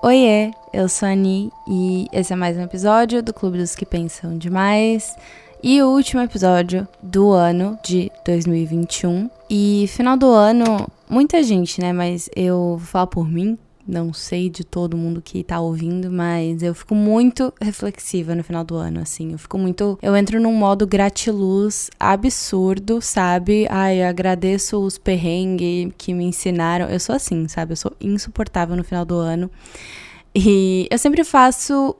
Oiê, 0.00 0.52
eu 0.72 0.88
sou 0.88 1.08
a 1.08 1.10
Ani 1.10 1.52
e 1.66 2.06
esse 2.12 2.32
é 2.32 2.36
mais 2.36 2.56
um 2.56 2.62
episódio 2.62 3.20
do 3.20 3.34
Clube 3.34 3.58
dos 3.58 3.74
que 3.74 3.84
Pensam 3.84 4.38
Demais 4.38 5.16
e 5.60 5.82
o 5.82 5.88
último 5.88 6.22
episódio 6.22 6.86
do 7.02 7.32
ano 7.32 7.76
de 7.84 8.08
2021. 8.24 9.28
E 9.50 9.86
final 9.88 10.16
do 10.16 10.30
ano, 10.30 10.86
muita 11.10 11.42
gente, 11.42 11.80
né? 11.80 11.92
Mas 11.92 12.30
eu 12.36 12.76
vou 12.78 12.86
falar 12.86 13.08
por 13.08 13.28
mim, 13.28 13.58
não 13.88 14.12
sei 14.12 14.50
de 14.50 14.64
todo 14.64 14.98
mundo 14.98 15.22
que 15.22 15.42
tá 15.42 15.58
ouvindo, 15.58 16.12
mas 16.12 16.62
eu 16.62 16.74
fico 16.74 16.94
muito 16.94 17.52
reflexiva 17.58 18.34
no 18.34 18.44
final 18.44 18.62
do 18.62 18.76
ano, 18.76 19.00
assim. 19.00 19.32
Eu 19.32 19.38
fico 19.38 19.56
muito. 19.56 19.98
Eu 20.02 20.14
entro 20.14 20.38
num 20.38 20.52
modo 20.52 20.86
gratiluz 20.86 21.88
absurdo, 21.98 23.00
sabe? 23.00 23.66
Ai, 23.70 24.02
eu 24.02 24.06
agradeço 24.06 24.78
os 24.78 24.98
perrengues 24.98 25.90
que 25.96 26.12
me 26.12 26.24
ensinaram. 26.24 26.86
Eu 26.86 27.00
sou 27.00 27.14
assim, 27.14 27.48
sabe? 27.48 27.72
Eu 27.72 27.76
sou 27.76 27.92
insuportável 27.98 28.76
no 28.76 28.84
final 28.84 29.06
do 29.06 29.14
ano. 29.14 29.50
E 30.34 30.86
eu 30.90 30.98
sempre 30.98 31.24
faço 31.24 31.96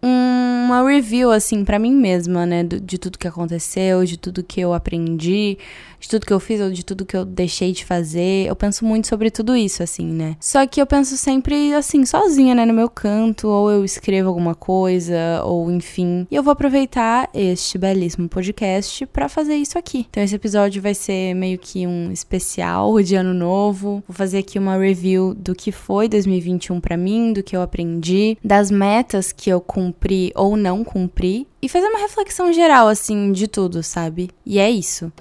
uma 0.00 0.82
review, 0.88 1.30
assim, 1.30 1.64
para 1.64 1.78
mim 1.78 1.94
mesma, 1.94 2.46
né? 2.46 2.62
De 2.64 2.98
tudo 2.98 3.18
que 3.18 3.28
aconteceu, 3.28 4.04
de 4.04 4.16
tudo 4.16 4.42
que 4.42 4.60
eu 4.60 4.72
aprendi, 4.72 5.58
de 6.02 6.08
tudo 6.08 6.26
que 6.26 6.32
eu 6.32 6.40
fiz 6.40 6.60
ou 6.60 6.70
de 6.70 6.84
tudo 6.84 7.06
que 7.06 7.16
eu 7.16 7.24
deixei 7.24 7.72
de 7.72 7.84
fazer. 7.84 8.46
Eu 8.46 8.56
penso 8.56 8.84
muito 8.84 9.06
sobre 9.06 9.30
tudo 9.30 9.56
isso, 9.56 9.82
assim, 9.82 10.06
né? 10.06 10.36
Só 10.40 10.66
que 10.66 10.82
eu 10.82 10.86
penso 10.86 11.16
sempre, 11.16 11.72
assim, 11.72 12.04
sozinha, 12.04 12.54
né? 12.54 12.66
No 12.66 12.74
meu 12.74 12.90
canto, 12.90 13.48
ou 13.48 13.70
eu 13.70 13.84
escrevo 13.84 14.28
alguma 14.28 14.54
coisa, 14.54 15.42
ou 15.44 15.70
enfim. 15.70 16.26
E 16.30 16.34
eu 16.34 16.42
vou 16.42 16.52
aproveitar 16.52 17.30
este 17.32 17.78
belíssimo 17.78 18.28
podcast 18.28 19.06
para 19.06 19.28
fazer 19.28 19.54
isso 19.54 19.78
aqui. 19.78 20.06
Então, 20.10 20.22
esse 20.22 20.34
episódio 20.34 20.82
vai 20.82 20.92
ser 20.94 21.34
meio 21.34 21.56
que 21.56 21.86
um 21.86 22.10
especial 22.10 23.00
de 23.00 23.14
ano 23.14 23.32
novo. 23.32 24.02
Vou 24.08 24.16
fazer 24.16 24.38
aqui 24.38 24.58
uma 24.58 24.76
review 24.76 25.34
do 25.34 25.54
que 25.54 25.70
foi 25.70 26.08
2021 26.08 26.80
para 26.80 26.96
mim, 26.96 27.32
do 27.32 27.44
que 27.44 27.56
eu 27.56 27.62
aprendi, 27.62 28.36
das 28.44 28.72
metas 28.72 29.30
que 29.30 29.48
eu 29.48 29.60
cumpri 29.60 30.32
ou 30.34 30.56
não 30.56 30.82
cumpri. 30.82 31.46
E 31.62 31.68
fazer 31.68 31.86
uma 31.86 32.00
reflexão 32.00 32.52
geral, 32.52 32.88
assim, 32.88 33.30
de 33.30 33.46
tudo, 33.46 33.84
sabe? 33.84 34.30
E 34.44 34.58
é 34.58 34.68
isso. 34.68 35.12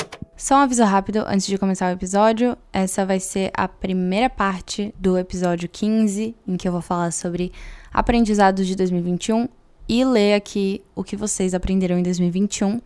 Só 0.42 0.56
um 0.56 0.62
aviso 0.62 0.84
rápido 0.84 1.24
antes 1.28 1.46
de 1.46 1.56
começar 1.56 1.92
o 1.92 1.96
episódio: 1.96 2.58
essa 2.74 3.06
vai 3.06 3.20
ser 3.20 3.52
a 3.54 3.68
primeira 3.68 4.28
parte 4.28 4.92
do 4.98 5.16
episódio 5.16 5.70
15, 5.70 6.34
em 6.48 6.58
que 6.58 6.68
eu 6.68 6.72
vou 6.72 6.82
falar 6.82 7.12
sobre 7.12 7.52
aprendizados 7.94 8.66
de 8.66 8.76
2021 8.76 9.48
e 9.88 10.04
ler 10.04 10.34
aqui 10.34 10.82
o 10.96 11.04
que 11.04 11.16
vocês 11.16 11.54
aprenderam 11.54 12.00
em 12.00 12.02
2021. 12.02 12.82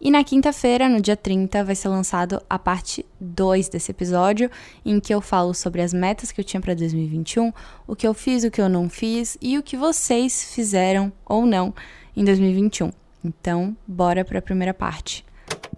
E 0.00 0.10
na 0.10 0.24
quinta-feira, 0.24 0.88
no 0.88 0.98
dia 0.98 1.14
30, 1.14 1.62
vai 1.62 1.74
ser 1.74 1.88
lançado 1.88 2.40
a 2.48 2.58
parte 2.58 3.04
2 3.20 3.68
desse 3.68 3.90
episódio, 3.90 4.50
em 4.82 4.98
que 4.98 5.12
eu 5.12 5.20
falo 5.20 5.52
sobre 5.52 5.82
as 5.82 5.92
metas 5.92 6.32
que 6.32 6.40
eu 6.40 6.44
tinha 6.44 6.60
para 6.62 6.72
2021, 6.72 7.52
o 7.86 7.94
que 7.94 8.06
eu 8.06 8.14
fiz, 8.14 8.44
o 8.44 8.50
que 8.50 8.62
eu 8.62 8.68
não 8.70 8.88
fiz 8.88 9.36
e 9.42 9.58
o 9.58 9.62
que 9.62 9.76
vocês 9.76 10.54
fizeram 10.54 11.12
ou 11.26 11.44
não 11.44 11.74
em 12.16 12.24
2021. 12.24 12.90
Então, 13.22 13.76
bora 13.86 14.24
para 14.24 14.38
a 14.38 14.42
primeira 14.42 14.72
parte. 14.72 15.22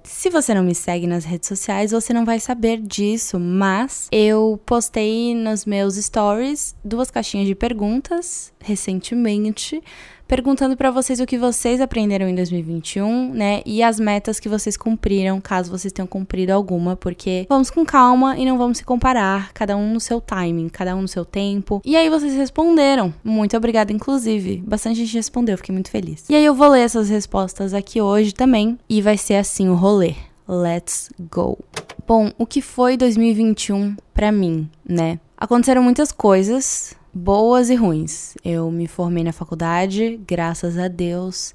Se 0.05 0.31
você 0.31 0.55
não 0.55 0.63
me 0.63 0.75
segue 0.75 1.07
nas 1.07 1.25
redes 1.25 1.49
sociais, 1.49 1.91
você 1.91 2.13
não 2.13 2.25
vai 2.25 2.39
saber 2.39 2.81
disso, 2.81 3.39
mas 3.41 4.09
eu 4.13 4.61
postei 4.65 5.35
nos 5.35 5.65
meus 5.65 5.97
stories 5.97 6.77
duas 6.85 7.11
caixinhas 7.11 7.47
de 7.47 7.55
perguntas 7.55 8.53
recentemente 8.61 9.83
perguntando 10.27 10.77
para 10.77 10.91
vocês 10.91 11.21
o 11.21 11.27
que 11.27 11.39
vocês 11.39 11.81
aprenderam 11.81 12.29
em 12.29 12.35
2021, 12.35 13.33
né? 13.33 13.63
E 13.65 13.83
as 13.83 13.99
metas 14.01 14.41
que 14.41 14.49
vocês 14.49 14.77
cumpriram, 14.77 15.41
caso 15.41 15.71
vocês 15.71 15.93
tenham 15.93 16.07
cumprido 16.07 16.53
alguma, 16.53 16.97
porque 16.97 17.47
vamos 17.49 17.71
com 17.71 17.85
calma 17.85 18.37
e 18.37 18.45
não 18.45 18.59
vamos 18.59 18.79
se 18.79 18.85
comparar, 18.85 19.53
cada 19.53 19.77
um 19.77 19.93
no 19.93 20.01
seu 20.01 20.21
timing, 20.21 20.69
cada 20.69 20.95
um 20.97 21.03
no 21.03 21.09
seu 21.09 21.25
tempo. 21.25 21.81
E 21.85 21.97
aí 21.97 22.09
vocês 22.09 22.35
responderam. 22.35 23.15
Muito 23.23 23.57
obrigada, 23.57 23.93
inclusive. 23.93 24.63
Bastante 24.67 24.97
gente 24.97 25.15
respondeu, 25.15 25.57
fiquei 25.57 25.73
muito 25.73 25.91
feliz. 25.91 26.25
E 26.29 26.35
aí 26.35 26.45
eu 26.45 26.55
vou 26.55 26.69
ler 26.69 26.81
essas 26.81 27.09
respostas 27.09 27.73
aqui 27.73 28.01
hoje 28.01 28.33
também, 28.33 28.79
e 28.89 29.01
vai 29.01 29.17
ser 29.17 29.37
assim 29.37 29.69
o 29.69 29.75
rolê. 29.75 30.15
Let's 30.49 31.11
go. 31.31 31.59
Bom, 32.07 32.31
o 32.39 32.47
que 32.47 32.63
foi 32.63 32.97
2021 32.97 33.97
para 34.15 34.31
mim, 34.31 34.71
né? 34.89 35.19
Aconteceram 35.37 35.83
muitas 35.83 36.13
coisas, 36.13 36.95
boas 37.17 37.71
e 37.71 37.75
ruins. 37.75 38.35
Eu 38.45 38.71
me 38.71 38.87
formei 38.87 39.25
na 39.25 39.33
faculdade, 39.33 40.21
graças 40.27 40.77
a 40.79 40.87
Deus. 40.87 41.55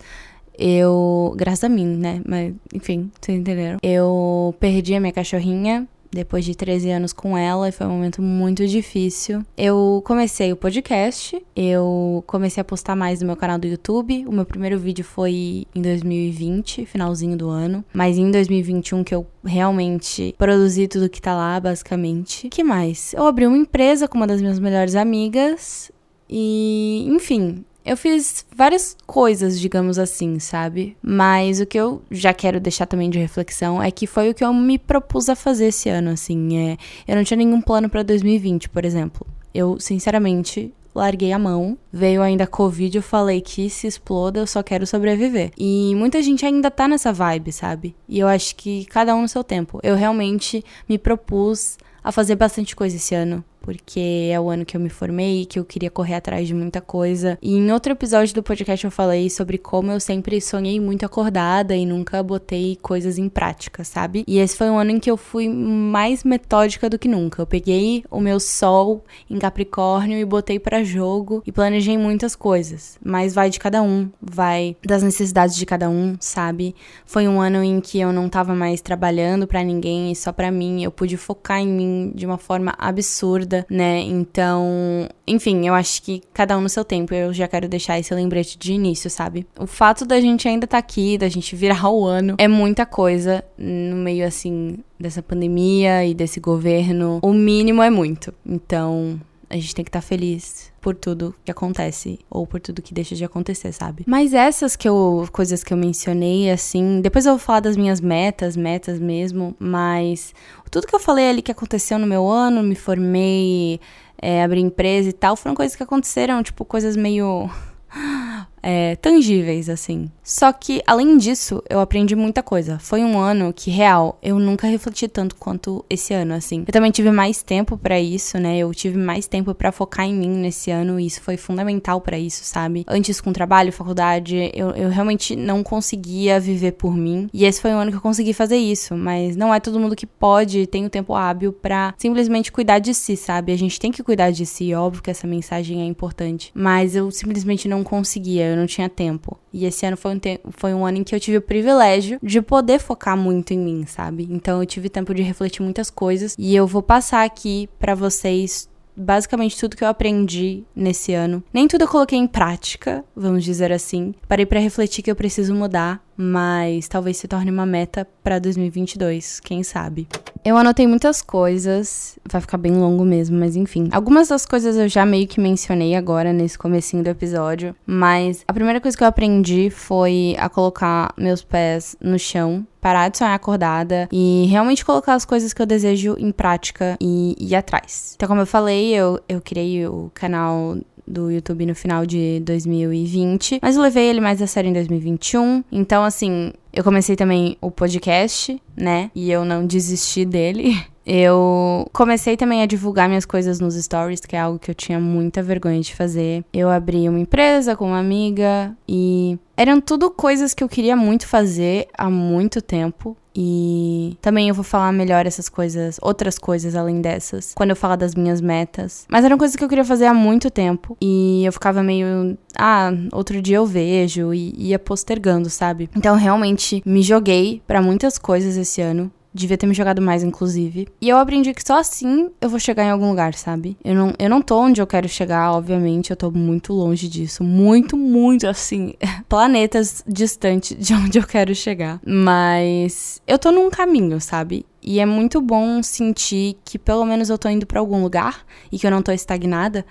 Eu. 0.57 1.33
Graças 1.37 1.63
a 1.63 1.69
mim, 1.69 1.85
né? 1.85 2.21
Mas, 2.27 2.53
enfim, 2.73 3.11
vocês 3.21 3.39
entenderam. 3.39 3.77
Eu 3.83 4.55
perdi 4.59 4.95
a 4.95 4.99
minha 4.99 5.13
cachorrinha 5.13 5.87
depois 6.11 6.45
de 6.45 6.55
13 6.55 6.91
anos 6.91 7.13
com 7.13 7.37
ela 7.37 7.69
e 7.69 7.71
foi 7.71 7.87
um 7.87 7.91
momento 7.91 8.21
muito 8.21 8.67
difícil. 8.67 9.43
Eu 9.57 10.01
comecei 10.05 10.51
o 10.51 10.55
podcast, 10.55 11.41
eu 11.55 12.23
comecei 12.27 12.61
a 12.61 12.65
postar 12.65 12.95
mais 12.95 13.21
no 13.21 13.27
meu 13.27 13.35
canal 13.35 13.57
do 13.57 13.67
YouTube. 13.67 14.25
O 14.27 14.31
meu 14.31 14.45
primeiro 14.45 14.77
vídeo 14.77 15.03
foi 15.03 15.65
em 15.73 15.81
2020, 15.81 16.85
finalzinho 16.85 17.37
do 17.37 17.49
ano, 17.49 17.83
mas 17.93 18.17
em 18.17 18.29
2021 18.29 19.03
que 19.03 19.15
eu 19.15 19.25
realmente 19.43 20.35
produzi 20.37 20.87
tudo 20.87 21.09
que 21.09 21.21
tá 21.21 21.33
lá, 21.33 21.59
basicamente. 21.59 22.49
Que 22.49 22.63
mais? 22.63 23.13
Eu 23.13 23.25
abri 23.25 23.47
uma 23.47 23.57
empresa 23.57 24.07
com 24.07 24.17
uma 24.17 24.27
das 24.27 24.41
minhas 24.41 24.59
melhores 24.59 24.95
amigas 24.95 25.91
e, 26.29 27.05
enfim, 27.09 27.65
eu 27.85 27.97
fiz 27.97 28.45
várias 28.55 28.95
coisas, 29.05 29.59
digamos 29.59 29.97
assim, 29.97 30.39
sabe? 30.39 30.95
Mas 31.01 31.59
o 31.59 31.65
que 31.65 31.79
eu 31.79 32.01
já 32.11 32.33
quero 32.33 32.59
deixar 32.59 32.85
também 32.85 33.09
de 33.09 33.19
reflexão 33.19 33.81
é 33.81 33.89
que 33.89 34.05
foi 34.05 34.29
o 34.29 34.33
que 34.33 34.43
eu 34.43 34.53
me 34.53 34.77
propus 34.77 35.29
a 35.29 35.35
fazer 35.35 35.67
esse 35.67 35.89
ano, 35.89 36.11
assim. 36.11 36.57
É, 36.57 36.77
eu 37.07 37.15
não 37.15 37.23
tinha 37.23 37.37
nenhum 37.37 37.61
plano 37.61 37.89
para 37.89 38.03
2020, 38.03 38.69
por 38.69 38.85
exemplo. 38.85 39.25
Eu, 39.53 39.79
sinceramente, 39.79 40.71
larguei 40.93 41.31
a 41.31 41.39
mão. 41.39 41.77
Veio 41.91 42.21
ainda 42.21 42.43
a 42.43 42.47
Covid, 42.47 42.95
eu 42.95 43.03
falei 43.03 43.41
que 43.41 43.69
se 43.69 43.87
exploda, 43.87 44.39
eu 44.39 44.47
só 44.47 44.61
quero 44.61 44.85
sobreviver. 44.85 45.51
E 45.57 45.93
muita 45.95 46.21
gente 46.21 46.45
ainda 46.45 46.69
tá 46.69 46.87
nessa 46.87 47.11
vibe, 47.11 47.51
sabe? 47.51 47.95
E 48.07 48.19
eu 48.19 48.27
acho 48.27 48.55
que 48.55 48.85
cada 48.85 49.15
um 49.15 49.23
no 49.23 49.27
seu 49.27 49.43
tempo. 49.43 49.79
Eu 49.81 49.95
realmente 49.95 50.63
me 50.87 50.97
propus 50.97 51.77
a 52.03 52.11
fazer 52.11 52.35
bastante 52.35 52.75
coisa 52.75 52.95
esse 52.95 53.13
ano 53.15 53.43
porque 53.61 54.29
é 54.31 54.39
o 54.39 54.49
ano 54.49 54.65
que 54.65 54.75
eu 54.75 54.81
me 54.81 54.89
formei, 54.89 55.45
que 55.45 55.59
eu 55.59 55.63
queria 55.63 55.89
correr 55.89 56.15
atrás 56.15 56.47
de 56.47 56.53
muita 56.53 56.81
coisa. 56.81 57.37
E 57.41 57.55
em 57.55 57.71
outro 57.71 57.91
episódio 57.91 58.33
do 58.33 58.43
podcast 58.43 58.83
eu 58.83 58.91
falei 58.91 59.29
sobre 59.29 59.57
como 59.57 59.91
eu 59.91 59.99
sempre 59.99 60.41
sonhei 60.41 60.79
muito 60.79 61.05
acordada 61.05 61.75
e 61.75 61.85
nunca 61.85 62.21
botei 62.23 62.77
coisas 62.81 63.17
em 63.17 63.29
prática, 63.29 63.83
sabe? 63.83 64.23
E 64.27 64.39
esse 64.39 64.57
foi 64.57 64.69
um 64.69 64.77
ano 64.77 64.91
em 64.91 64.99
que 64.99 65.09
eu 65.09 65.15
fui 65.15 65.47
mais 65.47 66.23
metódica 66.23 66.89
do 66.89 66.97
que 66.97 67.07
nunca. 67.07 67.41
Eu 67.41 67.47
peguei 67.47 68.03
o 68.09 68.19
meu 68.19 68.39
sol 68.39 69.03
em 69.29 69.37
Capricórnio 69.37 70.17
e 70.17 70.25
botei 70.25 70.59
para 70.59 70.83
jogo 70.83 71.43
e 71.45 71.51
planejei 71.51 71.97
muitas 71.97 72.35
coisas, 72.35 72.97
mas 73.03 73.33
vai 73.35 73.49
de 73.49 73.59
cada 73.59 73.83
um, 73.83 74.09
vai 74.21 74.75
das 74.85 75.03
necessidades 75.03 75.55
de 75.55 75.65
cada 75.65 75.89
um, 75.89 76.15
sabe? 76.19 76.75
Foi 77.05 77.27
um 77.27 77.39
ano 77.39 77.63
em 77.63 77.79
que 77.79 77.99
eu 77.99 78.11
não 78.11 78.27
tava 78.27 78.55
mais 78.55 78.81
trabalhando 78.81 79.45
para 79.45 79.63
ninguém 79.63 80.11
e 80.11 80.15
só 80.15 80.31
para 80.31 80.51
mim, 80.51 80.83
eu 80.83 80.91
pude 80.91 81.15
focar 81.15 81.59
em 81.59 81.67
mim 81.67 82.11
de 82.15 82.25
uma 82.25 82.37
forma 82.37 82.73
absurda 82.77 83.50
né? 83.69 83.99
Então, 84.01 85.07
enfim, 85.27 85.67
eu 85.67 85.73
acho 85.73 86.01
que 86.01 86.21
cada 86.33 86.57
um 86.57 86.61
no 86.61 86.69
seu 86.69 86.83
tempo. 86.83 87.13
Eu 87.13 87.33
já 87.33 87.47
quero 87.47 87.67
deixar 87.67 87.99
esse 87.99 88.13
lembrete 88.13 88.57
de 88.57 88.73
início, 88.73 89.09
sabe? 89.09 89.45
O 89.59 89.67
fato 89.67 90.05
da 90.05 90.19
gente 90.19 90.47
ainda 90.47 90.67
tá 90.67 90.77
aqui, 90.77 91.17
da 91.17 91.29
gente 91.29 91.55
virar 91.55 91.89
o 91.89 92.05
ano, 92.05 92.35
é 92.37 92.47
muita 92.47 92.85
coisa 92.85 93.43
no 93.57 93.97
meio 93.97 94.25
assim 94.25 94.79
dessa 94.99 95.21
pandemia 95.21 96.05
e 96.05 96.13
desse 96.13 96.39
governo. 96.39 97.19
O 97.21 97.33
mínimo 97.33 97.81
é 97.81 97.89
muito. 97.89 98.33
Então, 98.45 99.19
a 99.49 99.55
gente 99.55 99.75
tem 99.75 99.83
que 99.83 99.89
estar 99.89 100.01
tá 100.01 100.07
feliz 100.07 100.70
por 100.81 100.95
tudo 100.95 101.33
que 101.45 101.51
acontece 101.51 102.19
ou 102.29 102.45
por 102.47 102.59
tudo 102.59 102.81
que 102.81 102.93
deixa 102.93 103.15
de 103.15 103.23
acontecer, 103.23 103.71
sabe? 103.71 104.03
Mas 104.07 104.33
essas 104.33 104.75
que 104.75 104.89
eu 104.89 105.27
coisas 105.31 105.63
que 105.63 105.71
eu 105.71 105.77
mencionei 105.77 106.49
assim, 106.49 106.99
depois 106.99 107.25
eu 107.25 107.33
vou 107.33 107.39
falar 107.39 107.59
das 107.59 107.77
minhas 107.77 108.01
metas, 108.01 108.57
metas 108.57 108.99
mesmo, 108.99 109.55
mas 109.59 110.33
tudo 110.71 110.87
que 110.87 110.95
eu 110.95 110.99
falei 110.99 111.29
ali 111.29 111.41
que 111.41 111.51
aconteceu 111.51 111.99
no 111.99 112.07
meu 112.07 112.27
ano, 112.27 112.63
me 112.63 112.75
formei, 112.75 113.79
é, 114.19 114.43
abri 114.43 114.59
empresa 114.59 115.09
e 115.09 115.13
tal, 115.13 115.35
foram 115.35 115.55
coisas 115.55 115.75
que 115.75 115.83
aconteceram, 115.83 116.41
tipo 116.41 116.65
coisas 116.65 116.95
meio 116.95 117.49
é, 118.61 118.95
tangíveis, 118.95 119.69
assim. 119.69 120.09
Só 120.23 120.51
que, 120.53 120.81
além 120.85 121.17
disso, 121.17 121.63
eu 121.69 121.79
aprendi 121.79 122.15
muita 122.15 122.43
coisa. 122.43 122.79
Foi 122.79 123.03
um 123.03 123.19
ano 123.19 123.51
que, 123.53 123.71
real, 123.71 124.17
eu 124.21 124.39
nunca 124.39 124.67
refleti 124.67 125.07
tanto 125.07 125.35
quanto 125.35 125.83
esse 125.89 126.13
ano, 126.13 126.33
assim. 126.33 126.63
Eu 126.67 126.71
também 126.71 126.91
tive 126.91 127.11
mais 127.11 127.41
tempo 127.41 127.77
para 127.77 127.99
isso, 127.99 128.37
né? 128.37 128.57
Eu 128.57 128.73
tive 128.73 128.97
mais 128.97 129.27
tempo 129.27 129.53
para 129.53 129.71
focar 129.71 130.05
em 130.05 130.13
mim 130.13 130.29
nesse 130.29 130.71
ano 130.71 130.99
e 130.99 131.05
isso 131.05 131.21
foi 131.21 131.37
fundamental 131.37 131.99
para 132.01 132.17
isso, 132.17 132.43
sabe? 132.43 132.85
Antes, 132.87 133.19
com 133.19 133.33
trabalho, 133.33 133.73
faculdade, 133.73 134.51
eu, 134.53 134.71
eu 134.71 134.89
realmente 134.89 135.35
não 135.35 135.63
conseguia 135.63 136.39
viver 136.39 136.73
por 136.73 136.95
mim. 136.95 137.29
E 137.33 137.45
esse 137.45 137.61
foi 137.61 137.71
um 137.71 137.79
ano 137.79 137.91
que 137.91 137.97
eu 137.97 138.01
consegui 138.01 138.33
fazer 138.33 138.57
isso. 138.57 138.95
Mas 138.95 139.35
não 139.35 139.53
é 139.53 139.59
todo 139.59 139.79
mundo 139.79 139.95
que 139.95 140.05
pode, 140.05 140.67
tem 140.67 140.85
o 140.85 140.89
tempo 140.89 141.15
hábil 141.15 141.51
para 141.51 141.93
simplesmente 141.97 142.51
cuidar 142.51 142.79
de 142.79 142.93
si, 142.93 143.17
sabe? 143.17 143.51
A 143.51 143.57
gente 143.57 143.79
tem 143.79 143.91
que 143.91 144.03
cuidar 144.03 144.31
de 144.31 144.45
si, 144.45 144.73
óbvio 144.73 145.01
que 145.01 145.11
essa 145.11 145.27
mensagem 145.27 145.81
é 145.81 145.85
importante. 145.85 146.51
Mas 146.53 146.95
eu 146.95 147.09
simplesmente 147.11 147.67
não 147.67 147.83
conseguia 147.83 148.50
eu 148.51 148.57
não 148.57 148.65
tinha 148.65 148.89
tempo. 148.89 149.37
E 149.53 149.65
esse 149.65 149.85
ano 149.85 149.97
foi 149.97 150.15
um, 150.15 150.19
foi 150.51 150.73
um 150.73 150.85
ano 150.85 150.99
em 150.99 151.03
que 151.03 151.15
eu 151.15 151.19
tive 151.19 151.37
o 151.37 151.41
privilégio 151.41 152.19
de 152.21 152.41
poder 152.41 152.79
focar 152.79 153.17
muito 153.17 153.53
em 153.53 153.59
mim, 153.59 153.85
sabe? 153.85 154.27
Então 154.29 154.59
eu 154.59 154.65
tive 154.65 154.89
tempo 154.89 155.13
de 155.13 155.21
refletir 155.21 155.61
muitas 155.61 155.89
coisas 155.89 156.35
e 156.37 156.55
eu 156.55 156.67
vou 156.67 156.81
passar 156.81 157.23
aqui 157.23 157.69
para 157.79 157.95
vocês 157.95 158.69
basicamente 158.95 159.57
tudo 159.57 159.75
que 159.75 159.83
eu 159.83 159.87
aprendi 159.87 160.63
nesse 160.75 161.13
ano. 161.13 161.43
Nem 161.53 161.67
tudo 161.67 161.83
eu 161.83 161.87
coloquei 161.87 162.17
em 162.17 162.27
prática, 162.27 163.03
vamos 163.15 163.43
dizer 163.43 163.71
assim. 163.71 164.13
Parei 164.27 164.45
para 164.45 164.59
refletir 164.59 165.01
que 165.01 165.09
eu 165.09 165.15
preciso 165.15 165.53
mudar, 165.53 166.03
mas 166.15 166.87
talvez 166.87 167.17
se 167.17 167.27
torne 167.27 167.51
uma 167.51 167.65
meta 167.65 168.07
para 168.23 168.39
2022, 168.39 169.39
quem 169.39 169.63
sabe. 169.63 170.07
Eu 170.43 170.57
anotei 170.57 170.87
muitas 170.87 171.21
coisas, 171.21 172.17
vai 172.29 172.41
ficar 172.41 172.57
bem 172.57 172.73
longo 172.73 173.05
mesmo, 173.05 173.37
mas 173.37 173.55
enfim. 173.55 173.89
Algumas 173.91 174.27
das 174.27 174.45
coisas 174.45 174.75
eu 174.75 174.89
já 174.89 175.05
meio 175.05 175.27
que 175.27 175.39
mencionei 175.39 175.93
agora 175.93 176.33
nesse 176.33 176.57
comecinho 176.57 177.03
do 177.03 177.09
episódio, 177.09 177.75
mas 177.85 178.43
a 178.47 178.53
primeira 178.53 178.81
coisa 178.81 178.97
que 178.97 179.03
eu 179.03 179.07
aprendi 179.07 179.69
foi 179.69 180.35
a 180.39 180.49
colocar 180.49 181.13
meus 181.15 181.43
pés 181.43 181.95
no 182.01 182.17
chão 182.17 182.65
parar 182.81 183.09
de 183.09 183.19
sonhar 183.19 183.35
acordada 183.35 184.09
e 184.11 184.47
realmente 184.49 184.83
colocar 184.83 185.13
as 185.13 185.23
coisas 185.23 185.53
que 185.53 185.61
eu 185.61 185.67
desejo 185.67 186.15
em 186.17 186.31
prática 186.31 186.97
e 186.99 187.35
ir 187.39 187.55
atrás. 187.55 188.13
Então, 188.15 188.27
como 188.27 188.41
eu 188.41 188.45
falei, 188.47 188.95
eu, 188.95 189.19
eu 189.29 189.39
criei 189.39 189.85
o 189.85 190.09
canal 190.15 190.75
do 191.07 191.29
YouTube 191.29 191.65
no 191.65 191.75
final 191.75 192.05
de 192.05 192.39
2020, 192.39 193.59
mas 193.61 193.75
eu 193.75 193.81
levei 193.81 194.07
ele 194.07 194.21
mais 194.21 194.41
a 194.41 194.47
sério 194.47 194.69
em 194.69 194.73
2021. 194.73 195.63
Então, 195.71 196.03
assim, 196.03 196.53
eu 196.73 196.83
comecei 196.83 197.15
também 197.15 197.57
o 197.59 197.69
podcast, 197.69 198.61
né? 198.75 199.11
E 199.13 199.31
eu 199.31 199.43
não 199.43 199.65
desisti 199.65 200.25
dele. 200.25 200.75
Eu 201.03 201.89
comecei 201.91 202.37
também 202.37 202.61
a 202.61 202.67
divulgar 202.67 203.09
minhas 203.09 203.25
coisas 203.25 203.59
nos 203.59 203.73
stories, 203.73 204.21
que 204.21 204.35
é 204.35 204.39
algo 204.39 204.59
que 204.59 204.69
eu 204.69 204.75
tinha 204.75 204.99
muita 204.99 205.41
vergonha 205.41 205.81
de 205.81 205.95
fazer. 205.95 206.45
Eu 206.53 206.69
abri 206.69 207.09
uma 207.09 207.19
empresa 207.19 207.75
com 207.75 207.87
uma 207.87 207.99
amiga 207.99 208.71
e 208.87 209.37
eram 209.57 209.81
tudo 209.81 210.11
coisas 210.11 210.53
que 210.53 210.63
eu 210.63 210.69
queria 210.69 210.95
muito 210.95 211.27
fazer 211.27 211.87
há 211.97 212.07
muito 212.07 212.61
tempo. 212.61 213.17
E 213.35 214.17
também 214.21 214.49
eu 214.49 214.55
vou 214.55 214.63
falar 214.63 214.91
melhor 214.91 215.25
essas 215.25 215.47
coisas, 215.47 215.97
outras 216.01 216.37
coisas 216.37 216.75
além 216.75 217.01
dessas, 217.01 217.53
quando 217.55 217.69
eu 217.69 217.75
falar 217.75 217.95
das 217.95 218.15
minhas 218.15 218.41
metas. 218.41 219.05
Mas 219.09 219.23
eram 219.23 219.37
coisas 219.37 219.55
que 219.55 219.63
eu 219.63 219.69
queria 219.69 219.85
fazer 219.85 220.05
há 220.05 220.13
muito 220.13 220.49
tempo. 220.49 220.97
E 221.01 221.43
eu 221.45 221.53
ficava 221.53 221.81
meio, 221.81 222.37
ah, 222.57 222.91
outro 223.11 223.41
dia 223.41 223.57
eu 223.57 223.65
vejo 223.65 224.33
e 224.33 224.53
ia 224.57 224.79
postergando, 224.79 225.49
sabe? 225.49 225.89
Então 225.95 226.15
realmente 226.15 226.81
me 226.85 227.01
joguei 227.01 227.61
para 227.65 227.81
muitas 227.81 228.17
coisas 228.17 228.57
esse 228.57 228.81
ano. 228.81 229.11
Devia 229.33 229.57
ter 229.57 229.65
me 229.65 229.73
jogado 229.73 230.01
mais, 230.01 230.23
inclusive. 230.23 230.87
E 230.99 231.07
eu 231.07 231.17
aprendi 231.17 231.53
que 231.53 231.65
só 231.65 231.79
assim 231.79 232.29
eu 232.41 232.49
vou 232.49 232.59
chegar 232.59 232.83
em 232.83 232.89
algum 232.89 233.09
lugar, 233.09 233.33
sabe? 233.33 233.77
Eu 233.83 233.95
não, 233.95 234.13
eu 234.19 234.29
não 234.29 234.41
tô 234.41 234.59
onde 234.59 234.81
eu 234.81 234.87
quero 234.87 235.07
chegar, 235.07 235.53
obviamente. 235.53 236.09
Eu 236.09 236.17
tô 236.17 236.29
muito 236.29 236.73
longe 236.73 237.07
disso. 237.07 237.43
Muito, 237.43 237.95
muito 237.95 238.45
assim. 238.45 238.93
Planetas 239.29 240.03
distantes 240.05 240.77
de 240.77 240.93
onde 240.93 241.17
eu 241.17 241.25
quero 241.25 241.55
chegar. 241.55 242.01
Mas 242.05 243.21
eu 243.25 243.39
tô 243.39 243.51
num 243.51 243.69
caminho, 243.69 244.19
sabe? 244.19 244.65
E 244.83 244.99
é 244.99 245.05
muito 245.05 245.39
bom 245.39 245.81
sentir 245.81 246.57
que 246.65 246.77
pelo 246.77 247.05
menos 247.05 247.29
eu 247.29 247.37
tô 247.37 247.47
indo 247.47 247.65
para 247.65 247.79
algum 247.79 248.01
lugar 248.01 248.45
e 248.71 248.77
que 248.77 248.85
eu 248.85 248.91
não 248.91 249.01
tô 249.01 249.11
estagnada. 249.11 249.85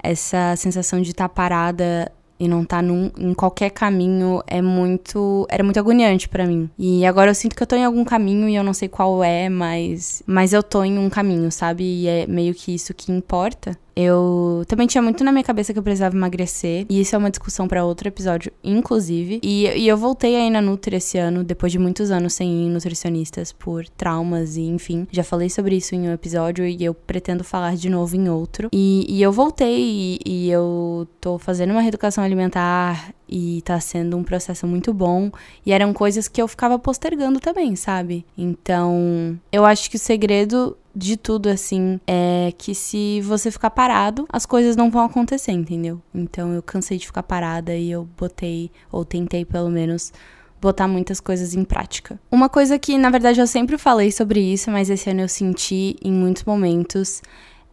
Essa 0.00 0.54
sensação 0.54 1.00
de 1.00 1.10
estar 1.10 1.28
tá 1.28 1.34
parada 1.34 2.12
e 2.38 2.46
não 2.46 2.64
tá 2.64 2.80
num, 2.80 3.10
em 3.18 3.34
qualquer 3.34 3.70
caminho 3.70 4.42
é 4.46 4.62
muito. 4.62 5.46
Era 5.50 5.64
muito 5.64 5.78
agoniante 5.78 6.28
para 6.28 6.46
mim. 6.46 6.70
E 6.78 7.04
agora 7.04 7.30
eu 7.30 7.34
sinto 7.34 7.56
que 7.56 7.62
eu 7.62 7.66
tô 7.66 7.76
em 7.76 7.84
algum 7.84 8.04
caminho 8.04 8.48
e 8.48 8.54
eu 8.54 8.62
não 8.62 8.72
sei 8.72 8.88
qual 8.88 9.22
é, 9.24 9.48
mas. 9.48 10.22
Mas 10.26 10.52
eu 10.52 10.62
tô 10.62 10.84
em 10.84 10.98
um 10.98 11.10
caminho, 11.10 11.50
sabe? 11.50 11.84
E 11.84 12.06
é 12.06 12.26
meio 12.26 12.54
que 12.54 12.74
isso 12.74 12.94
que 12.94 13.10
importa. 13.10 13.76
Eu 14.00 14.62
também 14.68 14.86
tinha 14.86 15.02
muito 15.02 15.24
na 15.24 15.32
minha 15.32 15.42
cabeça 15.42 15.72
que 15.72 15.78
eu 15.78 15.82
precisava 15.82 16.14
emagrecer. 16.14 16.86
E 16.88 17.00
isso 17.00 17.16
é 17.16 17.18
uma 17.18 17.30
discussão 17.30 17.66
para 17.66 17.84
outro 17.84 18.06
episódio, 18.06 18.52
inclusive. 18.62 19.40
E, 19.42 19.66
e 19.66 19.88
eu 19.88 19.96
voltei 19.96 20.36
aí 20.36 20.48
na 20.50 20.62
Nutri 20.62 20.94
esse 20.94 21.18
ano, 21.18 21.42
depois 21.42 21.72
de 21.72 21.80
muitos 21.80 22.12
anos 22.12 22.34
sem 22.34 22.48
nutricionistas, 22.70 23.50
por 23.50 23.88
traumas 23.88 24.56
e 24.56 24.62
enfim. 24.62 25.04
Já 25.10 25.24
falei 25.24 25.50
sobre 25.50 25.76
isso 25.76 25.96
em 25.96 26.08
um 26.08 26.12
episódio 26.12 26.64
e 26.64 26.84
eu 26.84 26.94
pretendo 26.94 27.42
falar 27.42 27.74
de 27.74 27.90
novo 27.90 28.14
em 28.14 28.28
outro. 28.28 28.68
E, 28.72 29.04
e 29.08 29.20
eu 29.20 29.32
voltei 29.32 29.80
e, 29.80 30.18
e 30.24 30.50
eu 30.50 31.08
tô 31.20 31.36
fazendo 31.36 31.72
uma 31.72 31.80
reeducação 31.80 32.22
alimentar 32.22 33.12
e 33.28 33.62
tá 33.62 33.78
sendo 33.78 34.16
um 34.16 34.24
processo 34.24 34.66
muito 34.66 34.92
bom. 34.94 35.30
E 35.64 35.72
eram 35.72 35.92
coisas 35.92 36.28
que 36.28 36.40
eu 36.40 36.48
ficava 36.48 36.78
postergando 36.78 37.40
também, 37.40 37.76
sabe? 37.76 38.24
Então, 38.36 39.38
eu 39.52 39.64
acho 39.64 39.90
que 39.90 39.96
o 39.96 40.00
segredo 40.00 40.76
de 40.94 41.16
tudo, 41.16 41.48
assim, 41.48 42.00
é 42.06 42.52
que 42.58 42.74
se 42.74 43.20
você 43.20 43.50
ficar 43.50 43.70
parado, 43.70 44.26
as 44.32 44.44
coisas 44.44 44.74
não 44.74 44.90
vão 44.90 45.04
acontecer, 45.04 45.52
entendeu? 45.52 46.02
Então 46.12 46.52
eu 46.52 46.62
cansei 46.62 46.98
de 46.98 47.06
ficar 47.06 47.22
parada 47.22 47.74
e 47.76 47.90
eu 47.90 48.08
botei, 48.18 48.70
ou 48.90 49.04
tentei 49.04 49.44
pelo 49.44 49.70
menos, 49.70 50.12
botar 50.60 50.88
muitas 50.88 51.20
coisas 51.20 51.54
em 51.54 51.62
prática. 51.62 52.18
Uma 52.30 52.48
coisa 52.48 52.78
que, 52.78 52.98
na 52.98 53.10
verdade, 53.10 53.40
eu 53.40 53.46
sempre 53.46 53.78
falei 53.78 54.10
sobre 54.10 54.40
isso, 54.40 54.72
mas 54.72 54.90
esse 54.90 55.08
ano 55.08 55.20
eu 55.20 55.28
senti 55.28 55.96
em 56.02 56.12
muitos 56.12 56.42
momentos 56.42 57.22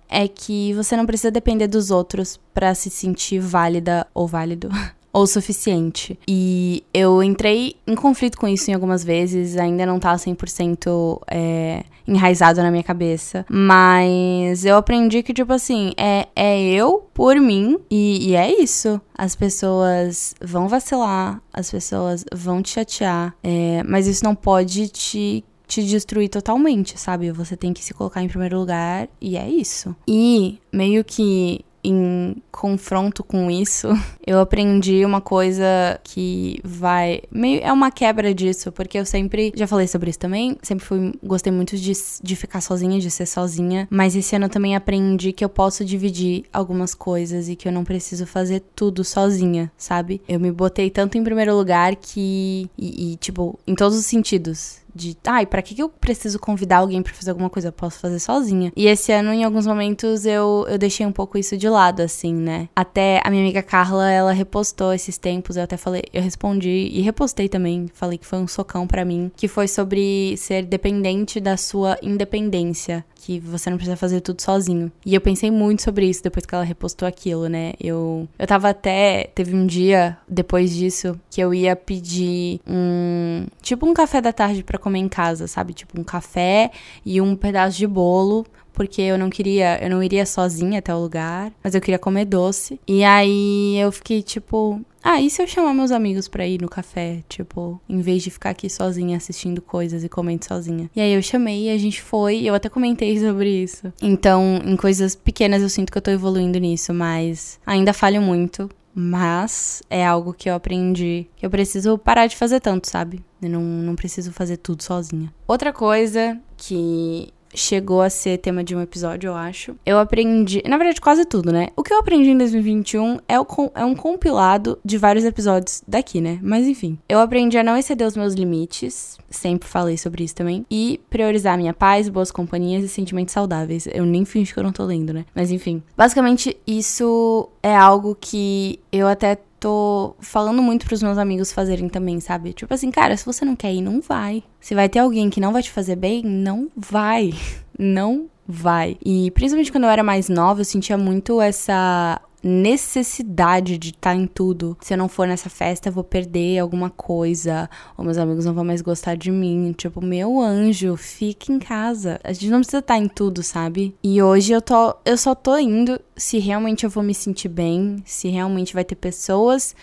é 0.08 0.28
que 0.28 0.72
você 0.74 0.96
não 0.96 1.06
precisa 1.06 1.32
depender 1.32 1.68
dos 1.68 1.90
outros 1.90 2.40
para 2.54 2.76
se 2.76 2.92
sentir 2.92 3.40
válida 3.40 4.06
ou 4.14 4.28
válido 4.28 4.70
ou 5.16 5.26
suficiente. 5.26 6.20
E 6.28 6.84
eu 6.94 7.24
entrei 7.24 7.78
em 7.88 7.96
conflito 7.96 8.38
com 8.38 8.50
isso 8.50 8.70
em 8.70 8.74
algumas 8.74 9.02
vezes, 9.02 9.56
ainda 9.56 9.86
não 9.86 9.98
tá 9.98 10.14
100% 10.14 11.22
é, 11.32 11.86
enraizado 12.06 12.62
na 12.62 12.70
minha 12.70 12.84
cabeça. 12.84 13.46
Mas 13.50 14.66
eu 14.66 14.76
aprendi 14.76 15.24
que, 15.24 15.34
tipo 15.34 15.54
assim, 15.54 15.94
é, 15.96 16.28
é 16.36 16.62
eu 16.62 17.08
por 17.14 17.38
mim 17.38 17.80
e, 17.90 18.32
e 18.32 18.36
é 18.36 18.62
isso. 18.62 19.00
As 19.18 19.38
pessoas 19.38 20.36
vão 20.42 20.68
vacilar, 20.68 21.42
as 21.54 21.72
pessoas 21.72 22.26
vão 22.34 22.62
te 22.62 22.72
chatear, 22.72 23.34
é, 23.42 23.84
mas 23.88 24.08
isso 24.08 24.22
não 24.22 24.36
pode 24.36 24.90
te 24.90 25.46
te 25.68 25.82
destruir 25.84 26.30
totalmente, 26.30 27.00
sabe? 27.00 27.32
Você 27.32 27.58
tem 27.58 27.74
que 27.74 27.84
se 27.84 27.92
colocar 27.92 28.22
em 28.22 28.28
primeiro 28.28 28.60
lugar 28.60 29.10
e 29.20 29.36
é 29.36 29.50
isso. 29.50 29.96
E 30.08 30.60
meio 30.72 31.04
que 31.04 31.66
em 31.86 32.36
confronto 32.52 33.24
com 33.24 33.52
isso, 33.52 33.88
eu 34.26 34.40
aprendi 34.40 35.06
uma 35.06 35.22
coisa 35.22 36.00
que 36.04 36.60
vai. 36.64 37.22
Meio, 37.32 37.62
é 37.62 37.72
uma 37.72 37.92
quebra 37.92 38.34
disso, 38.34 38.72
porque 38.72 38.98
eu 38.98 39.06
sempre. 39.06 39.54
Já 39.56 39.68
falei 39.68 39.88
sobre 39.88 40.10
isso 40.10 40.20
também. 40.20 40.58
Sempre 40.62 40.86
fui. 40.86 41.14
Gostei 41.24 41.52
muito 41.52 41.78
de, 41.78 41.94
de 42.24 42.36
ficar 42.36 42.62
sozinha, 42.62 43.00
de 43.00 43.12
ser 43.12 43.26
sozinha. 43.26 43.88
Mas 43.90 44.16
esse 44.16 44.36
ano 44.36 44.46
eu 44.46 44.50
também 44.50 44.76
aprendi 44.76 45.32
que 45.32 45.44
eu 45.44 45.50
posso 45.50 45.84
dividir 45.86 46.46
algumas 46.52 46.94
coisas 46.94 47.50
e 47.50 47.56
que 47.56 47.68
eu 47.68 47.72
não 47.72 47.84
preciso 47.84 48.26
fazer 48.26 48.64
tudo 48.76 49.04
sozinha, 49.04 49.72
sabe? 49.78 50.22
Eu 50.28 50.40
me 50.40 50.52
botei 50.52 50.90
tanto 50.90 51.18
em 51.18 51.24
primeiro 51.24 51.56
lugar 51.56 51.96
que. 51.96 52.70
E, 52.78 53.14
e 53.14 53.16
tipo, 53.18 53.60
em 53.68 53.76
todos 53.76 53.98
os 53.98 54.06
sentidos 54.06 54.85
de, 54.96 55.18
ai, 55.26 55.46
para 55.46 55.62
que, 55.62 55.76
que 55.76 55.84
eu 55.84 55.90
preciso 55.90 56.40
convidar 56.40 56.78
alguém 56.78 57.04
para 57.04 57.14
fazer 57.14 57.32
alguma 57.32 57.50
coisa? 57.50 57.68
Eu 57.68 57.74
posso 57.74 58.00
fazer 58.00 58.20
sozinha. 58.20 58.72
E 58.76 58.88
esse 58.88 59.12
ano, 59.12 59.34
em 59.34 59.44
alguns 59.44 59.68
momentos, 59.68 60.26
eu, 60.26 60.66
eu 60.70 60.78
deixei 60.78 61.06
um 61.06 61.12
pouco 61.12 61.38
isso 61.38 61.58
de 61.58 61.68
lado, 61.68 62.02
assim, 62.02 62.34
né? 62.34 62.70
Até 62.74 63.22
a 63.24 63.30
minha 63.30 63.44
amiga 63.44 63.62
Carla, 63.62 64.10
ela 64.10 64.32
repostou 64.32 64.94
esses 64.94 65.18
tempos, 65.18 65.58
eu 65.58 65.64
até 65.64 65.76
falei, 65.76 66.04
eu 66.14 66.22
respondi 66.22 66.90
e 66.92 67.02
repostei 67.02 67.50
também, 67.50 67.88
falei 67.94 68.18
que 68.18 68.26
foi 68.26 68.40
um 68.40 68.48
socão 68.48 68.88
para 68.88 69.04
mim, 69.04 69.30
que 69.36 69.48
foi 69.48 69.68
sobre 69.68 70.36
ser 70.38 70.64
dependente 70.64 71.42
da 71.42 71.58
sua 71.58 71.98
independência 72.02 73.04
que 73.26 73.40
você 73.40 73.72
não 73.72 73.78
precisa 73.78 73.98
fazer 73.98 74.22
tudo 74.22 74.40
sozinho. 74.40 74.92
E 75.04 75.16
eu 75.16 75.20
pensei 75.20 75.50
muito 75.50 75.82
sobre 75.82 76.08
isso 76.08 76.22
depois 76.22 76.46
que 76.46 76.54
ela 76.54 76.64
repostou 76.64 77.08
aquilo, 77.08 77.50
né? 77.50 77.74
Eu, 77.82 78.28
eu 78.38 78.46
tava 78.46 78.70
até. 78.70 79.32
Teve 79.34 79.56
um 79.56 79.66
dia 79.66 80.16
depois 80.30 80.76
disso 80.76 81.20
que 81.32 81.42
eu 81.42 81.52
ia 81.52 81.76
pedir 81.76 82.62
um. 82.68 83.48
Tipo 83.64 83.88
um 83.88 83.96
café 83.96 84.22
da 84.22 84.32
tarde 84.32 84.64
para 84.64 84.78
comer 84.78 85.00
em 85.00 85.10
casa, 85.10 85.48
sabe? 85.48 85.74
Tipo 85.74 86.00
um 86.00 86.04
café 86.04 86.70
e 87.04 87.20
um 87.20 87.36
pedaço 87.36 87.78
de 87.78 87.88
bolo 87.88 88.46
porque 88.72 89.02
eu 89.02 89.18
não 89.18 89.30
queria, 89.30 89.82
eu 89.82 89.90
não 89.90 90.04
iria 90.04 90.26
sozinha 90.26 90.80
até 90.80 90.94
o 90.94 91.00
lugar, 91.00 91.50
mas 91.64 91.74
eu 91.74 91.80
queria 91.80 91.98
comer 91.98 92.26
doce. 92.26 92.78
E 92.86 93.06
aí 93.06 93.78
eu 93.80 93.90
fiquei 93.90 94.22
tipo, 94.22 94.82
ah, 95.08 95.22
e 95.22 95.30
se 95.30 95.40
eu 95.40 95.46
chamar 95.46 95.72
meus 95.72 95.92
amigos 95.92 96.28
pra 96.28 96.48
ir 96.48 96.60
no 96.60 96.68
café? 96.68 97.24
Tipo, 97.30 97.80
em 97.88 98.02
vez 98.02 98.24
de 98.24 98.32
ficar 98.32 98.50
aqui 98.50 98.68
sozinha 98.68 99.16
assistindo 99.16 99.62
coisas 99.62 100.04
e 100.04 100.10
comendo 100.10 100.44
sozinha. 100.44 100.90
E 100.96 101.00
aí 101.00 101.14
eu 101.14 101.22
chamei 101.22 101.68
e 101.68 101.70
a 101.70 101.78
gente 101.78 102.02
foi, 102.02 102.42
eu 102.42 102.56
até 102.56 102.70
comentei 102.70 103.16
sobre 103.22 103.48
isso. 103.48 103.94
Então, 104.02 104.60
em 104.66 104.76
coisas 104.76 105.16
pequenas 105.16 105.62
eu 105.62 105.70
sinto 105.70 105.92
que 105.92 105.98
eu 106.00 106.02
tô 106.02 106.10
evoluindo 106.10 106.58
nisso, 106.58 106.92
mas 106.92 107.60
ainda 107.68 107.94
falho 107.94 108.20
muito. 108.20 108.68
Mas 108.96 109.84
é 109.92 110.04
algo 110.04 110.34
que 110.34 110.50
eu 110.50 110.56
aprendi 110.56 111.28
que 111.36 111.46
eu 111.46 111.52
preciso 111.52 112.00
parar 112.00 112.26
de 112.26 112.36
fazer 112.36 112.60
tanto, 112.60 112.90
sabe? 112.90 113.24
Eu 113.40 113.50
não, 113.52 113.62
não 113.62 113.96
preciso 113.96 114.32
fazer 114.32 114.58
tudo 114.58 114.82
sozinha. 114.82 115.32
Outra 115.46 115.72
coisa 115.72 116.40
que 116.58 117.32
chegou 117.56 118.02
a 118.02 118.10
ser 118.10 118.38
tema 118.38 118.64
de 118.64 118.76
um 118.76 118.82
episódio, 118.82 119.30
eu 119.30 119.36
acho. 119.36 119.76
Eu 119.86 119.98
aprendi, 119.98 120.62
na 120.68 120.78
verdade, 120.78 121.02
quase 121.02 121.26
tudo, 121.26 121.52
né? 121.52 121.70
O 121.76 121.84
que 121.84 121.94
eu 121.94 122.00
aprendi 122.00 122.30
em 122.30 122.38
2021 122.38 123.20
é, 123.28 123.40
o, 123.40 123.46
é 123.74 123.86
um 123.86 123.96
compilado 123.96 124.78
de 124.84 124.98
vários 124.98 125.26
episódios 125.26 125.82
daqui, 125.88 126.22
né? 126.22 126.40
Mas 126.42 126.68
enfim, 126.68 126.98
eu 127.08 127.20
aprendi 127.20 127.58
a 127.58 127.64
não 127.64 127.78
exceder 127.78 128.08
os 128.08 128.18
meus 128.18 128.34
limites, 128.34 129.18
sempre 129.30 129.68
falei 129.68 129.98
sobre 129.98 130.24
isso 130.24 130.36
também, 130.36 130.66
e 130.70 131.00
priorizar 131.10 131.58
minha 131.58 131.74
paz, 131.74 132.10
boas 132.10 132.32
companhias 132.32 132.84
e 132.84 132.90
sentimentos 132.90 133.34
saudáveis. 133.34 133.88
Eu 133.92 134.06
nem 134.06 134.26
finjo 134.26 134.54
que 134.54 134.60
eu 134.60 134.64
não 134.64 134.72
tô 134.72 134.84
lendo, 134.84 135.14
né? 135.14 135.26
Mas 135.34 135.52
enfim, 135.52 135.82
basicamente 135.96 136.58
isso 136.68 137.50
é 137.64 137.76
algo 137.76 138.18
que 138.20 138.80
eu 138.92 139.08
até 139.08 139.38
tô 139.66 140.16
falando 140.20 140.62
muito 140.62 140.86
pros 140.86 141.02
meus 141.02 141.18
amigos 141.18 141.52
fazerem 141.52 141.90
também, 141.90 142.20
sabe? 142.20 142.54
Tipo 142.54 142.72
assim, 142.72 142.92
cara, 142.92 143.18
se 143.18 143.26
você 143.26 143.44
não 143.44 143.56
quer 143.56 143.74
ir, 143.74 143.82
não 143.82 144.00
vai. 144.00 144.44
Se 144.60 144.76
vai 144.76 144.88
ter 144.88 145.00
alguém 145.00 145.28
que 145.28 145.42
não 145.42 145.52
vai 145.52 145.64
te 145.64 145.72
fazer 145.72 145.96
bem, 145.96 146.22
não 146.24 146.70
vai. 146.76 147.34
Não 147.78 148.30
vai. 148.48 148.96
E 149.06 149.30
principalmente 149.32 149.70
quando 149.70 149.84
eu 149.84 149.90
era 149.90 150.02
mais 150.02 150.30
nova, 150.30 150.62
eu 150.62 150.66
sentia 150.66 150.98
muito 150.98 151.42
essa 151.42 152.22
necessidade 152.48 153.78
de 153.80 153.90
estar 153.90 154.12
tá 154.12 154.16
em 154.16 154.28
tudo. 154.28 154.78
Se 154.80 154.94
eu 154.94 154.98
não 154.98 155.10
for 155.10 155.28
nessa 155.28 155.50
festa, 155.50 155.90
eu 155.90 155.94
vou 155.94 156.04
perder 156.04 156.60
alguma 156.60 156.92
coisa, 156.92 157.68
ou 157.98 158.06
meus 158.06 158.20
amigos 158.20 158.46
não 158.46 158.54
vão 158.54 158.64
mais 158.64 158.82
gostar 158.82 159.16
de 159.16 159.32
mim. 159.32 159.74
Tipo, 159.76 160.00
meu 160.00 160.40
anjo, 160.40 160.96
fica 160.96 161.52
em 161.52 161.58
casa. 161.58 162.20
A 162.24 162.32
gente 162.32 162.50
não 162.50 162.60
precisa 162.60 162.80
estar 162.80 162.94
tá 162.94 163.00
em 163.00 163.08
tudo, 163.08 163.42
sabe? 163.42 163.96
E 164.04 164.22
hoje 164.22 164.54
eu 164.54 164.62
tô, 164.62 164.96
eu 165.04 165.18
só 165.18 165.34
tô 165.34 165.58
indo 165.58 166.00
se 166.16 166.38
realmente 166.38 166.84
eu 166.84 166.90
vou 166.90 167.04
me 167.04 167.16
sentir 167.16 167.50
bem, 167.50 167.98
se 168.06 168.30
realmente 168.30 168.74
vai 168.74 168.86
ter 168.86 168.96
pessoas 168.96 169.76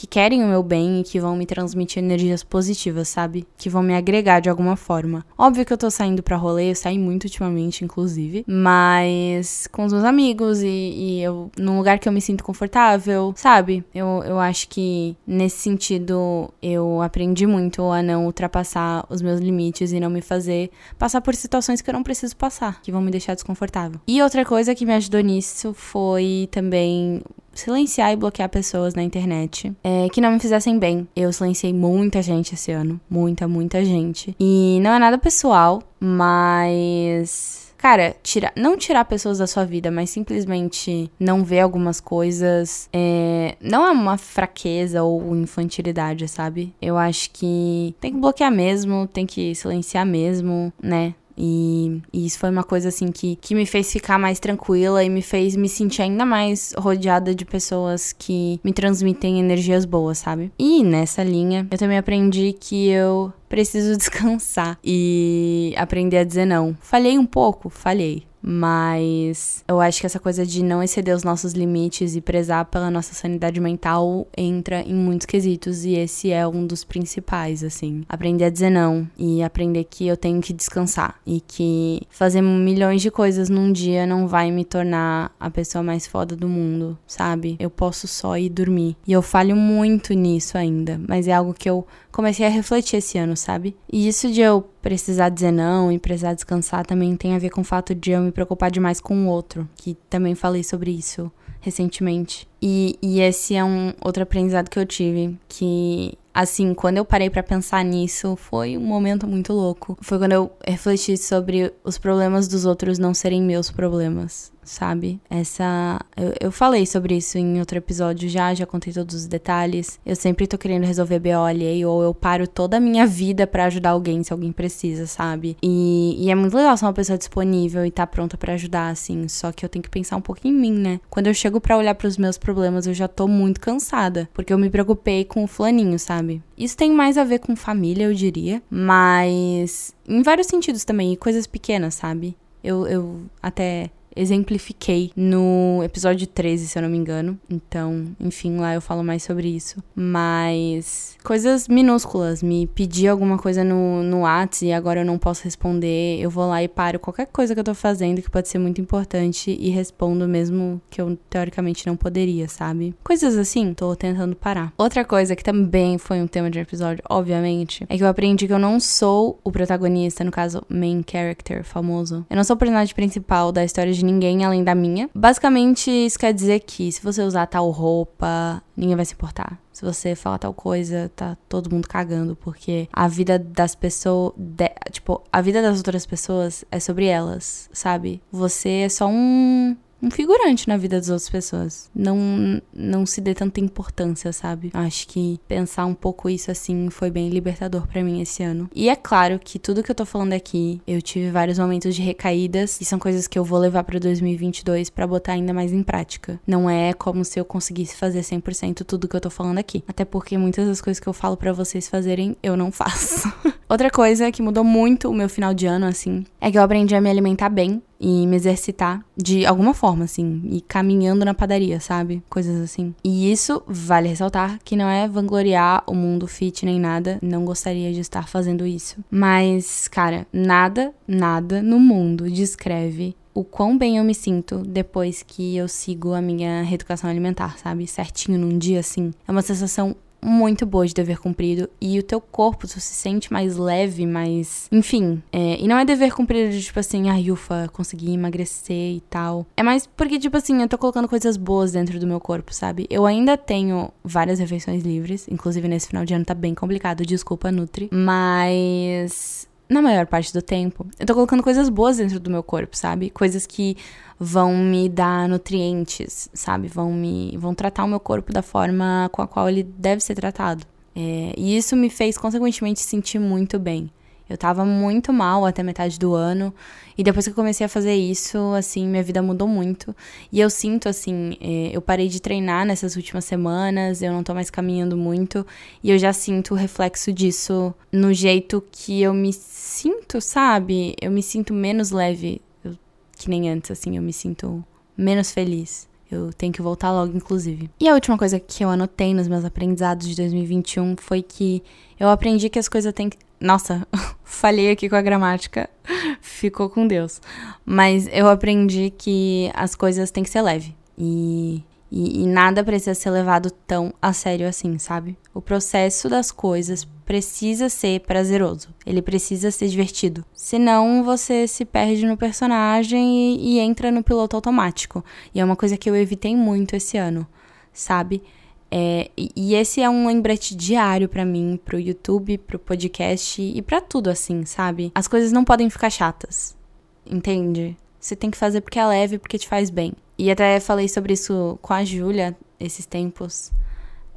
que 0.00 0.06
querem 0.06 0.42
o 0.42 0.46
meu 0.46 0.62
bem 0.62 1.00
e 1.00 1.04
que 1.04 1.20
vão 1.20 1.36
me 1.36 1.44
transmitir 1.44 2.02
energias 2.02 2.42
positivas, 2.42 3.06
sabe? 3.06 3.46
Que 3.58 3.68
vão 3.68 3.82
me 3.82 3.94
agregar 3.94 4.40
de 4.40 4.48
alguma 4.48 4.74
forma. 4.74 5.26
Óbvio 5.36 5.66
que 5.66 5.74
eu 5.74 5.76
tô 5.76 5.90
saindo 5.90 6.22
pra 6.22 6.38
rolê, 6.38 6.70
eu 6.70 6.74
saí 6.74 6.98
muito 6.98 7.24
ultimamente, 7.24 7.84
inclusive, 7.84 8.42
mas 8.48 9.66
com 9.66 9.84
os 9.84 9.92
meus 9.92 10.04
amigos 10.04 10.62
e, 10.62 10.66
e 10.66 11.22
eu 11.22 11.50
num 11.58 11.76
lugar 11.76 11.98
que 11.98 12.08
eu 12.08 12.12
me 12.12 12.20
sinto 12.22 12.42
confortável, 12.42 13.34
sabe? 13.36 13.84
Eu, 13.94 14.22
eu 14.24 14.40
acho 14.40 14.70
que 14.70 15.14
nesse 15.26 15.58
sentido 15.58 16.50
eu 16.62 17.02
aprendi 17.02 17.46
muito 17.46 17.82
a 17.90 18.02
não 18.02 18.24
ultrapassar 18.24 19.04
os 19.10 19.20
meus 19.20 19.38
limites 19.38 19.92
e 19.92 20.00
não 20.00 20.08
me 20.08 20.22
fazer 20.22 20.70
passar 20.98 21.20
por 21.20 21.34
situações 21.34 21.82
que 21.82 21.90
eu 21.90 21.94
não 21.94 22.02
preciso 22.02 22.34
passar, 22.38 22.80
que 22.80 22.90
vão 22.90 23.02
me 23.02 23.10
deixar 23.10 23.34
desconfortável. 23.34 24.00
E 24.08 24.22
outra 24.22 24.46
coisa 24.46 24.74
que 24.74 24.86
me 24.86 24.94
ajudou 24.94 25.20
nisso 25.20 25.74
foi 25.74 26.48
também 26.50 27.22
silenciar 27.52 28.12
e 28.12 28.16
bloquear 28.16 28.48
pessoas 28.48 28.94
na 28.94 29.02
internet 29.02 29.72
é, 29.82 30.08
que 30.10 30.20
não 30.20 30.32
me 30.32 30.40
fizessem 30.40 30.78
bem. 30.78 31.08
Eu 31.14 31.32
silenciei 31.32 31.72
muita 31.72 32.22
gente 32.22 32.54
esse 32.54 32.72
ano. 32.72 33.00
Muita, 33.08 33.46
muita 33.46 33.84
gente. 33.84 34.34
E 34.38 34.78
não 34.82 34.92
é 34.92 34.98
nada 34.98 35.18
pessoal, 35.18 35.82
mas. 35.98 37.70
Cara, 37.76 38.14
tira, 38.22 38.52
não 38.54 38.76
tirar 38.76 39.06
pessoas 39.06 39.38
da 39.38 39.46
sua 39.46 39.64
vida, 39.64 39.90
mas 39.90 40.10
simplesmente 40.10 41.10
não 41.18 41.42
ver 41.42 41.60
algumas 41.60 41.98
coisas. 41.98 42.90
É, 42.92 43.56
não 43.58 43.86
é 43.86 43.90
uma 43.90 44.18
fraqueza 44.18 45.02
ou 45.02 45.34
infantilidade, 45.34 46.28
sabe? 46.28 46.74
Eu 46.80 46.98
acho 46.98 47.30
que 47.30 47.94
tem 47.98 48.12
que 48.12 48.18
bloquear 48.18 48.52
mesmo, 48.52 49.06
tem 49.06 49.24
que 49.24 49.54
silenciar 49.54 50.04
mesmo, 50.04 50.70
né? 50.82 51.14
E, 51.36 52.00
e, 52.12 52.26
isso 52.26 52.38
foi 52.38 52.50
uma 52.50 52.64
coisa 52.64 52.88
assim 52.88 53.10
que, 53.10 53.36
que 53.36 53.54
me 53.54 53.66
fez 53.66 53.90
ficar 53.90 54.18
mais 54.18 54.38
tranquila 54.38 55.02
e 55.02 55.08
me 55.08 55.22
fez 55.22 55.56
me 55.56 55.68
sentir 55.68 56.02
ainda 56.02 56.24
mais 56.24 56.72
rodeada 56.76 57.34
de 57.34 57.44
pessoas 57.44 58.12
que 58.12 58.60
me 58.62 58.72
transmitem 58.72 59.38
energias 59.38 59.84
boas, 59.84 60.18
sabe? 60.18 60.52
E 60.58 60.82
nessa 60.82 61.22
linha, 61.22 61.66
eu 61.70 61.78
também 61.78 61.98
aprendi 61.98 62.54
que 62.58 62.88
eu 62.88 63.32
preciso 63.48 63.96
descansar 63.98 64.78
e 64.84 65.74
aprender 65.76 66.18
a 66.18 66.24
dizer 66.24 66.46
não. 66.46 66.76
Falhei 66.80 67.18
um 67.18 67.26
pouco, 67.26 67.68
falhei. 67.68 68.29
Mas 68.42 69.64
eu 69.68 69.80
acho 69.80 70.00
que 70.00 70.06
essa 70.06 70.18
coisa 70.18 70.46
de 70.46 70.62
não 70.62 70.82
exceder 70.82 71.14
os 71.14 71.22
nossos 71.22 71.52
limites 71.52 72.16
e 72.16 72.20
prezar 72.20 72.64
pela 72.64 72.90
nossa 72.90 73.14
sanidade 73.14 73.60
mental 73.60 74.26
entra 74.36 74.80
em 74.80 74.94
muitos 74.94 75.26
quesitos 75.26 75.84
e 75.84 75.94
esse 75.94 76.30
é 76.30 76.46
um 76.46 76.66
dos 76.66 76.84
principais, 76.84 77.62
assim. 77.62 78.02
Aprender 78.08 78.44
a 78.44 78.50
dizer 78.50 78.70
não 78.70 79.08
e 79.18 79.42
aprender 79.42 79.84
que 79.84 80.06
eu 80.06 80.16
tenho 80.16 80.40
que 80.40 80.52
descansar 80.52 81.16
e 81.26 81.40
que 81.40 82.02
fazer 82.08 82.40
milhões 82.40 83.02
de 83.02 83.10
coisas 83.10 83.48
num 83.48 83.72
dia 83.72 84.06
não 84.06 84.26
vai 84.26 84.50
me 84.50 84.64
tornar 84.64 85.34
a 85.38 85.50
pessoa 85.50 85.82
mais 85.82 86.06
foda 86.06 86.34
do 86.34 86.48
mundo, 86.48 86.98
sabe? 87.06 87.56
Eu 87.58 87.70
posso 87.70 88.08
só 88.08 88.36
ir 88.36 88.48
dormir. 88.48 88.96
E 89.06 89.12
eu 89.12 89.22
falho 89.22 89.54
muito 89.54 90.14
nisso 90.14 90.56
ainda, 90.56 91.00
mas 91.06 91.28
é 91.28 91.32
algo 91.32 91.54
que 91.54 91.68
eu 91.68 91.86
comecei 92.10 92.46
a 92.46 92.50
refletir 92.50 92.96
esse 92.96 93.18
ano, 93.18 93.36
sabe? 93.36 93.76
E 93.92 94.08
isso 94.08 94.30
de 94.30 94.40
eu 94.40 94.64
precisar 94.82 95.28
dizer 95.28 95.52
não 95.52 95.92
e 95.92 95.98
precisar 95.98 96.34
descansar 96.34 96.86
também 96.86 97.14
tem 97.16 97.34
a 97.34 97.38
ver 97.38 97.50
com 97.50 97.60
o 97.60 97.64
fato 97.64 97.94
de 97.94 98.10
eu 98.10 98.20
me 98.20 98.29
preocupar 98.32 98.70
demais 98.70 99.00
com 99.00 99.26
o 99.26 99.28
outro, 99.28 99.68
que 99.76 99.94
também 100.08 100.34
falei 100.34 100.64
sobre 100.64 100.90
isso 100.90 101.30
recentemente. 101.60 102.49
E, 102.62 102.98
e 103.00 103.20
esse 103.20 103.54
é 103.54 103.64
um 103.64 103.92
outro 104.00 104.22
aprendizado 104.22 104.68
que 104.68 104.78
eu 104.78 104.86
tive, 104.86 105.38
que 105.48 106.18
assim, 106.32 106.74
quando 106.74 106.98
eu 106.98 107.04
parei 107.04 107.28
para 107.28 107.42
pensar 107.42 107.84
nisso, 107.84 108.36
foi 108.36 108.76
um 108.76 108.82
momento 108.82 109.26
muito 109.26 109.52
louco. 109.52 109.96
Foi 110.00 110.18
quando 110.18 110.32
eu 110.32 110.52
refleti 110.66 111.16
sobre 111.16 111.72
os 111.84 111.98
problemas 111.98 112.48
dos 112.48 112.64
outros 112.64 112.98
não 112.98 113.14
serem 113.14 113.42
meus 113.42 113.70
problemas 113.70 114.52
sabe? 114.70 115.20
Essa. 115.28 116.00
Eu, 116.16 116.32
eu, 116.40 116.52
falei 116.52 116.86
sobre 116.86 117.16
isso 117.16 117.36
em 117.36 117.58
outro 117.58 117.76
episódio 117.76 118.28
já, 118.28 118.54
já 118.54 118.64
contei 118.64 118.92
todos 118.92 119.14
os 119.14 119.26
detalhes. 119.26 119.98
Eu 120.06 120.14
sempre 120.14 120.46
tô 120.46 120.56
querendo 120.56 120.84
resolver 120.84 121.18
BO 121.18 121.44
alheio, 121.44 121.88
ou 121.88 122.02
eu 122.02 122.14
paro 122.14 122.46
toda 122.46 122.76
a 122.76 122.80
minha 122.80 123.06
vida 123.06 123.46
para 123.46 123.64
ajudar 123.66 123.90
alguém 123.90 124.22
se 124.22 124.32
alguém 124.32 124.52
precisa, 124.52 125.06
sabe? 125.06 125.56
E, 125.62 126.16
e, 126.18 126.30
é 126.30 126.34
muito 126.34 126.56
legal 126.56 126.76
ser 126.76 126.84
uma 126.84 126.92
pessoa 126.92 127.18
disponível 127.18 127.84
e 127.84 127.90
tá 127.90 128.06
pronta 128.06 128.36
para 128.36 128.54
ajudar, 128.54 128.90
assim. 128.90 129.26
Só 129.28 129.50
que 129.50 129.64
eu 129.64 129.68
tenho 129.68 129.82
que 129.82 129.90
pensar 129.90 130.16
um 130.16 130.20
pouquinho 130.20 130.56
em 130.56 130.60
mim, 130.60 130.72
né? 130.72 131.00
Quando 131.10 131.26
eu 131.26 131.34
chego 131.34 131.60
para 131.60 131.76
olhar 131.76 131.94
para 131.94 132.06
os 132.06 132.16
meus 132.16 132.38
problemas, 132.38 132.49
eu 132.86 132.94
já 132.94 133.08
tô 133.08 133.26
muito 133.26 133.60
cansada. 133.60 134.28
Porque 134.32 134.52
eu 134.52 134.58
me 134.58 134.70
preocupei 134.70 135.24
com 135.24 135.44
o 135.44 135.46
flaninho, 135.46 135.98
sabe? 135.98 136.42
Isso 136.56 136.76
tem 136.76 136.92
mais 136.92 137.16
a 137.16 137.24
ver 137.24 137.38
com 137.40 137.54
família, 137.56 138.04
eu 138.04 138.14
diria. 138.14 138.62
Mas. 138.70 139.94
Em 140.08 140.22
vários 140.22 140.46
sentidos 140.46 140.84
também, 140.84 141.12
e 141.12 141.16
coisas 141.16 141.46
pequenas, 141.46 141.94
sabe? 141.94 142.36
Eu, 142.62 142.86
eu 142.86 143.22
até 143.42 143.90
exemplifiquei 144.14 145.12
no 145.16 145.80
episódio 145.82 146.26
13, 146.26 146.68
se 146.68 146.78
eu 146.78 146.82
não 146.82 146.88
me 146.88 146.98
engano. 146.98 147.38
Então, 147.48 148.06
enfim, 148.18 148.56
lá 148.58 148.74
eu 148.74 148.80
falo 148.80 149.02
mais 149.02 149.22
sobre 149.22 149.48
isso. 149.48 149.82
Mas 149.94 151.16
coisas 151.22 151.68
minúsculas, 151.68 152.42
me 152.42 152.66
pedir 152.66 153.08
alguma 153.08 153.38
coisa 153.38 153.62
no, 153.62 154.02
no 154.02 154.20
WhatsApp 154.20 154.66
e 154.66 154.72
agora 154.72 155.00
eu 155.00 155.04
não 155.04 155.18
posso 155.18 155.44
responder, 155.44 156.18
eu 156.20 156.30
vou 156.30 156.48
lá 156.48 156.62
e 156.62 156.68
paro 156.68 156.98
qualquer 156.98 157.26
coisa 157.26 157.54
que 157.54 157.60
eu 157.60 157.64
tô 157.64 157.74
fazendo 157.74 158.20
que 158.20 158.30
pode 158.30 158.48
ser 158.48 158.58
muito 158.58 158.80
importante 158.80 159.56
e 159.58 159.70
respondo 159.70 160.26
mesmo 160.26 160.80
que 160.90 161.00
eu 161.00 161.16
teoricamente 161.28 161.86
não 161.86 161.96
poderia, 161.96 162.48
sabe? 162.48 162.94
Coisas 163.04 163.36
assim, 163.36 163.72
tô 163.74 163.94
tentando 163.94 164.34
parar. 164.34 164.72
Outra 164.76 165.04
coisa 165.04 165.36
que 165.36 165.44
também 165.44 165.98
foi 165.98 166.20
um 166.20 166.26
tema 166.26 166.50
de 166.50 166.58
um 166.58 166.62
episódio, 166.62 167.02
obviamente, 167.08 167.84
é 167.88 167.96
que 167.96 168.02
eu 168.02 168.08
aprendi 168.08 168.46
que 168.46 168.52
eu 168.52 168.58
não 168.58 168.80
sou 168.80 169.38
o 169.44 169.52
protagonista, 169.52 170.24
no 170.24 170.30
caso, 170.30 170.62
main 170.68 171.02
character 171.08 171.64
famoso. 171.64 172.26
Eu 172.28 172.36
não 172.36 172.44
sou 172.44 172.56
o 172.56 172.58
personagem 172.58 172.94
principal 172.94 173.52
da 173.52 173.64
história 173.64 173.92
de 173.92 174.04
ninguém 174.12 174.44
além 174.44 174.64
da 174.64 174.74
minha. 174.74 175.08
Basicamente, 175.14 175.90
isso 175.90 176.18
quer 176.18 176.32
dizer 176.32 176.60
que 176.60 176.90
se 176.90 177.02
você 177.02 177.22
usar 177.22 177.46
tal 177.46 177.70
roupa, 177.70 178.62
ninguém 178.76 178.96
vai 178.96 179.04
se 179.04 179.14
importar. 179.14 179.58
Se 179.72 179.84
você 179.84 180.14
falar 180.14 180.38
tal 180.38 180.52
coisa, 180.52 181.10
tá 181.16 181.36
todo 181.48 181.70
mundo 181.70 181.88
cagando, 181.88 182.36
porque 182.36 182.88
a 182.92 183.08
vida 183.08 183.38
das 183.38 183.74
pessoas, 183.74 184.34
de, 184.36 184.68
tipo, 184.90 185.22
a 185.32 185.40
vida 185.40 185.62
das 185.62 185.78
outras 185.78 186.04
pessoas 186.04 186.64
é 186.70 186.78
sobre 186.78 187.06
elas, 187.06 187.70
sabe? 187.72 188.20
Você 188.30 188.68
é 188.84 188.88
só 188.88 189.06
um 189.06 189.76
um 190.02 190.10
figurante 190.10 190.68
na 190.68 190.76
vida 190.76 190.96
das 190.96 191.08
outras 191.08 191.28
pessoas. 191.28 191.90
Não, 191.94 192.60
não 192.72 193.04
se 193.06 193.20
dê 193.20 193.34
tanta 193.34 193.60
importância, 193.60 194.32
sabe? 194.32 194.70
Acho 194.72 195.06
que 195.08 195.40
pensar 195.46 195.86
um 195.86 195.94
pouco 195.94 196.28
isso 196.28 196.50
assim 196.50 196.88
foi 196.90 197.10
bem 197.10 197.28
libertador 197.28 197.86
para 197.86 198.02
mim 198.02 198.20
esse 198.20 198.42
ano. 198.42 198.70
E 198.74 198.88
é 198.88 198.96
claro 198.96 199.38
que 199.38 199.58
tudo 199.58 199.82
que 199.82 199.90
eu 199.90 199.94
tô 199.94 200.04
falando 200.04 200.32
aqui, 200.32 200.80
eu 200.86 201.00
tive 201.02 201.30
vários 201.30 201.58
momentos 201.58 201.94
de 201.94 202.02
recaídas 202.02 202.80
e 202.80 202.84
são 202.84 202.98
coisas 202.98 203.26
que 203.26 203.38
eu 203.38 203.44
vou 203.44 203.58
levar 203.58 203.84
para 203.84 203.98
2022 203.98 204.90
para 204.90 205.06
botar 205.06 205.32
ainda 205.32 205.52
mais 205.52 205.72
em 205.72 205.82
prática. 205.82 206.40
Não 206.46 206.68
é 206.68 206.92
como 206.92 207.24
se 207.24 207.38
eu 207.38 207.44
conseguisse 207.44 207.96
fazer 207.96 208.20
100% 208.20 208.84
tudo 208.84 209.08
que 209.08 209.16
eu 209.16 209.20
tô 209.20 209.30
falando 209.30 209.58
aqui. 209.58 209.84
Até 209.86 210.04
porque 210.04 210.36
muitas 210.38 210.66
das 210.66 210.80
coisas 210.80 211.00
que 211.00 211.08
eu 211.08 211.12
falo 211.12 211.36
para 211.36 211.52
vocês 211.52 211.88
fazerem, 211.88 212.36
eu 212.42 212.56
não 212.56 212.72
faço. 212.72 213.30
Outra 213.68 213.90
coisa 213.90 214.32
que 214.32 214.42
mudou 214.42 214.64
muito 214.64 215.08
o 215.08 215.14
meu 215.14 215.28
final 215.28 215.54
de 215.54 215.66
ano, 215.66 215.86
assim, 215.86 216.24
é 216.40 216.50
que 216.50 216.58
eu 216.58 216.62
aprendi 216.62 216.94
a 216.94 217.00
me 217.00 217.10
alimentar 217.10 217.48
bem 217.48 217.82
e 218.00 218.26
me 218.26 218.36
exercitar 218.36 219.04
de 219.16 219.44
alguma 219.44 219.74
forma, 219.74 220.04
assim, 220.04 220.42
e 220.50 220.60
caminhando 220.60 221.24
na 221.24 221.34
padaria, 221.34 221.78
sabe? 221.78 222.22
Coisas 222.30 222.60
assim. 222.60 222.94
E 223.04 223.30
isso 223.30 223.62
vale 223.66 224.08
ressaltar 224.08 224.58
que 224.64 224.74
não 224.74 224.88
é 224.88 225.06
vangloriar 225.06 225.84
o 225.86 225.94
mundo 225.94 226.26
fit 226.26 226.64
nem 226.64 226.80
nada, 226.80 227.18
não 227.20 227.44
gostaria 227.44 227.92
de 227.92 228.00
estar 228.00 228.26
fazendo 228.26 228.66
isso. 228.66 228.96
Mas, 229.10 229.86
cara, 229.88 230.26
nada, 230.32 230.94
nada 231.06 231.62
no 231.62 231.78
mundo 231.78 232.30
descreve 232.30 233.14
o 233.32 233.44
quão 233.44 233.78
bem 233.78 233.98
eu 233.98 234.04
me 234.04 234.14
sinto 234.14 234.58
depois 234.58 235.22
que 235.22 235.56
eu 235.56 235.68
sigo 235.68 236.12
a 236.12 236.20
minha 236.20 236.62
reeducação 236.62 237.08
alimentar, 237.08 237.58
sabe? 237.58 237.86
Certinho 237.86 238.38
num 238.38 238.58
dia 238.58 238.80
assim. 238.80 239.12
É 239.26 239.30
uma 239.30 239.42
sensação 239.42 239.94
muito 240.22 240.66
boa 240.66 240.86
de 240.86 240.94
dever 240.94 241.18
cumprido 241.18 241.68
e 241.80 241.98
o 241.98 242.02
teu 242.02 242.20
corpo 242.20 242.66
tu 242.66 242.80
se 242.80 242.94
sente 242.94 243.32
mais 243.32 243.56
leve, 243.56 244.06
mais. 244.06 244.68
Enfim. 244.70 245.22
É, 245.32 245.58
e 245.60 245.66
não 245.66 245.78
é 245.78 245.84
dever 245.84 246.12
cumprido 246.14 246.50
de 246.50 246.62
tipo 246.62 246.78
assim, 246.78 247.08
ai, 247.08 247.30
ufa, 247.30 247.68
consegui 247.72 248.12
emagrecer 248.12 248.96
e 248.96 249.00
tal. 249.08 249.46
É 249.56 249.62
mais 249.62 249.86
porque, 249.86 250.18
tipo 250.18 250.36
assim, 250.36 250.60
eu 250.60 250.68
tô 250.68 250.78
colocando 250.78 251.08
coisas 251.08 251.36
boas 251.36 251.72
dentro 251.72 251.98
do 251.98 252.06
meu 252.06 252.20
corpo, 252.20 252.54
sabe? 252.54 252.86
Eu 252.90 253.06
ainda 253.06 253.36
tenho 253.36 253.90
várias 254.04 254.38
refeições 254.38 254.82
livres, 254.82 255.26
inclusive 255.28 255.66
nesse 255.68 255.88
final 255.88 256.04
de 256.04 256.14
ano 256.14 256.24
tá 256.24 256.34
bem 256.34 256.54
complicado, 256.54 257.04
desculpa, 257.04 257.50
Nutri. 257.50 257.88
Mas 257.92 259.49
na 259.70 259.80
maior 259.80 260.04
parte 260.04 260.32
do 260.32 260.42
tempo, 260.42 260.84
eu 260.98 261.06
tô 261.06 261.14
colocando 261.14 261.44
coisas 261.44 261.68
boas 261.68 261.98
dentro 261.98 262.18
do 262.18 262.28
meu 262.28 262.42
corpo, 262.42 262.76
sabe? 262.76 263.08
Coisas 263.08 263.46
que 263.46 263.76
vão 264.18 264.54
me 264.56 264.88
dar 264.88 265.28
nutrientes, 265.28 266.28
sabe? 266.34 266.66
Vão 266.66 266.92
me 266.92 267.36
vão 267.38 267.54
tratar 267.54 267.84
o 267.84 267.88
meu 267.88 268.00
corpo 268.00 268.32
da 268.32 268.42
forma 268.42 269.08
com 269.12 269.22
a 269.22 269.28
qual 269.28 269.48
ele 269.48 269.62
deve 269.62 270.02
ser 270.02 270.16
tratado. 270.16 270.66
É, 270.94 271.32
e 271.38 271.56
isso 271.56 271.76
me 271.76 271.88
fez 271.88 272.18
consequentemente 272.18 272.80
sentir 272.80 273.20
muito 273.20 273.58
bem. 273.60 273.88
Eu 274.30 274.38
tava 274.38 274.64
muito 274.64 275.12
mal 275.12 275.44
até 275.44 275.60
metade 275.60 275.98
do 275.98 276.14
ano. 276.14 276.54
E 276.96 277.02
depois 277.02 277.26
que 277.26 277.32
eu 277.32 277.34
comecei 277.34 277.66
a 277.66 277.68
fazer 277.68 277.94
isso, 277.96 278.38
assim, 278.56 278.86
minha 278.86 279.02
vida 279.02 279.20
mudou 279.20 279.48
muito. 279.48 279.94
E 280.30 280.38
eu 280.38 280.48
sinto, 280.48 280.88
assim, 280.88 281.36
é, 281.40 281.76
eu 281.76 281.82
parei 281.82 282.06
de 282.06 282.22
treinar 282.22 282.64
nessas 282.64 282.94
últimas 282.94 283.24
semanas, 283.24 284.02
eu 284.02 284.12
não 284.12 284.22
tô 284.22 284.32
mais 284.32 284.48
caminhando 284.48 284.96
muito. 284.96 285.44
E 285.82 285.90
eu 285.90 285.98
já 285.98 286.12
sinto 286.12 286.54
o 286.54 286.56
reflexo 286.56 287.12
disso 287.12 287.74
no 287.90 288.14
jeito 288.14 288.62
que 288.70 289.02
eu 289.02 289.12
me 289.12 289.32
sinto, 289.32 290.20
sabe? 290.20 290.94
Eu 291.02 291.10
me 291.10 291.24
sinto 291.24 291.52
menos 291.52 291.90
leve 291.90 292.40
eu, 292.64 292.78
que 293.18 293.28
nem 293.28 293.50
antes, 293.50 293.72
assim, 293.72 293.96
eu 293.96 294.02
me 294.02 294.12
sinto 294.12 294.64
menos 294.96 295.32
feliz. 295.32 295.88
Eu 296.08 296.32
tenho 296.32 296.52
que 296.52 296.62
voltar 296.62 296.92
logo, 296.92 297.16
inclusive. 297.16 297.68
E 297.80 297.88
a 297.88 297.94
última 297.94 298.16
coisa 298.18 298.38
que 298.38 298.64
eu 298.64 298.68
anotei 298.68 299.12
nos 299.12 299.26
meus 299.26 299.44
aprendizados 299.44 300.06
de 300.06 300.14
2021 300.14 300.96
foi 300.96 301.20
que 301.20 301.62
eu 301.98 302.08
aprendi 302.08 302.48
que 302.48 302.58
as 302.58 302.68
coisas 302.68 302.92
têm 302.92 303.08
que. 303.08 303.18
Nossa, 303.40 303.86
falhei 304.40 304.70
aqui 304.70 304.88
com 304.88 304.96
a 304.96 305.02
gramática. 305.02 305.68
Ficou 306.20 306.70
com 306.70 306.86
Deus. 306.86 307.20
Mas 307.64 308.08
eu 308.10 308.28
aprendi 308.28 308.90
que 308.90 309.50
as 309.54 309.74
coisas 309.74 310.10
têm 310.10 310.24
que 310.24 310.30
ser 310.30 310.42
leve. 310.42 310.74
E 310.96 311.62
e, 311.92 312.22
e, 312.22 312.26
nada 312.26 312.62
precisa 312.62 312.94
ser 312.94 313.10
levado 313.10 313.50
tão 313.50 313.92
a 314.00 314.12
sério 314.12 314.46
assim, 314.46 314.78
sabe? 314.78 315.18
O 315.34 315.42
processo 315.42 316.08
das 316.08 316.30
coisas 316.30 316.84
precisa 317.04 317.68
ser 317.68 318.00
prazeroso. 318.02 318.68
Ele 318.86 319.02
precisa 319.02 319.50
ser 319.50 319.66
divertido. 319.66 320.24
Senão 320.32 321.02
você 321.02 321.48
se 321.48 321.64
perde 321.64 322.06
no 322.06 322.16
personagem 322.16 323.34
e, 323.40 323.56
e 323.56 323.58
entra 323.58 323.90
no 323.90 324.04
piloto 324.04 324.36
automático. 324.36 325.04
E 325.34 325.40
é 325.40 325.44
uma 325.44 325.56
coisa 325.56 325.76
que 325.76 325.90
eu 325.90 325.96
evitei 325.96 326.36
muito 326.36 326.76
esse 326.76 326.96
ano, 326.96 327.26
sabe? 327.72 328.22
É, 328.70 329.10
e, 329.16 329.54
esse 329.54 329.80
é 329.80 329.90
um 329.90 330.06
lembrete 330.06 330.54
diário 330.54 331.08
para 331.08 331.24
mim, 331.24 331.58
pro 331.64 331.78
YouTube, 331.78 332.38
pro 332.38 332.58
podcast 332.58 333.42
e 333.42 333.60
para 333.62 333.80
tudo 333.80 334.08
assim, 334.08 334.44
sabe? 334.44 334.92
As 334.94 335.08
coisas 335.08 335.32
não 335.32 335.44
podem 335.44 335.68
ficar 335.68 335.90
chatas. 335.90 336.56
Entende? 337.04 337.76
Você 337.98 338.14
tem 338.14 338.30
que 338.30 338.36
fazer 338.36 338.60
porque 338.60 338.78
é 338.78 338.86
leve, 338.86 339.18
porque 339.18 339.38
te 339.38 339.48
faz 339.48 339.70
bem. 339.70 339.92
E 340.16 340.30
até 340.30 340.60
falei 340.60 340.88
sobre 340.88 341.14
isso 341.14 341.58
com 341.60 341.72
a 341.72 341.84
Júlia 341.84 342.36
esses 342.58 342.86
tempos. 342.86 343.50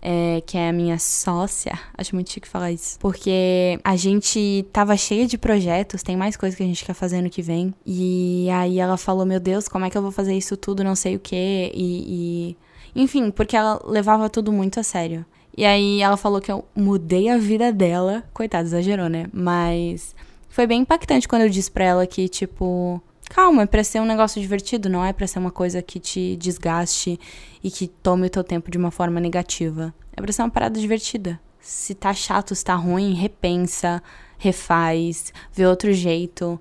É, 0.05 0.43
que 0.45 0.57
é 0.57 0.67
a 0.67 0.74
minha 0.74 1.00
sócia. 1.00 1.79
Acho 1.98 2.13
muito 2.13 2.29
chique 2.29 2.45
falar 2.45 2.74
isso. 2.74 3.00
Porque 3.00 3.79
a 3.86 3.95
gente 3.95 4.65
tava 4.74 4.98
cheia 4.98 5.25
de 5.25 5.38
projetos, 5.38 6.03
tem 6.03 6.17
mais 6.17 6.36
coisas 6.36 6.57
que 6.57 6.63
a 6.63 6.65
gente 6.65 6.83
quer 6.83 6.93
fazer 6.93 7.22
no 7.22 7.29
que 7.29 7.41
vem. 7.41 7.74
E 7.86 8.50
aí 8.51 8.79
ela 8.79 8.98
falou: 8.98 9.25
Meu 9.25 9.39
Deus, 9.39 9.69
como 9.69 9.86
é 9.86 9.89
que 9.89 9.98
eu 9.98 10.01
vou 10.01 10.12
fazer 10.12 10.36
isso 10.36 10.57
tudo? 10.57 10.83
Não 10.83 10.93
sei 10.93 11.15
o 11.15 11.19
quê. 11.19 11.72
E. 11.74 12.50
e... 12.51 12.57
Enfim, 12.95 13.31
porque 13.31 13.55
ela 13.55 13.81
levava 13.85 14.29
tudo 14.29 14.51
muito 14.51 14.79
a 14.79 14.83
sério. 14.83 15.25
E 15.55 15.65
aí 15.65 16.01
ela 16.01 16.17
falou 16.17 16.41
que 16.41 16.51
eu 16.51 16.65
mudei 16.75 17.29
a 17.29 17.38
vida 17.38 17.71
dela. 17.71 18.23
Coitada, 18.33 18.65
exagerou, 18.65 19.07
né? 19.07 19.27
Mas 19.31 20.15
foi 20.50 20.65
bem 20.65 20.81
impactante 20.81 21.27
quando 21.27 21.43
eu 21.43 21.50
disse 21.50 21.69
pra 21.69 21.83
ela 21.83 22.07
que, 22.07 22.27
tipo, 22.27 23.01
calma, 23.29 23.63
é 23.63 23.65
pra 23.65 23.83
ser 23.83 24.00
um 24.00 24.05
negócio 24.05 24.41
divertido, 24.41 24.89
não 24.89 25.03
é 25.03 25.13
pra 25.13 25.27
ser 25.27 25.39
uma 25.39 25.51
coisa 25.51 25.81
que 25.81 26.00
te 26.00 26.35
desgaste 26.35 27.19
e 27.63 27.71
que 27.71 27.88
tome 27.88 28.27
o 28.27 28.29
teu 28.29 28.43
tempo 28.43 28.69
de 28.69 28.77
uma 28.77 28.91
forma 28.91 29.19
negativa. 29.19 29.93
É 30.15 30.21
pra 30.21 30.31
ser 30.31 30.41
uma 30.41 30.51
parada 30.51 30.79
divertida. 30.79 31.39
Se 31.59 31.95
tá 31.95 32.13
chato, 32.13 32.53
se 32.53 32.63
tá 32.63 32.75
ruim, 32.75 33.13
repensa, 33.13 34.01
refaz, 34.38 35.33
vê 35.51 35.65
outro 35.65 35.93
jeito. 35.93 36.59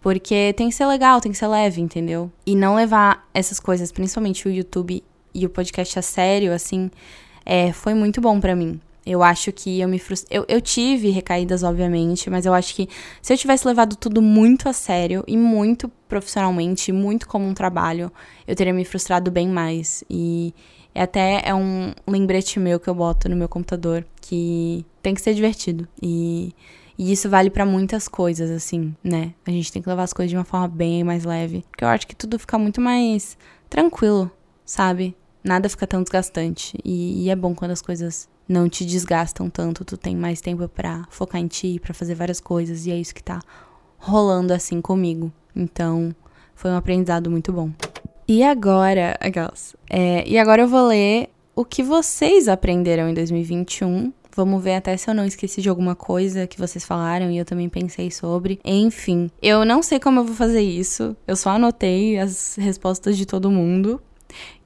Porque 0.00 0.52
tem 0.56 0.68
que 0.68 0.74
ser 0.74 0.86
legal, 0.86 1.20
tem 1.20 1.32
que 1.32 1.38
ser 1.38 1.48
leve, 1.48 1.80
entendeu? 1.80 2.30
E 2.46 2.54
não 2.54 2.74
levar 2.74 3.28
essas 3.34 3.60
coisas, 3.60 3.92
principalmente 3.92 4.46
o 4.48 4.50
YouTube 4.50 5.02
e 5.34 5.46
o 5.46 5.50
podcast 5.50 5.98
a 5.98 6.02
sério, 6.02 6.52
assim, 6.52 6.90
é, 7.44 7.72
foi 7.72 7.94
muito 7.94 8.20
bom 8.20 8.40
para 8.40 8.54
mim. 8.54 8.80
Eu 9.06 9.22
acho 9.22 9.50
que 9.52 9.80
eu 9.80 9.88
me 9.88 9.98
frustrei. 9.98 10.38
Eu, 10.38 10.44
eu 10.48 10.60
tive 10.60 11.08
recaídas, 11.08 11.62
obviamente, 11.62 12.28
mas 12.28 12.44
eu 12.44 12.52
acho 12.52 12.74
que 12.74 12.88
se 13.22 13.32
eu 13.32 13.38
tivesse 13.38 13.66
levado 13.66 13.96
tudo 13.96 14.20
muito 14.20 14.68
a 14.68 14.72
sério 14.74 15.24
e 15.26 15.34
muito 15.34 15.90
profissionalmente, 16.06 16.92
muito 16.92 17.26
como 17.26 17.46
um 17.46 17.54
trabalho, 17.54 18.12
eu 18.46 18.54
teria 18.54 18.74
me 18.74 18.84
frustrado 18.84 19.30
bem 19.30 19.48
mais. 19.48 20.04
E 20.10 20.52
é 20.94 21.02
até 21.02 21.40
é 21.42 21.54
um 21.54 21.94
lembrete 22.06 22.60
meu 22.60 22.78
que 22.78 22.88
eu 22.88 22.94
boto 22.94 23.30
no 23.30 23.36
meu 23.36 23.48
computador 23.48 24.04
que 24.20 24.84
tem 25.02 25.14
que 25.14 25.22
ser 25.22 25.32
divertido. 25.32 25.88
E, 26.02 26.52
e 26.98 27.10
isso 27.10 27.30
vale 27.30 27.48
para 27.48 27.64
muitas 27.64 28.08
coisas, 28.08 28.50
assim, 28.50 28.94
né? 29.02 29.32
A 29.46 29.50
gente 29.50 29.72
tem 29.72 29.80
que 29.80 29.88
levar 29.88 30.02
as 30.02 30.12
coisas 30.12 30.28
de 30.28 30.36
uma 30.36 30.44
forma 30.44 30.68
bem 30.68 31.02
mais 31.02 31.24
leve. 31.24 31.64
Porque 31.70 31.82
eu 31.82 31.88
acho 31.88 32.06
que 32.06 32.14
tudo 32.14 32.38
fica 32.38 32.58
muito 32.58 32.78
mais 32.78 33.38
tranquilo, 33.70 34.30
sabe? 34.68 35.16
Nada 35.42 35.68
fica 35.68 35.86
tão 35.86 36.02
desgastante. 36.02 36.78
E, 36.84 37.24
e 37.24 37.30
é 37.30 37.34
bom 37.34 37.54
quando 37.54 37.70
as 37.70 37.80
coisas 37.80 38.28
não 38.46 38.68
te 38.68 38.84
desgastam 38.84 39.48
tanto, 39.48 39.84
tu 39.84 39.96
tem 39.96 40.14
mais 40.14 40.40
tempo 40.40 40.68
para 40.68 41.06
focar 41.10 41.40
em 41.40 41.46
ti, 41.46 41.80
para 41.82 41.94
fazer 41.94 42.14
várias 42.14 42.40
coisas, 42.40 42.86
e 42.86 42.90
é 42.90 42.96
isso 42.96 43.14
que 43.14 43.22
tá 43.22 43.40
rolando 43.98 44.52
assim 44.52 44.80
comigo. 44.80 45.32
Então, 45.56 46.14
foi 46.54 46.70
um 46.70 46.76
aprendizado 46.76 47.30
muito 47.30 47.52
bom. 47.52 47.70
E 48.26 48.42
agora, 48.42 49.16
aquelas, 49.20 49.74
é, 49.88 50.26
e 50.28 50.38
agora 50.38 50.62
eu 50.62 50.68
vou 50.68 50.86
ler 50.86 51.30
o 51.56 51.64
que 51.64 51.82
vocês 51.82 52.46
aprenderam 52.46 53.08
em 53.08 53.14
2021. 53.14 54.12
Vamos 54.36 54.62
ver 54.62 54.74
até 54.74 54.96
se 54.96 55.10
eu 55.10 55.14
não 55.14 55.24
esqueci 55.24 55.60
de 55.60 55.68
alguma 55.68 55.96
coisa 55.96 56.46
que 56.46 56.58
vocês 56.58 56.84
falaram 56.84 57.30
e 57.30 57.38
eu 57.38 57.44
também 57.44 57.68
pensei 57.68 58.10
sobre. 58.10 58.60
Enfim, 58.64 59.30
eu 59.42 59.64
não 59.64 59.82
sei 59.82 59.98
como 59.98 60.20
eu 60.20 60.24
vou 60.24 60.34
fazer 60.34 60.60
isso. 60.60 61.16
Eu 61.26 61.34
só 61.34 61.50
anotei 61.50 62.18
as 62.18 62.54
respostas 62.56 63.16
de 63.16 63.26
todo 63.26 63.50
mundo. 63.50 64.00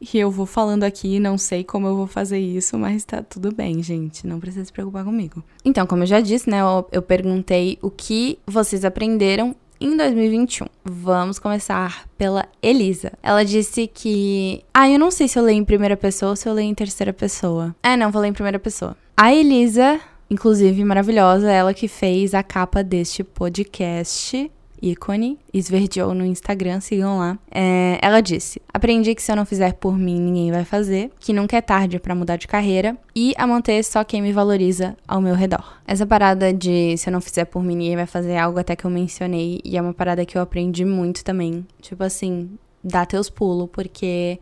E 0.01 0.19
eu 0.19 0.31
vou 0.31 0.47
falando 0.47 0.85
aqui, 0.85 1.21
não 1.21 1.39
sei 1.39 1.63
como 1.63 1.87
eu 1.87 1.97
vou 1.97 2.07
fazer 2.07 2.39
isso, 2.39 2.79
mas 2.79 3.05
tá 3.05 3.23
tudo 3.23 3.55
bem, 3.55 3.83
gente. 3.83 4.27
Não 4.27 4.41
precisa 4.41 4.65
se 4.65 4.73
preocupar 4.73 5.05
comigo. 5.05 5.43
Então, 5.65 5.87
como 5.87 6.03
eu 6.03 6.07
já 6.07 6.21
disse, 6.21 6.51
né, 6.51 6.61
eu, 6.61 6.87
eu 6.91 7.03
perguntei 7.03 7.79
o 7.81 7.91
que 7.91 8.39
vocês 8.47 8.85
aprenderam 8.85 9.55
em 9.81 9.97
2021. 9.97 10.67
Vamos 10.85 11.39
começar 11.39 12.09
pela 12.17 12.47
Elisa. 12.63 13.13
Ela 13.23 13.45
disse 13.45 13.87
que. 13.87 14.63
Ah, 14.73 14.89
eu 14.89 14.99
não 14.99 15.11
sei 15.11 15.27
se 15.27 15.39
eu 15.39 15.43
leio 15.43 15.59
em 15.59 15.65
primeira 15.65 15.97
pessoa 15.97 16.31
ou 16.31 16.37
se 16.37 16.49
eu 16.49 16.53
leio 16.53 16.71
em 16.71 16.75
terceira 16.75 17.13
pessoa. 17.13 17.75
É, 17.83 17.97
não, 17.97 18.11
vou 18.11 18.23
ler 18.23 18.29
em 18.29 18.33
primeira 18.33 18.59
pessoa. 18.59 18.97
A 19.17 19.35
Elisa, 19.35 20.01
inclusive 20.31 20.85
maravilhosa, 20.85 21.51
ela 21.51 21.75
que 21.75 21.89
fez 21.89 22.33
a 22.33 22.43
capa 22.43 22.83
deste 22.83 23.25
podcast 23.25 24.51
ícone, 24.83 25.39
esverdeou 25.55 26.13
no 26.13 26.27
Instagram, 26.27 26.81
sigam 26.81 27.19
lá. 27.19 27.39
É, 27.51 27.99
ela 28.03 28.21
disse: 28.21 28.61
Aprendi 28.73 29.15
que 29.15 29.23
se 29.23 29.31
eu 29.31 29.37
não 29.37 29.47
fizer 29.47 29.75
por 29.75 29.97
mim, 29.97 30.21
ninguém 30.21 30.51
vai 30.51 30.65
fazer, 30.65 31.11
que 31.21 31.33
nunca 31.33 31.57
é 31.57 31.61
tarde 31.61 32.01
para 32.01 32.15
mudar 32.15 32.37
de 32.37 32.49
carreira 32.49 32.97
e 33.15 33.33
a 33.37 33.47
manter 33.47 33.83
só 33.85 34.03
quem 34.03 34.21
me 34.21 34.33
valoriza 34.33 34.97
ao 35.07 35.21
meu 35.21 35.35
redor. 35.35 35.81
Essa 35.87 36.05
parada 36.05 36.53
de 36.53 36.97
se 36.97 37.09
eu 37.09 37.13
não 37.13 37.21
fizer 37.21 37.45
por 37.45 37.63
mim, 37.63 37.77
ninguém 37.77 37.97
vai 37.97 38.07
fazer 38.07 38.37
algo 38.37 38.59
até 38.59 38.75
que 38.75 38.85
eu 38.85 38.91
mencionei 38.91 39.61
e 39.65 39.77
é 39.77 39.83
uma 39.83 39.95
parada 39.95 40.27
que 40.27 40.37
eu 40.37 40.43
aprendi 40.43 40.85
muito 40.85 41.25
também. 41.25 41.65
Tipo 41.81 42.03
assim, 42.03 42.51
dá 42.83 43.07
teus 43.07 43.31
pulos, 43.31 43.69
porque 43.71 44.41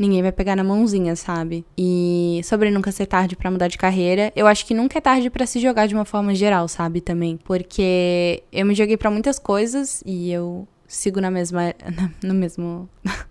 ninguém 0.00 0.22
vai 0.22 0.32
pegar 0.32 0.56
na 0.56 0.64
mãozinha, 0.64 1.14
sabe? 1.14 1.64
E 1.76 2.40
sobre 2.42 2.70
nunca 2.70 2.90
ser 2.90 3.06
tarde 3.06 3.36
para 3.36 3.50
mudar 3.50 3.68
de 3.68 3.76
carreira, 3.76 4.32
eu 4.34 4.46
acho 4.46 4.64
que 4.64 4.72
nunca 4.72 4.96
é 4.96 5.00
tarde 5.00 5.28
para 5.28 5.44
se 5.44 5.60
jogar 5.60 5.86
de 5.86 5.94
uma 5.94 6.06
forma 6.06 6.34
geral, 6.34 6.66
sabe? 6.66 7.02
Também. 7.02 7.38
Porque 7.44 8.42
eu 8.50 8.64
me 8.64 8.74
joguei 8.74 8.96
para 8.96 9.10
muitas 9.10 9.38
coisas 9.38 10.02
e 10.06 10.32
eu 10.32 10.66
sigo 10.88 11.20
na 11.20 11.30
mesma. 11.30 11.74
no 12.24 12.32
mesmo. 12.32 12.88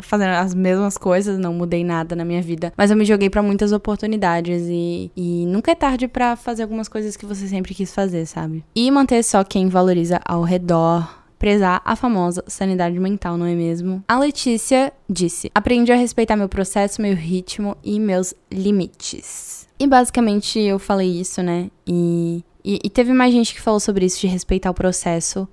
fazendo 0.00 0.30
as 0.30 0.54
mesmas 0.54 0.96
coisas, 0.96 1.36
não 1.40 1.52
mudei 1.52 1.82
nada 1.82 2.14
na 2.14 2.24
minha 2.24 2.40
vida, 2.40 2.72
mas 2.76 2.92
eu 2.92 2.96
me 2.96 3.04
joguei 3.04 3.28
para 3.28 3.42
muitas 3.42 3.72
oportunidades 3.72 4.62
e, 4.68 5.10
e 5.16 5.44
nunca 5.46 5.72
é 5.72 5.74
tarde 5.74 6.06
para 6.06 6.36
fazer 6.36 6.62
algumas 6.62 6.88
coisas 6.88 7.16
que 7.16 7.26
você 7.26 7.48
sempre 7.48 7.74
quis 7.74 7.92
fazer, 7.92 8.26
sabe? 8.26 8.64
E 8.76 8.88
manter 8.92 9.24
só 9.24 9.42
quem 9.42 9.68
valoriza 9.68 10.20
ao 10.24 10.42
redor, 10.42 11.25
prezar 11.38 11.80
a 11.84 11.94
famosa 11.94 12.42
sanidade 12.46 12.98
mental, 12.98 13.36
não 13.36 13.46
é 13.46 13.54
mesmo? 13.54 14.02
A 14.08 14.18
Letícia 14.18 14.92
disse: 15.08 15.50
Aprendi 15.54 15.92
a 15.92 15.96
respeitar 15.96 16.36
meu 16.36 16.48
processo, 16.48 17.02
meu 17.02 17.14
ritmo 17.14 17.76
e 17.84 18.00
meus 18.00 18.34
limites. 18.50 19.66
E 19.78 19.86
basicamente 19.86 20.58
eu 20.58 20.78
falei 20.78 21.20
isso, 21.20 21.42
né? 21.42 21.70
E, 21.86 22.42
e, 22.64 22.80
e 22.84 22.90
teve 22.90 23.12
mais 23.12 23.32
gente 23.32 23.54
que 23.54 23.60
falou 23.60 23.80
sobre 23.80 24.06
isso, 24.06 24.20
de 24.20 24.26
respeitar 24.26 24.70
o 24.70 24.74
processo. 24.74 25.46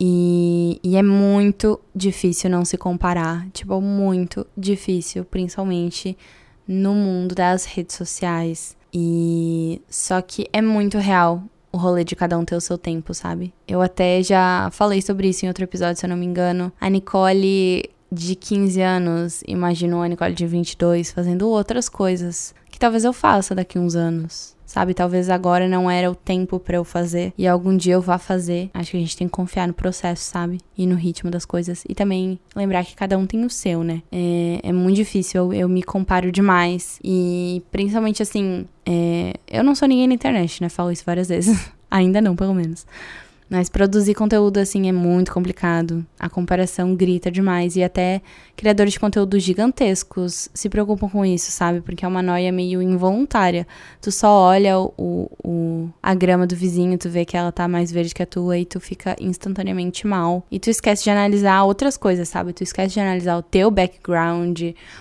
E, 0.00 0.78
e, 0.82 0.96
é 0.96 1.02
muito 1.02 1.80
difícil 1.92 2.48
não 2.48 2.64
se 2.64 2.78
comparar. 2.78 3.48
Tipo, 3.50 3.80
muito 3.80 4.46
difícil, 4.56 5.24
principalmente 5.24 6.16
no 6.68 6.94
mundo 6.94 7.34
das 7.34 7.64
redes 7.64 7.96
sociais. 7.96 8.76
E 8.94 9.82
só 9.88 10.22
que 10.22 10.46
é 10.52 10.62
muito 10.62 10.98
real 10.98 11.42
o 11.72 11.76
rolê 11.76 12.04
de 12.04 12.16
cada 12.16 12.38
um 12.38 12.44
ter 12.44 12.56
o 12.56 12.60
seu 12.60 12.78
tempo, 12.78 13.12
sabe? 13.14 13.52
Eu 13.66 13.80
até 13.80 14.22
já 14.22 14.68
falei 14.72 15.02
sobre 15.02 15.28
isso 15.28 15.44
em 15.44 15.48
outro 15.48 15.64
episódio, 15.64 15.98
se 15.98 16.06
eu 16.06 16.10
não 16.10 16.16
me 16.16 16.26
engano. 16.26 16.72
A 16.80 16.88
Nicole 16.88 17.90
de 18.10 18.34
15 18.34 18.80
anos, 18.80 19.42
imagino 19.46 20.02
a 20.02 20.08
Nicole 20.08 20.34
de 20.34 20.46
22 20.46 21.10
fazendo 21.10 21.48
outras 21.48 21.88
coisas 21.88 22.54
que 22.70 22.78
talvez 22.78 23.04
eu 23.04 23.12
faça 23.12 23.54
daqui 23.54 23.78
uns 23.78 23.94
anos. 23.94 24.56
Sabe, 24.68 24.92
talvez 24.92 25.30
agora 25.30 25.66
não 25.66 25.90
era 25.90 26.10
o 26.10 26.14
tempo 26.14 26.60
para 26.60 26.76
eu 26.76 26.84
fazer 26.84 27.32
e 27.38 27.48
algum 27.48 27.74
dia 27.74 27.94
eu 27.94 28.02
vá 28.02 28.18
fazer. 28.18 28.68
Acho 28.74 28.90
que 28.90 28.96
a 28.98 29.00
gente 29.00 29.16
tem 29.16 29.26
que 29.26 29.32
confiar 29.32 29.66
no 29.66 29.72
processo, 29.72 30.22
sabe? 30.22 30.60
E 30.76 30.86
no 30.86 30.94
ritmo 30.94 31.30
das 31.30 31.46
coisas. 31.46 31.86
E 31.88 31.94
também 31.94 32.38
lembrar 32.54 32.84
que 32.84 32.94
cada 32.94 33.16
um 33.16 33.24
tem 33.24 33.46
o 33.46 33.48
seu, 33.50 33.82
né? 33.82 34.02
É, 34.12 34.60
é 34.64 34.70
muito 34.70 34.96
difícil, 34.96 35.40
eu, 35.40 35.60
eu, 35.60 35.68
me 35.70 35.82
comparo 35.82 36.30
demais. 36.30 37.00
E 37.02 37.62
principalmente 37.72 38.22
assim, 38.22 38.66
é, 38.84 39.32
eu 39.50 39.64
não 39.64 39.74
sou 39.74 39.88
ninguém 39.88 40.06
na 40.06 40.12
internet, 40.12 40.60
né? 40.60 40.68
Falo 40.68 40.92
isso 40.92 41.02
várias 41.06 41.30
vezes. 41.30 41.72
Ainda 41.90 42.20
não, 42.20 42.36
pelo 42.36 42.52
menos. 42.52 42.86
Mas 43.50 43.70
produzir 43.70 44.14
conteúdo 44.14 44.58
assim 44.58 44.88
é 44.88 44.92
muito 44.92 45.32
complicado. 45.32 46.04
A 46.18 46.28
comparação 46.28 46.94
grita 46.94 47.30
demais 47.30 47.76
e 47.76 47.82
até 47.82 48.20
criadores 48.54 48.92
de 48.92 49.00
conteúdo 49.00 49.38
gigantescos 49.38 50.50
se 50.52 50.68
preocupam 50.68 51.08
com 51.08 51.24
isso, 51.24 51.50
sabe? 51.50 51.80
Porque 51.80 52.04
é 52.04 52.08
uma 52.08 52.22
noia 52.22 52.52
meio 52.52 52.82
involuntária. 52.82 53.66
Tu 54.02 54.12
só 54.12 54.28
olha 54.30 54.78
o, 54.78 55.30
o, 55.42 55.88
a 56.02 56.14
grama 56.14 56.46
do 56.46 56.54
vizinho, 56.54 56.98
tu 56.98 57.08
vê 57.08 57.24
que 57.24 57.36
ela 57.38 57.50
tá 57.50 57.66
mais 57.66 57.90
verde 57.90 58.14
que 58.14 58.22
a 58.22 58.26
tua 58.26 58.58
e 58.58 58.66
tu 58.66 58.80
fica 58.80 59.16
instantaneamente 59.18 60.06
mal. 60.06 60.44
E 60.50 60.58
tu 60.58 60.68
esquece 60.68 61.04
de 61.04 61.10
analisar 61.10 61.64
outras 61.64 61.96
coisas, 61.96 62.28
sabe? 62.28 62.52
Tu 62.52 62.64
esquece 62.64 62.94
de 62.94 63.00
analisar 63.00 63.38
o 63.38 63.42
teu 63.42 63.70
background, 63.70 64.60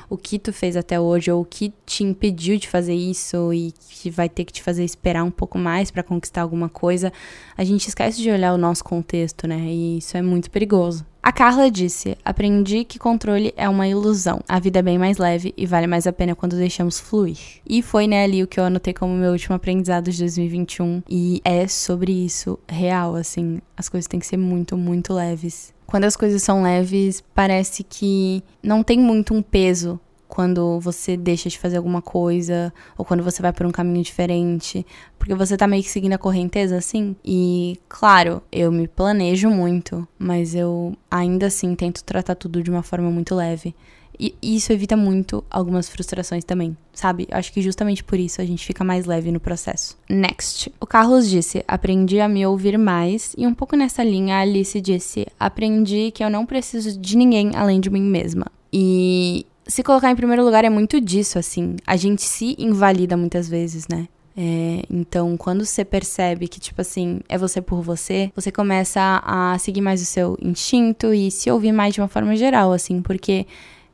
o 0.09 0.15
que 0.15 0.39
tu 0.39 0.53
fez 0.53 0.77
até 0.77 0.97
hoje 0.97 1.29
ou 1.29 1.41
o 1.41 1.45
que 1.45 1.73
te 1.85 2.03
impediu 2.03 2.57
de 2.57 2.69
fazer 2.69 2.95
isso 2.95 3.53
e 3.53 3.73
que 3.89 4.09
vai 4.09 4.29
ter 4.29 4.45
que 4.45 4.53
te 4.53 4.63
fazer 4.63 4.85
esperar 4.85 5.23
um 5.23 5.31
pouco 5.31 5.57
mais 5.57 5.91
para 5.91 6.01
conquistar 6.01 6.43
alguma 6.43 6.69
coisa. 6.69 7.11
A 7.57 7.63
gente 7.63 7.87
esquece 7.87 8.21
de 8.21 8.36
olhar 8.37 8.53
o 8.53 8.57
nosso 8.57 8.83
contexto, 8.83 9.47
né? 9.47 9.57
E 9.57 9.97
isso 9.97 10.15
é 10.15 10.21
muito 10.21 10.49
perigoso. 10.49 11.05
A 11.21 11.31
Carla 11.31 11.69
disse: 11.69 12.17
Aprendi 12.23 12.85
que 12.85 12.97
controle 12.97 13.53
é 13.57 13.67
uma 13.67 13.87
ilusão. 13.87 14.39
A 14.47 14.59
vida 14.59 14.79
é 14.79 14.81
bem 14.81 14.97
mais 14.97 15.17
leve 15.17 15.53
e 15.57 15.65
vale 15.65 15.85
mais 15.85 16.07
a 16.07 16.13
pena 16.13 16.33
quando 16.33 16.55
deixamos 16.55 16.99
fluir. 16.99 17.37
E 17.67 17.81
foi 17.81 18.07
né, 18.07 18.23
ali 18.23 18.41
o 18.41 18.47
que 18.47 18.59
eu 18.59 18.63
anotei 18.63 18.93
como 18.93 19.13
meu 19.13 19.33
último 19.33 19.55
aprendizado 19.55 20.09
de 20.09 20.19
2021. 20.19 21.03
E 21.09 21.41
é 21.43 21.67
sobre 21.67 22.13
isso, 22.13 22.57
real, 22.65 23.15
assim. 23.15 23.59
As 23.75 23.89
coisas 23.89 24.07
têm 24.07 24.21
que 24.21 24.25
ser 24.25 24.37
muito, 24.37 24.77
muito 24.77 25.13
leves. 25.13 25.73
Quando 25.85 26.05
as 26.05 26.15
coisas 26.15 26.41
são 26.43 26.63
leves, 26.63 27.21
parece 27.33 27.83
que 27.83 28.43
não 28.63 28.83
tem 28.83 28.99
muito 28.99 29.33
um 29.33 29.41
peso 29.41 29.99
quando 30.27 30.79
você 30.79 31.15
deixa 31.15 31.49
de 31.49 31.57
fazer 31.57 31.77
alguma 31.77 32.01
coisa 32.01 32.73
ou 32.97 33.05
quando 33.05 33.23
você 33.23 33.41
vai 33.41 33.53
por 33.53 33.65
um 33.65 33.71
caminho 33.71 34.03
diferente, 34.03 34.85
porque 35.17 35.33
você 35.33 35.55
tá 35.55 35.67
meio 35.67 35.83
que 35.83 35.89
seguindo 35.89 36.13
a 36.13 36.17
correnteza 36.17 36.77
assim. 36.77 37.15
E 37.23 37.79
claro, 37.87 38.41
eu 38.51 38.71
me 38.71 38.87
planejo 38.87 39.49
muito, 39.49 40.07
mas 40.17 40.53
eu 40.53 40.95
ainda 41.09 41.47
assim 41.47 41.73
tento 41.75 42.03
tratar 42.03 42.35
tudo 42.35 42.61
de 42.61 42.69
uma 42.69 42.83
forma 42.83 43.09
muito 43.09 43.33
leve. 43.33 43.73
E 44.19 44.35
isso 44.41 44.73
evita 44.73 44.97
muito 44.97 45.43
algumas 45.49 45.87
frustrações 45.87 46.43
também, 46.43 46.75
sabe? 46.91 47.27
Acho 47.29 47.53
que 47.53 47.61
justamente 47.61 48.03
por 48.03 48.19
isso 48.19 48.41
a 48.41 48.45
gente 48.45 48.65
fica 48.65 48.83
mais 48.83 49.05
leve 49.05 49.31
no 49.31 49.39
processo. 49.39 49.95
Next. 50.09 50.73
O 50.81 50.87
Carlos 50.87 51.29
disse: 51.29 51.63
aprendi 51.67 52.19
a 52.19 52.27
me 52.27 52.45
ouvir 52.45 52.77
mais. 52.79 53.35
E 53.37 53.45
um 53.45 53.53
pouco 53.53 53.75
nessa 53.75 54.03
linha, 54.03 54.37
a 54.37 54.39
Alice 54.39 54.81
disse: 54.81 55.27
aprendi 55.39 56.11
que 56.11 56.23
eu 56.23 56.31
não 56.31 56.47
preciso 56.47 56.99
de 56.99 57.15
ninguém 57.15 57.51
além 57.55 57.79
de 57.79 57.91
mim 57.91 58.01
mesma. 58.01 58.47
E 58.73 59.45
se 59.67 59.83
colocar 59.83 60.09
em 60.11 60.15
primeiro 60.15 60.43
lugar 60.43 60.63
é 60.63 60.69
muito 60.69 60.99
disso, 60.99 61.37
assim. 61.37 61.75
A 61.85 61.95
gente 61.95 62.21
se 62.23 62.55
invalida 62.57 63.17
muitas 63.17 63.47
vezes, 63.47 63.87
né? 63.87 64.07
É, 64.39 64.83
então, 64.89 65.35
quando 65.35 65.65
você 65.65 65.83
percebe 65.83 66.47
que, 66.47 66.59
tipo 66.59 66.79
assim, 66.79 67.21
é 67.27 67.37
você 67.39 67.59
por 67.59 67.81
você, 67.81 68.31
você 68.35 68.51
começa 68.51 69.21
a 69.25 69.57
seguir 69.57 69.81
mais 69.81 69.99
o 69.99 70.05
seu 70.05 70.37
instinto 70.39 71.11
e 71.11 71.31
se 71.31 71.49
ouvir 71.49 71.71
mais 71.71 71.95
de 71.95 72.01
uma 72.01 72.07
forma 72.07 72.35
geral, 72.35 72.71
assim, 72.71 73.01
porque 73.01 73.47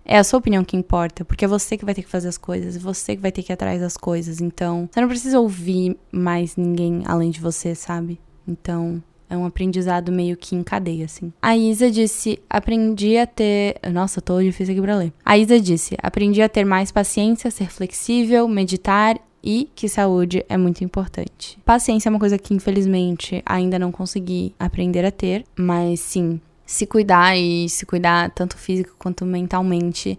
é 0.04 0.18
a 0.18 0.24
sua 0.24 0.40
opinião 0.40 0.66
que 0.66 0.76
importa, 0.76 1.24
porque 1.24 1.46
é 1.46 1.48
você 1.48 1.78
que 1.78 1.86
vai 1.86 1.96
ter 1.96 2.04
que 2.04 2.10
fazer 2.10 2.28
as 2.28 2.38
coisas, 2.38 2.76
você 2.76 3.16
que 3.16 3.22
vai 3.22 3.32
ter 3.32 3.42
que 3.42 3.52
ir 3.52 3.56
atrás 3.56 3.80
das 3.80 3.96
coisas. 3.96 4.42
Então, 4.42 4.90
você 4.92 5.00
não 5.00 5.08
precisa 5.08 5.40
ouvir 5.40 5.98
mais 6.12 6.58
ninguém 6.58 7.04
além 7.06 7.32
de 7.32 7.40
você, 7.40 7.74
sabe? 7.74 8.20
Então, 8.46 9.02
é 9.34 9.38
um 9.38 9.46
aprendizado 9.46 10.12
meio 10.12 10.38
que 10.38 10.56
em 10.56 10.64
cadeia, 10.64 11.06
assim. 11.06 11.34
A 11.42 11.58
Isa 11.58 11.90
disse: 11.90 12.40
aprendi 12.50 13.18
a 13.18 13.26
ter. 13.26 13.80
Nossa, 13.92 14.22
tô 14.22 14.42
difícil 14.42 14.74
aqui 14.74 14.82
pra 14.82 14.96
ler. 14.96 15.14
A 15.26 15.38
Isa 15.38 15.60
disse: 15.60 15.96
aprendi 16.02 16.42
a 16.42 16.50
ter 16.50 16.64
mais 16.64 16.92
paciência, 16.92 17.50
ser 17.50 17.70
flexível, 17.72 18.48
meditar 18.48 19.20
e 19.44 19.70
que 19.76 19.90
saúde 19.90 20.46
é 20.48 20.56
muito 20.56 20.84
importante. 20.84 21.60
Paciência 21.66 22.08
é 22.08 22.12
uma 22.12 22.20
coisa 22.20 22.38
que, 22.38 22.54
infelizmente, 22.54 23.42
ainda 23.46 23.78
não 23.78 23.92
consegui 23.92 24.56
aprender 24.58 25.04
a 25.04 25.12
ter, 25.12 25.44
mas 25.58 26.00
sim, 26.00 26.40
se 26.66 26.86
cuidar 26.86 27.38
e 27.38 27.68
se 27.68 27.86
cuidar 27.86 28.30
tanto 28.32 28.58
físico 28.58 28.96
quanto 28.98 29.26
mentalmente 29.26 30.18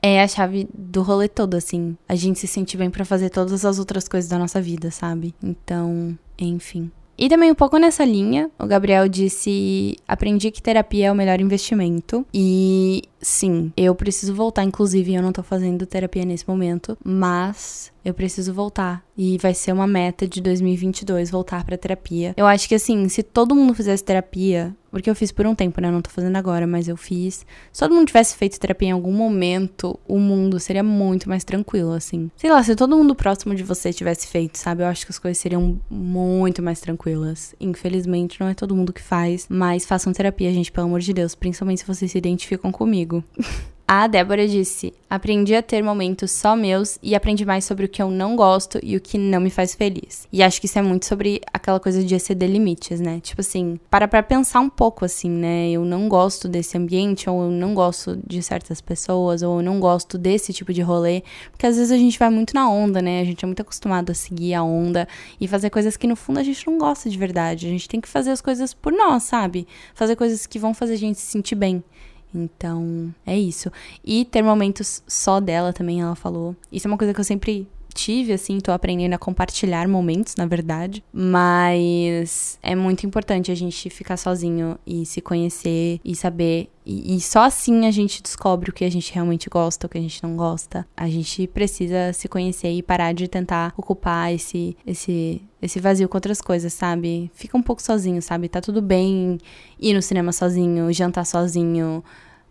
é 0.00 0.22
a 0.22 0.26
chave 0.26 0.68
do 0.74 1.02
rolê 1.02 1.28
todo, 1.28 1.54
assim. 1.54 1.96
A 2.08 2.14
gente 2.14 2.38
se 2.38 2.46
sentir 2.46 2.76
bem 2.76 2.90
para 2.90 3.04
fazer 3.04 3.30
todas 3.30 3.64
as 3.64 3.78
outras 3.78 4.08
coisas 4.08 4.28
da 4.28 4.38
nossa 4.38 4.60
vida, 4.60 4.90
sabe? 4.90 5.34
Então, 5.42 6.18
enfim. 6.38 6.90
E 7.16 7.28
também 7.28 7.50
um 7.50 7.54
pouco 7.54 7.76
nessa 7.76 8.04
linha, 8.04 8.50
o 8.58 8.66
Gabriel 8.66 9.08
disse: 9.08 9.96
aprendi 10.08 10.50
que 10.50 10.62
terapia 10.62 11.06
é 11.06 11.12
o 11.12 11.14
melhor 11.14 11.40
investimento. 11.40 12.26
E 12.32 13.02
sim, 13.20 13.72
eu 13.76 13.94
preciso 13.94 14.34
voltar. 14.34 14.64
Inclusive, 14.64 15.14
eu 15.14 15.22
não 15.22 15.32
tô 15.32 15.42
fazendo 15.42 15.86
terapia 15.86 16.24
nesse 16.24 16.48
momento, 16.48 16.96
mas 17.04 17.91
eu 18.04 18.14
preciso 18.14 18.52
voltar. 18.52 19.04
E 19.16 19.38
vai 19.38 19.54
ser 19.54 19.72
uma 19.72 19.86
meta 19.86 20.26
de 20.26 20.40
2022 20.40 21.30
voltar 21.30 21.64
pra 21.64 21.76
terapia. 21.76 22.34
Eu 22.36 22.46
acho 22.46 22.68
que 22.68 22.74
assim, 22.74 23.08
se 23.08 23.22
todo 23.22 23.54
mundo 23.54 23.74
fizesse 23.74 24.02
terapia, 24.02 24.74
porque 24.92 25.08
eu 25.08 25.14
fiz 25.14 25.32
por 25.32 25.46
um 25.46 25.54
tempo, 25.54 25.80
né? 25.80 25.88
Eu 25.88 25.92
não 25.92 26.02
tô 26.02 26.10
fazendo 26.10 26.36
agora, 26.36 26.66
mas 26.66 26.86
eu 26.86 26.96
fiz. 26.98 27.46
Se 27.72 27.80
todo 27.80 27.94
mundo 27.94 28.06
tivesse 28.06 28.36
feito 28.36 28.60
terapia 28.60 28.88
em 28.88 28.92
algum 28.92 29.12
momento, 29.12 29.98
o 30.06 30.18
mundo 30.18 30.60
seria 30.60 30.82
muito 30.82 31.28
mais 31.28 31.44
tranquilo, 31.44 31.92
assim. 31.92 32.30
Sei 32.36 32.50
lá, 32.50 32.62
se 32.62 32.76
todo 32.76 32.96
mundo 32.96 33.14
próximo 33.14 33.54
de 33.54 33.62
você 33.62 33.90
tivesse 33.90 34.26
feito, 34.26 34.58
sabe? 34.58 34.82
Eu 34.82 34.86
acho 34.86 35.06
que 35.06 35.12
as 35.12 35.18
coisas 35.18 35.38
seriam 35.38 35.80
muito 35.90 36.62
mais 36.62 36.80
tranquilas. 36.80 37.54
Infelizmente, 37.58 38.38
não 38.38 38.48
é 38.48 38.54
todo 38.54 38.76
mundo 38.76 38.92
que 38.92 39.02
faz, 39.02 39.46
mas 39.48 39.86
façam 39.86 40.12
terapia, 40.12 40.52
gente, 40.52 40.70
pelo 40.70 40.86
amor 40.86 41.00
de 41.00 41.14
Deus. 41.14 41.34
Principalmente 41.34 41.80
se 41.80 41.86
vocês 41.86 42.10
se 42.10 42.18
identificam 42.18 42.70
comigo. 42.70 43.24
A 43.94 44.06
Débora 44.06 44.48
disse: 44.48 44.94
Aprendi 45.10 45.54
a 45.54 45.60
ter 45.60 45.82
momentos 45.82 46.30
só 46.30 46.56
meus 46.56 46.98
e 47.02 47.14
aprendi 47.14 47.44
mais 47.44 47.66
sobre 47.66 47.84
o 47.84 47.88
que 47.90 48.00
eu 48.02 48.10
não 48.10 48.34
gosto 48.34 48.80
e 48.82 48.96
o 48.96 49.00
que 49.02 49.18
não 49.18 49.38
me 49.38 49.50
faz 49.50 49.74
feliz. 49.74 50.26
E 50.32 50.42
acho 50.42 50.58
que 50.58 50.64
isso 50.64 50.78
é 50.78 50.82
muito 50.82 51.04
sobre 51.04 51.42
aquela 51.52 51.78
coisa 51.78 52.02
de 52.02 52.14
exceder 52.14 52.48
limites, 52.48 53.02
né? 53.02 53.20
Tipo 53.20 53.42
assim, 53.42 53.78
para 53.90 54.08
pra 54.08 54.22
pensar 54.22 54.60
um 54.60 54.70
pouco 54.70 55.04
assim, 55.04 55.28
né? 55.28 55.70
Eu 55.70 55.84
não 55.84 56.08
gosto 56.08 56.48
desse 56.48 56.78
ambiente, 56.78 57.28
ou 57.28 57.42
eu 57.42 57.50
não 57.50 57.74
gosto 57.74 58.18
de 58.26 58.42
certas 58.42 58.80
pessoas, 58.80 59.42
ou 59.42 59.58
eu 59.58 59.62
não 59.62 59.78
gosto 59.78 60.16
desse 60.16 60.54
tipo 60.54 60.72
de 60.72 60.80
rolê. 60.80 61.22
Porque 61.50 61.66
às 61.66 61.76
vezes 61.76 61.92
a 61.92 61.98
gente 61.98 62.18
vai 62.18 62.30
muito 62.30 62.54
na 62.54 62.70
onda, 62.70 63.02
né? 63.02 63.20
A 63.20 63.24
gente 63.24 63.44
é 63.44 63.46
muito 63.46 63.60
acostumado 63.60 64.08
a 64.08 64.14
seguir 64.14 64.54
a 64.54 64.62
onda 64.62 65.06
e 65.38 65.46
fazer 65.46 65.68
coisas 65.68 65.98
que 65.98 66.06
no 66.06 66.16
fundo 66.16 66.40
a 66.40 66.42
gente 66.42 66.66
não 66.66 66.78
gosta 66.78 67.10
de 67.10 67.18
verdade. 67.18 67.66
A 67.66 67.70
gente 67.70 67.90
tem 67.90 68.00
que 68.00 68.08
fazer 68.08 68.30
as 68.30 68.40
coisas 68.40 68.72
por 68.72 68.90
nós, 68.90 69.24
sabe? 69.24 69.68
Fazer 69.94 70.16
coisas 70.16 70.46
que 70.46 70.58
vão 70.58 70.72
fazer 70.72 70.94
a 70.94 70.98
gente 70.98 71.18
se 71.18 71.26
sentir 71.26 71.56
bem. 71.56 71.84
Então, 72.34 73.14
é 73.26 73.38
isso. 73.38 73.70
E 74.04 74.24
ter 74.24 74.42
momentos 74.42 75.02
só 75.06 75.40
dela 75.40 75.72
também, 75.72 76.00
ela 76.00 76.14
falou. 76.14 76.56
Isso 76.70 76.86
é 76.86 76.90
uma 76.90 76.98
coisa 76.98 77.12
que 77.12 77.20
eu 77.20 77.24
sempre 77.24 77.68
tive, 77.92 78.32
assim, 78.32 78.58
tô 78.58 78.72
aprendendo 78.72 79.14
a 79.14 79.18
compartilhar 79.18 79.86
momentos, 79.88 80.34
na 80.36 80.46
verdade. 80.46 81.04
Mas 81.12 82.58
é 82.62 82.74
muito 82.74 83.06
importante 83.06 83.50
a 83.50 83.54
gente 83.54 83.90
ficar 83.90 84.16
sozinho 84.16 84.78
e 84.86 85.04
se 85.06 85.20
conhecer 85.20 86.00
e 86.04 86.14
saber. 86.14 86.68
E, 86.84 87.16
e, 87.16 87.20
só 87.20 87.44
assim 87.44 87.86
a 87.86 87.90
gente 87.90 88.22
descobre 88.22 88.70
o 88.70 88.72
que 88.72 88.84
a 88.84 88.90
gente 88.90 89.12
realmente 89.12 89.48
gosta, 89.48 89.86
o 89.86 89.90
que 89.90 89.98
a 89.98 90.00
gente 90.00 90.22
não 90.22 90.36
gosta. 90.36 90.86
A 90.96 91.08
gente 91.08 91.46
precisa 91.46 92.12
se 92.12 92.28
conhecer 92.28 92.72
e 92.72 92.82
parar 92.82 93.12
de 93.12 93.28
tentar 93.28 93.72
ocupar 93.76 94.34
esse, 94.34 94.76
esse, 94.84 95.40
esse 95.60 95.78
vazio 95.78 96.08
com 96.08 96.16
outras 96.16 96.40
coisas, 96.40 96.72
sabe? 96.72 97.30
Fica 97.34 97.56
um 97.56 97.62
pouco 97.62 97.80
sozinho, 97.80 98.20
sabe? 98.20 98.48
Tá 98.48 98.60
tudo 98.60 98.82
bem 98.82 99.38
ir 99.78 99.94
no 99.94 100.02
cinema 100.02 100.32
sozinho, 100.32 100.92
jantar 100.92 101.24
sozinho 101.24 102.02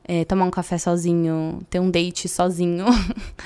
é, 0.03 0.25
tomar 0.25 0.45
um 0.45 0.51
café 0.51 0.77
sozinho, 0.77 1.61
ter 1.69 1.79
um 1.79 1.89
date 1.89 2.27
sozinho. 2.27 2.85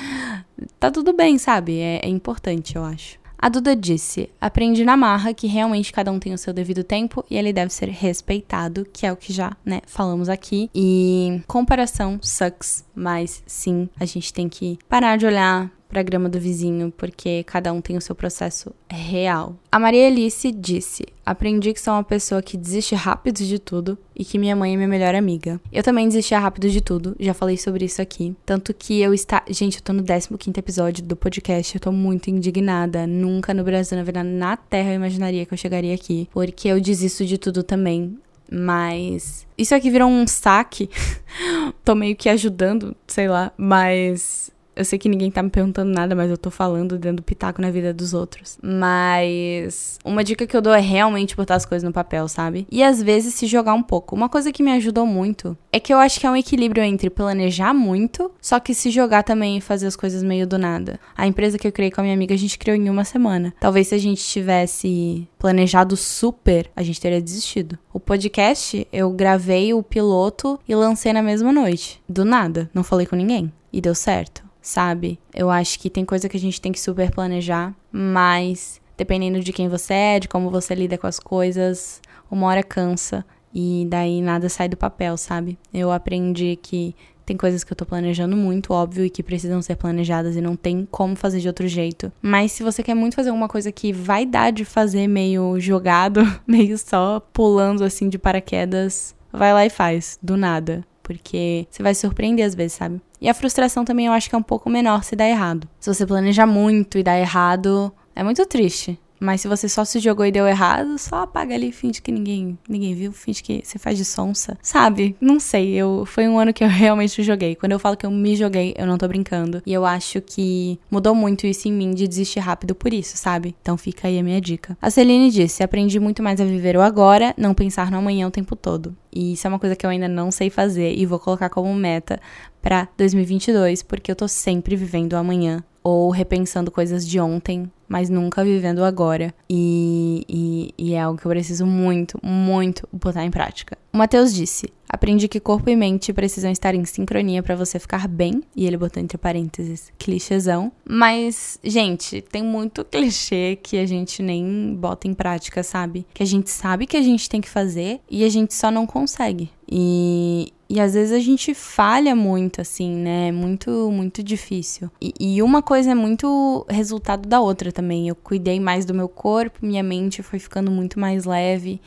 tá 0.80 0.90
tudo 0.90 1.14
bem, 1.14 1.38
sabe? 1.38 1.80
É, 1.80 2.02
é 2.04 2.10
importante, 2.10 2.76
eu 2.76 2.84
acho. 2.84 3.20
A 3.38 3.50
Duda 3.50 3.76
disse: 3.76 4.30
aprendi 4.40 4.84
na 4.84 4.98
marra 4.98 5.34
que 5.34 5.48
realmente 5.48 5.94
cada 5.94 6.12
um 6.12 6.20
tem 6.20 6.34
o 6.34 6.38
seu 6.38 6.54
devido 6.54 6.84
tempo 6.84 7.24
e 7.30 7.38
ele 7.38 7.54
deve 7.54 7.72
ser 7.72 7.90
respeitado, 7.90 8.88
que 8.92 9.06
é 9.06 9.12
o 9.12 9.18
que 9.18 9.32
já, 9.32 9.56
né, 9.64 9.82
falamos 9.86 10.30
aqui. 10.30 10.70
E 10.74 11.42
comparação 11.48 12.18
sucks, 12.22 12.84
mas 12.96 13.44
sim, 13.46 13.90
a 14.00 14.06
gente 14.06 14.34
tem 14.34 14.50
que 14.50 14.80
parar 14.90 15.18
de 15.18 15.26
olhar 15.26 15.70
para 15.96 16.02
a 16.02 16.04
grama 16.04 16.28
do 16.28 16.38
vizinho, 16.38 16.92
porque 16.98 17.46
cada 17.46 17.72
um 17.72 17.80
tem 17.80 17.96
o 17.96 18.02
seu 18.02 18.14
processo 18.14 18.76
real. 18.90 19.56
A 19.72 19.80
Maria 19.80 20.08
Alice 20.08 20.52
disse: 20.52 21.06
Aprendi 21.26 21.74
que 21.74 21.80
sou 21.80 21.94
uma 21.94 22.04
pessoa 22.04 22.42
que 22.42 22.58
desiste 22.58 22.94
rápido 22.94 23.38
de 23.38 23.58
tudo 23.58 23.98
e 24.14 24.26
que 24.26 24.38
minha 24.38 24.58
mãe 24.58 24.74
é 24.74 24.76
minha 24.76 24.90
melhor 24.90 25.16
amiga. 25.16 25.58
Eu 25.72 25.82
também 25.82 26.06
desistia 26.06 26.38
rápido 26.38 26.70
de 26.70 26.82
tudo, 26.82 27.16
já 27.18 27.34
falei 27.34 27.56
sobre 27.56 27.86
isso 27.86 28.02
aqui. 28.02 28.36
Tanto 28.46 28.74
que 28.74 29.00
eu 29.00 29.14
está. 29.14 29.42
Gente, 29.50 29.78
eu 29.78 29.82
tô 29.82 29.94
no 29.94 30.04
15 30.04 30.30
episódio 30.58 31.02
do 31.02 31.16
podcast, 31.16 31.76
eu 31.76 31.80
tô 31.80 31.94
muito 31.94 32.30
indignada. 32.30 33.08
Nunca 33.08 33.54
no 33.54 33.64
Brasil, 33.64 33.98
na 33.98 34.04
verdade, 34.04 34.28
na 34.28 34.58
Terra 34.58 34.90
eu 34.90 34.96
imaginaria 34.96 35.46
que 35.46 35.54
eu 35.54 35.58
chegaria 35.58 35.96
aqui, 35.96 36.28
porque 36.34 36.68
eu 36.68 36.82
desisto 36.82 37.26
de 37.26 37.38
tudo 37.38 37.64
também. 37.64 38.18
Mas 38.52 39.48
isso 39.58 39.74
aqui 39.74 39.90
virou 39.90 40.10
um 40.10 40.28
saque. 40.28 40.90
tô 41.86 41.96
meio 41.96 42.18
que 42.18 42.28
ajudando, 42.28 42.94
sei 43.08 43.30
lá, 43.30 43.54
mas 43.58 44.52
Eu 44.76 44.84
sei 44.84 45.00
que 45.00 45.08
ninguém 45.08 45.32
tá 45.32 45.42
me 45.42 45.50
perguntando 45.50 45.92
nada, 45.92 46.14
mas 46.14 46.30
eu 46.30 46.38
tô 46.38 46.52
falando 46.52 47.00
dando 47.00 47.24
pitaco 47.24 47.62
na 47.62 47.72
vida 47.72 47.94
dos 47.94 48.14
outros. 48.14 48.58
Mas 48.62 49.98
uma 50.04 50.24
dica 50.24 50.46
que 50.46 50.56
eu 50.56 50.62
dou 50.62 50.74
é 50.74 50.82
realmente 50.82 51.36
botar 51.36 51.56
as 51.56 51.66
coisas 51.66 51.84
no 51.84 51.94
papel, 51.94 52.28
sabe? 52.28 52.68
E 52.70 52.84
às 52.84 53.02
vezes 53.02 53.34
se 53.34 53.48
jogar 53.48 53.74
um 53.74 53.84
pouco. 53.84 54.16
Uma 54.16 54.28
coisa 54.28 54.52
que 54.52 54.62
me 54.62 54.72
ajudou 54.74 55.06
muito 55.06 55.58
é 55.72 55.80
que 55.80 55.94
eu 55.94 55.98
acho 55.98 56.20
que 56.20 56.28
é 56.28 56.30
um 56.30 56.36
equilíbrio 56.36 56.84
entre 56.84 57.10
planejar 57.10 57.74
muito, 57.74 58.32
só 58.42 58.60
que 58.60 58.74
se 58.74 58.90
jogar 58.92 59.24
também 59.24 59.58
e 59.58 59.62
fazer 59.62 59.88
as 59.88 59.96
coisas 59.96 60.24
meio 60.24 60.46
do 60.46 60.58
nada. 60.58 61.00
A 61.16 61.26
empresa 61.26 61.58
que 61.58 61.68
eu 61.68 61.72
criei 61.72 61.92
com 61.92 62.02
a 62.02 62.04
minha 62.04 62.16
amiga, 62.16 62.34
a 62.34 62.38
gente 62.38 62.58
criou 62.58 62.76
em 62.76 62.90
uma 62.90 63.06
semana. 63.06 63.54
Talvez 63.60 63.88
se 63.88 63.96
a 63.96 63.98
gente 63.98 64.24
tivesse 64.24 65.28
planejado 65.40 65.96
super, 65.96 66.70
a 66.76 66.84
gente 66.84 67.00
teria 67.00 67.22
desistido. 67.22 67.78
O 67.94 68.00
podcast, 68.00 68.88
eu 68.92 69.10
gravei 69.12 69.74
o 69.74 69.82
piloto 69.82 70.60
e 70.68 70.76
lancei 70.76 71.14
na 71.14 71.22
mesma 71.22 71.52
noite. 71.52 72.02
Do 72.08 72.26
nada. 72.26 72.70
Não 72.74 72.84
falei 72.84 73.06
com 73.06 73.16
ninguém. 73.16 73.52
E 73.72 73.82
deu 73.82 73.94
certo 73.94 74.45
sabe? 74.66 75.20
Eu 75.32 75.52
acho 75.52 75.80
que 75.80 75.92
tem 75.92 76.04
coisa 76.04 76.28
que 76.28 76.36
a 76.36 76.40
gente 76.40 76.60
tem 76.60 76.72
que 76.72 76.80
super 76.80 77.12
planejar, 77.12 77.72
mas 77.92 78.82
dependendo 78.98 79.40
de 79.40 79.54
quem 79.54 79.70
você 79.70 79.94
é, 79.94 80.20
de 80.20 80.28
como 80.28 80.50
você 80.50 80.74
lida 80.74 80.98
com 80.98 81.06
as 81.06 81.20
coisas, 81.20 82.02
uma 82.32 82.48
hora 82.48 82.64
cansa 82.64 83.24
e 83.54 83.86
daí 83.88 84.22
nada 84.22 84.50
sai 84.50 84.68
do 84.68 84.76
papel, 84.76 85.18
sabe? 85.18 85.56
Eu 85.72 85.92
aprendi 85.92 86.58
que 86.60 86.96
tem 87.28 87.38
coisas 87.38 87.64
que 87.64 87.72
eu 87.72 87.76
tô 87.76 87.86
planejando 87.86 88.36
muito, 88.36 88.74
óbvio, 88.74 89.06
e 89.06 89.10
que 89.10 89.22
precisam 89.22 89.62
ser 89.62 89.76
planejadas 89.76 90.36
e 90.36 90.42
não 90.42 90.56
tem 90.56 90.88
como 90.90 91.16
fazer 91.16 91.40
de 91.40 91.48
outro 91.48 91.68
jeito. 91.68 92.12
Mas 92.20 92.52
se 92.52 92.64
você 92.64 92.82
quer 92.82 92.96
muito 92.96 93.16
fazer 93.16 93.30
alguma 93.30 93.48
coisa 93.48 93.72
que 93.72 93.94
vai 93.94 94.26
dar 94.26 94.52
de 94.52 94.66
fazer 94.66 95.08
meio 95.08 95.60
jogado, 95.60 96.22
meio 96.46 96.76
só 96.78 97.20
pulando 97.32 97.84
assim 97.84 98.10
de 98.10 98.18
paraquedas, 98.18 99.16
vai 99.32 99.54
lá 99.54 99.64
e 99.64 99.70
faz, 99.70 100.18
do 100.24 100.36
nada. 100.36 100.84
Porque 101.04 101.68
você 101.70 101.84
vai 101.84 101.94
surpreender 101.94 102.44
às 102.44 102.56
vezes, 102.56 102.74
sabe? 102.74 103.00
E 103.26 103.30
a 103.30 103.34
frustração 103.34 103.84
também 103.84 104.06
eu 104.06 104.14
acho 104.14 104.30
que 104.30 104.36
é 104.36 104.38
um 104.38 104.44
pouco 104.44 104.70
menor 104.70 105.04
se 105.04 105.16
dá 105.16 105.28
errado. 105.28 105.68
Se 105.80 105.92
você 105.92 106.06
planeja 106.06 106.46
muito 106.46 107.00
e 107.00 107.02
dá 107.02 107.18
errado, 107.18 107.92
é 108.16 108.22
muito 108.22 108.46
triste. 108.46 109.00
Mas 109.20 109.42
se 109.42 109.48
você 109.48 109.68
só 109.68 109.86
se 109.86 110.00
jogou 110.00 110.26
e 110.26 110.32
deu 110.32 110.48
errado, 110.48 110.98
só 110.98 111.24
apaga 111.24 111.54
ali, 111.54 111.72
finge 111.72 112.02
que 112.02 112.12
ninguém, 112.12 112.58
ninguém 112.68 112.94
viu, 112.94 113.12
finge 113.12 113.42
que 113.42 113.62
você 113.64 113.80
faz 113.80 113.98
de 113.98 114.06
sonsa. 114.06 114.58
Sabe? 114.62 115.16
Não 115.20 115.40
sei, 115.40 115.74
eu 115.74 116.06
foi 116.06 116.28
um 116.28 116.38
ano 116.38 116.54
que 116.54 116.64
eu 116.64 116.68
realmente 116.70 117.24
joguei. 117.24 117.56
Quando 117.56 117.72
eu 117.72 117.80
falo 117.80 117.98
que 117.98 118.06
eu 118.06 118.12
me 118.12 118.36
joguei, 118.36 118.74
eu 118.78 118.86
não 118.86 118.98
tô 118.98 119.08
brincando. 119.08 119.62
E 119.66 119.74
eu 119.74 119.86
acho 119.86 120.22
que 120.22 120.80
mudou 120.90 121.16
muito 121.16 121.48
isso 121.48 121.68
em 121.68 121.72
mim 121.72 121.94
de 121.94 122.08
desistir 122.08 122.40
rápido 122.40 122.76
por 122.76 122.94
isso, 122.94 123.18
sabe? 123.18 123.56
Então 123.62 123.78
fica 123.78 124.08
aí 124.08 124.20
a 124.20 124.24
minha 124.24 124.42
dica. 124.42 124.78
A 124.82 124.90
Celine 124.90 125.30
disse: 125.30 125.64
"Aprendi 125.64 126.00
muito 126.00 126.22
mais 126.22 126.40
a 126.40 126.46
viver 126.46 126.76
o 126.78 126.82
agora, 126.82 127.34
não 127.38 127.54
pensar 127.54 127.90
no 127.92 127.98
amanhã 127.98 128.28
o 128.28 128.32
tempo 128.32 128.56
todo". 128.56 128.96
E 129.14 129.34
isso 129.34 129.48
é 129.48 129.50
uma 129.50 129.60
coisa 129.60 129.76
que 129.76 129.86
eu 129.86 129.90
ainda 129.90 130.10
não 130.10 130.30
sei 130.30 130.50
fazer 130.50 130.94
e 130.94 131.06
vou 131.06 131.20
colocar 131.20 131.50
como 131.50 131.74
meta 131.74 132.20
para 132.62 132.88
2022, 132.98 133.82
porque 133.84 134.12
eu 134.12 134.16
tô 134.16 134.28
sempre 134.28 134.76
vivendo 134.76 135.14
o 135.14 135.18
amanhã 135.18 135.64
ou 135.86 136.10
repensando 136.10 136.72
coisas 136.72 137.08
de 137.08 137.20
ontem, 137.20 137.72
mas 137.88 138.10
nunca 138.10 138.44
vivendo 138.44 138.84
agora. 138.84 139.34
E, 139.50 140.26
e, 140.28 140.74
e, 140.78 140.94
é 140.94 141.02
algo 141.02 141.20
que 141.20 141.26
eu 141.26 141.30
preciso 141.30 141.66
muito, 141.66 142.20
muito 142.24 142.88
botar 142.92 143.24
em 143.24 143.32
prática. 143.32 143.78
O 143.94 143.98
Matheus 143.98 144.34
disse: 144.34 144.72
Aprendi 144.88 145.28
que 145.28 145.40
corpo 145.40 145.70
e 145.70 145.76
mente 145.76 146.14
precisam 146.14 146.52
estar 146.52 146.76
em 146.76 146.86
sincronia 146.86 147.42
para 147.44 147.56
você 147.56 147.80
ficar 147.80 148.08
bem. 148.08 148.44
E 148.56 148.66
ele 148.66 148.78
botou 148.78 149.02
entre 149.02 149.18
parênteses 149.18 149.92
clichêzão. 149.98 150.72
Mas, 150.88 151.60
gente, 151.64 152.22
tem 152.22 152.44
muito 152.44 152.84
clichê 152.86 153.58
que 153.62 153.78
a 153.78 153.86
gente 153.86 154.22
nem 154.22 154.76
bota 154.76 155.08
em 155.08 155.14
prática, 155.14 155.64
sabe? 155.64 156.06
Que 156.14 156.24
a 156.24 156.26
gente 156.26 156.50
sabe 156.50 156.86
que 156.86 156.98
a 156.98 157.02
gente 157.02 157.30
tem 157.30 157.42
que 157.42 157.50
fazer 157.50 158.00
e 158.10 158.24
a 158.24 158.30
gente 158.30 158.54
só 158.54 158.70
não 158.70 158.86
consegue. 158.86 159.50
E, 159.70 160.54
e 160.70 160.80
às 160.80 160.94
vezes 160.94 161.12
a 161.12 161.20
gente 161.20 161.54
falha 161.54 162.16
muito, 162.16 162.62
assim, 162.62 162.92
né? 162.96 163.32
Muito, 163.32 163.90
muito 163.92 164.22
difícil. 164.22 164.90
E, 165.02 165.14
e, 165.20 165.42
uma 165.42 165.62
coisa 165.62 165.92
é 165.92 165.96
muito 165.96 166.66
resultado 166.70 167.28
da 167.28 167.40
outra 167.40 167.72
também. 167.72 168.08
Eu 168.08 168.16
cuidei 168.16 168.60
mais 168.60 168.86
do 168.86 168.94
meu 168.94 169.10
corpo, 169.10 169.66
minha 169.66 169.84
mente 169.84 170.22
foi 170.22 170.40
ficando 170.40 170.70
muito 170.70 171.00
mais 171.00 171.26
leve. 171.26 171.82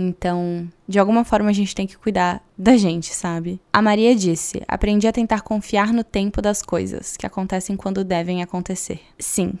Então, 0.00 0.68
de 0.86 0.96
alguma 0.96 1.24
forma 1.24 1.50
a 1.50 1.52
gente 1.52 1.74
tem 1.74 1.84
que 1.84 1.98
cuidar 1.98 2.40
da 2.56 2.76
gente, 2.76 3.12
sabe? 3.12 3.60
A 3.72 3.82
Maria 3.82 4.14
disse: 4.14 4.62
aprendi 4.68 5.08
a 5.08 5.12
tentar 5.12 5.40
confiar 5.40 5.92
no 5.92 6.04
tempo 6.04 6.40
das 6.40 6.62
coisas, 6.62 7.16
que 7.16 7.26
acontecem 7.26 7.76
quando 7.76 8.04
devem 8.04 8.40
acontecer. 8.40 9.00
Sim. 9.18 9.54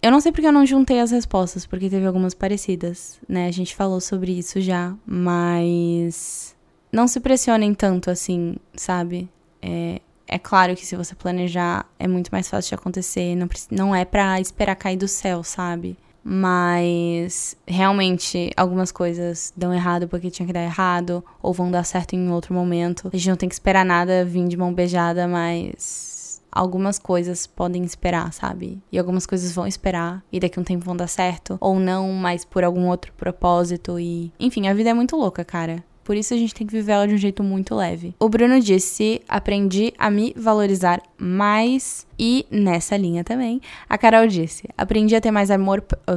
Eu 0.00 0.10
não 0.10 0.18
sei 0.18 0.32
porque 0.32 0.46
eu 0.46 0.52
não 0.52 0.64
juntei 0.64 0.98
as 0.98 1.10
respostas, 1.10 1.66
porque 1.66 1.90
teve 1.90 2.06
algumas 2.06 2.32
parecidas, 2.32 3.20
né? 3.28 3.46
A 3.46 3.50
gente 3.50 3.76
falou 3.76 4.00
sobre 4.00 4.32
isso 4.32 4.62
já, 4.62 4.94
mas 5.04 6.56
não 6.90 7.06
se 7.06 7.20
pressionem 7.20 7.74
tanto 7.74 8.10
assim, 8.10 8.56
sabe? 8.74 9.28
É, 9.60 10.00
é 10.26 10.38
claro 10.38 10.74
que 10.74 10.86
se 10.86 10.96
você 10.96 11.14
planejar 11.14 11.86
é 11.98 12.08
muito 12.08 12.30
mais 12.32 12.48
fácil 12.48 12.70
de 12.70 12.74
acontecer, 12.76 13.36
não, 13.36 13.46
não 13.70 13.94
é 13.94 14.06
pra 14.06 14.40
esperar 14.40 14.74
cair 14.74 14.96
do 14.96 15.06
céu, 15.06 15.44
sabe? 15.44 15.98
Mas 16.24 17.56
realmente 17.66 18.50
algumas 18.56 18.92
coisas 18.92 19.52
dão 19.56 19.74
errado 19.74 20.06
porque 20.06 20.30
tinha 20.30 20.46
que 20.46 20.52
dar 20.52 20.62
errado, 20.62 21.24
ou 21.42 21.52
vão 21.52 21.70
dar 21.70 21.84
certo 21.84 22.14
em 22.14 22.30
outro 22.30 22.54
momento. 22.54 23.10
A 23.12 23.16
gente 23.16 23.28
não 23.28 23.36
tem 23.36 23.48
que 23.48 23.54
esperar 23.54 23.84
nada 23.84 24.24
vir 24.24 24.46
de 24.46 24.56
mão 24.56 24.72
beijada, 24.72 25.26
mas 25.26 26.42
algumas 26.52 26.98
coisas 26.98 27.46
podem 27.46 27.82
esperar, 27.82 28.32
sabe? 28.32 28.80
E 28.92 28.98
algumas 28.98 29.26
coisas 29.26 29.52
vão 29.52 29.66
esperar 29.66 30.22
e 30.30 30.38
daqui 30.38 30.58
a 30.58 30.62
um 30.62 30.64
tempo 30.64 30.84
vão 30.84 30.94
dar 30.94 31.06
certo, 31.06 31.56
ou 31.58 31.80
não, 31.80 32.12
mas 32.12 32.44
por 32.44 32.62
algum 32.62 32.88
outro 32.88 33.12
propósito 33.14 33.98
e, 33.98 34.30
enfim, 34.38 34.68
a 34.68 34.74
vida 34.74 34.90
é 34.90 34.94
muito 34.94 35.16
louca, 35.16 35.44
cara. 35.44 35.82
Por 36.04 36.16
isso 36.16 36.34
a 36.34 36.36
gente 36.36 36.54
tem 36.54 36.66
que 36.66 36.72
viver 36.72 36.92
ela 36.92 37.06
de 37.06 37.14
um 37.14 37.18
jeito 37.18 37.42
muito 37.42 37.74
leve. 37.74 38.14
O 38.18 38.28
Bruno 38.28 38.60
disse: 38.60 39.20
aprendi 39.28 39.92
a 39.98 40.10
me 40.10 40.32
valorizar 40.36 41.00
mais. 41.16 42.06
E 42.18 42.46
nessa 42.50 42.96
linha 42.96 43.24
também, 43.24 43.60
a 43.88 43.98
Carol 43.98 44.26
disse: 44.26 44.68
aprendi 44.76 45.14
a 45.16 45.20
ter 45.20 45.30
mais 45.30 45.50
amor. 45.50 45.84
Oh, 46.06 46.12